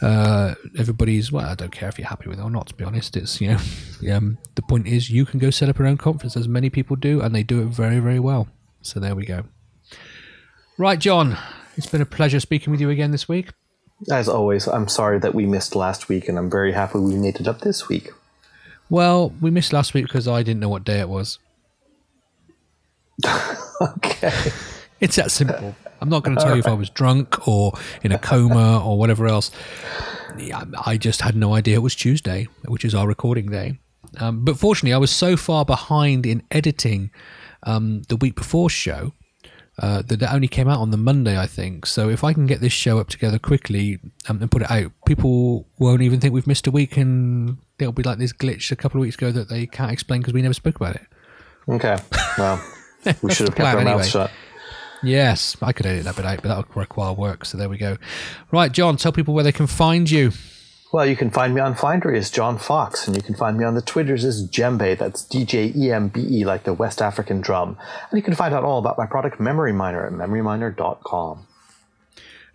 uh, 0.00 0.54
everybody's. 0.78 1.30
Well, 1.30 1.46
I 1.46 1.54
don't 1.54 1.72
care 1.72 1.88
if 1.88 1.98
you're 1.98 2.08
happy 2.08 2.28
with 2.28 2.38
it 2.38 2.42
or 2.42 2.50
not. 2.50 2.68
To 2.68 2.74
be 2.74 2.84
honest, 2.84 3.16
it's 3.16 3.40
you 3.40 3.48
know, 3.48 3.58
um, 4.16 4.38
the 4.54 4.62
point 4.62 4.86
is 4.86 5.10
you 5.10 5.26
can 5.26 5.38
go 5.38 5.50
set 5.50 5.68
up 5.68 5.78
your 5.78 5.88
own 5.88 5.98
conference, 5.98 6.36
as 6.36 6.48
many 6.48 6.70
people 6.70 6.96
do, 6.96 7.20
and 7.20 7.34
they 7.34 7.42
do 7.42 7.62
it 7.62 7.66
very, 7.66 7.98
very 7.98 8.20
well. 8.20 8.48
So 8.82 9.00
there 9.00 9.14
we 9.14 9.24
go. 9.24 9.44
Right, 10.78 10.98
John. 10.98 11.36
It's 11.76 11.86
been 11.86 12.00
a 12.00 12.06
pleasure 12.06 12.40
speaking 12.40 12.70
with 12.70 12.80
you 12.80 12.88
again 12.88 13.10
this 13.10 13.28
week. 13.28 13.50
As 14.10 14.28
always, 14.28 14.66
I'm 14.66 14.88
sorry 14.88 15.18
that 15.18 15.34
we 15.34 15.44
missed 15.44 15.76
last 15.76 16.08
week, 16.08 16.28
and 16.28 16.38
I'm 16.38 16.50
very 16.50 16.72
happy 16.72 16.98
we 16.98 17.16
made 17.16 17.36
it 17.36 17.48
up 17.48 17.60
this 17.60 17.88
week. 17.88 18.12
Well, 18.88 19.30
we 19.40 19.50
missed 19.50 19.72
last 19.72 19.94
week 19.94 20.04
because 20.06 20.28
I 20.28 20.42
didn't 20.42 20.60
know 20.60 20.68
what 20.68 20.84
day 20.84 21.00
it 21.00 21.08
was. 21.08 21.38
okay. 23.80 24.52
It's 25.00 25.16
that 25.16 25.30
simple. 25.30 25.74
I'm 26.00 26.08
not 26.08 26.22
going 26.22 26.36
to 26.36 26.42
tell 26.42 26.54
you 26.54 26.60
if 26.60 26.66
I 26.66 26.74
was 26.74 26.90
drunk 26.90 27.46
or 27.48 27.72
in 28.02 28.12
a 28.12 28.18
coma 28.18 28.84
or 28.84 28.98
whatever 28.98 29.26
else. 29.26 29.50
I 30.84 30.98
just 30.98 31.22
had 31.22 31.36
no 31.36 31.54
idea 31.54 31.76
it 31.76 31.82
was 31.82 31.94
Tuesday, 31.94 32.48
which 32.66 32.84
is 32.84 32.94
our 32.94 33.06
recording 33.06 33.46
day. 33.46 33.78
Um, 34.18 34.44
but 34.44 34.58
fortunately, 34.58 34.94
I 34.94 34.98
was 34.98 35.10
so 35.10 35.36
far 35.36 35.64
behind 35.64 36.26
in 36.26 36.42
editing 36.50 37.10
um, 37.62 38.02
the 38.08 38.16
week 38.16 38.36
before 38.36 38.70
show 38.70 39.12
uh, 39.78 40.02
that 40.02 40.22
it 40.22 40.32
only 40.32 40.48
came 40.48 40.68
out 40.68 40.80
on 40.80 40.90
the 40.90 40.96
Monday, 40.96 41.38
I 41.38 41.46
think. 41.46 41.86
So 41.86 42.08
if 42.08 42.24
I 42.24 42.32
can 42.32 42.46
get 42.46 42.60
this 42.60 42.72
show 42.72 42.98
up 42.98 43.08
together 43.08 43.38
quickly 43.38 43.98
um, 44.28 44.40
and 44.40 44.50
put 44.50 44.62
it 44.62 44.70
out, 44.70 44.92
people 45.06 45.66
won't 45.78 46.02
even 46.02 46.20
think 46.20 46.32
we've 46.32 46.46
missed 46.46 46.66
a 46.66 46.70
week, 46.70 46.96
and 46.96 47.58
it'll 47.78 47.92
be 47.92 48.02
like 48.02 48.18
this 48.18 48.32
glitch 48.32 48.70
a 48.70 48.76
couple 48.76 49.00
of 49.00 49.02
weeks 49.02 49.16
ago 49.16 49.30
that 49.32 49.48
they 49.48 49.66
can't 49.66 49.92
explain 49.92 50.20
because 50.20 50.34
we 50.34 50.42
never 50.42 50.54
spoke 50.54 50.76
about 50.76 50.96
it. 50.96 51.06
Okay. 51.68 51.96
Well. 52.38 52.62
We 53.22 53.32
should 53.32 53.48
have 53.48 53.56
kept 53.56 53.74
our 53.74 53.80
anyway. 53.80 54.04
shut. 54.04 54.30
Yes, 55.02 55.56
I 55.62 55.72
could 55.72 55.86
edit 55.86 56.04
that 56.04 56.16
bit 56.16 56.24
out, 56.24 56.42
but 56.42 56.48
that 56.48 56.56
would 56.56 56.76
require 56.76 57.12
work. 57.12 57.44
So 57.44 57.58
there 57.58 57.68
we 57.68 57.78
go. 57.78 57.96
Right, 58.50 58.72
John, 58.72 58.96
tell 58.96 59.12
people 59.12 59.34
where 59.34 59.44
they 59.44 59.52
can 59.52 59.66
find 59.66 60.10
you. 60.10 60.32
Well, 60.92 61.06
you 61.06 61.16
can 61.16 61.30
find 61.30 61.54
me 61.54 61.60
on 61.60 61.74
Findery 61.74 62.16
as 62.16 62.30
John 62.30 62.58
Fox, 62.58 63.06
and 63.06 63.16
you 63.16 63.22
can 63.22 63.34
find 63.34 63.58
me 63.58 63.64
on 63.64 63.74
the 63.74 63.82
Twitters 63.82 64.24
as 64.24 64.48
Djembe. 64.48 64.96
That's 64.96 65.24
D 65.24 65.44
J 65.44 65.72
E 65.76 65.92
M 65.92 66.08
B 66.08 66.20
E, 66.20 66.44
like 66.44 66.64
the 66.64 66.72
West 66.72 67.02
African 67.02 67.40
drum. 67.40 67.76
And 68.10 68.16
you 68.18 68.22
can 68.22 68.34
find 68.34 68.54
out 68.54 68.64
all 68.64 68.78
about 68.78 68.96
my 68.96 69.06
product 69.06 69.40
Memory 69.40 69.72
Miner 69.72 70.06
at 70.06 70.12
memoryminer.com. 70.12 71.46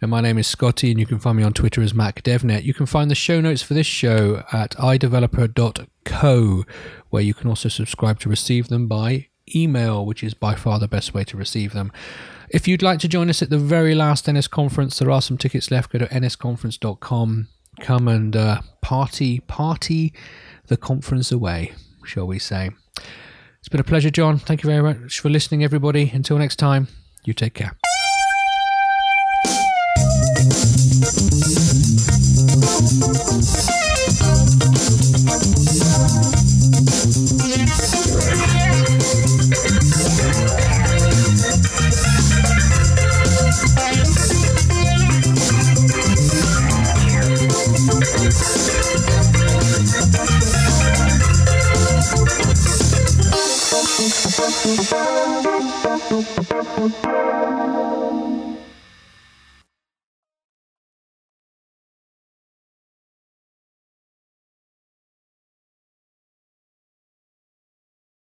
And 0.02 0.10
my 0.10 0.22
name 0.22 0.40
is 0.40 0.48
Scotty, 0.48 0.90
and 0.90 1.00
you 1.00 1.06
can 1.06 1.20
find 1.20 1.38
me 1.38 1.44
on 1.44 1.54
Twitter 1.54 1.82
as 1.82 1.94
MacDevNet. 1.94 2.64
You 2.64 2.74
can 2.74 2.88
find 2.88 3.12
the 3.12 3.16
show 3.16 3.40
notes 3.40 3.62
for 3.62 3.76
this 3.76 3.86
show 3.86 4.44
at 4.52 4.72
iDeveloper.co, 4.72 6.66
where 7.10 7.22
you 7.22 7.34
can 7.36 7.48
also 7.48 7.70
subscribe 7.70 8.20
to 8.22 8.30
receive 8.30 8.70
them 8.70 8.88
by 8.88 9.28
email, 9.56 10.06
which 10.06 10.24
is 10.24 10.34
by 10.34 10.56
far 10.56 10.80
the 10.80 10.88
best 10.88 11.14
way 11.14 11.24
to 11.26 11.38
receive 11.38 11.74
them. 11.74 11.92
If 12.50 12.68
you'd 12.68 12.82
like 12.82 13.00
to 13.00 13.08
join 13.08 13.30
us 13.30 13.42
at 13.42 13.50
the 13.50 13.58
very 13.58 13.96
last 13.96 14.26
NSConference, 14.26 15.00
there 15.00 15.12
are 15.12 15.22
some 15.22 15.38
tickets 15.38 15.72
left. 15.72 15.92
Go 15.92 16.00
to 16.00 16.08
nsconference.com. 16.08 17.48
Come 17.80 18.08
and 18.08 18.36
uh, 18.36 18.62
party, 18.82 19.40
party 19.42 20.14
the 20.68 20.78
conference 20.78 21.32
away, 21.32 21.74
shall 22.06 22.28
we 22.28 22.40
say. 22.40 22.72
It's 23.60 23.70
been 23.70 23.80
a 23.80 23.86
pleasure, 23.86 24.10
John. 24.10 24.38
Thank 24.38 24.64
you 24.64 24.70
very 24.70 24.82
much 24.82 25.20
for 25.20 25.30
listening, 25.30 25.64
everybody. 25.64 26.12
Until 26.14 26.38
next 26.38 26.58
time, 26.58 26.88
you 27.24 27.34
take 27.34 27.54
care. 27.54 27.78
Thank 54.04 54.90
you. 57.06 57.41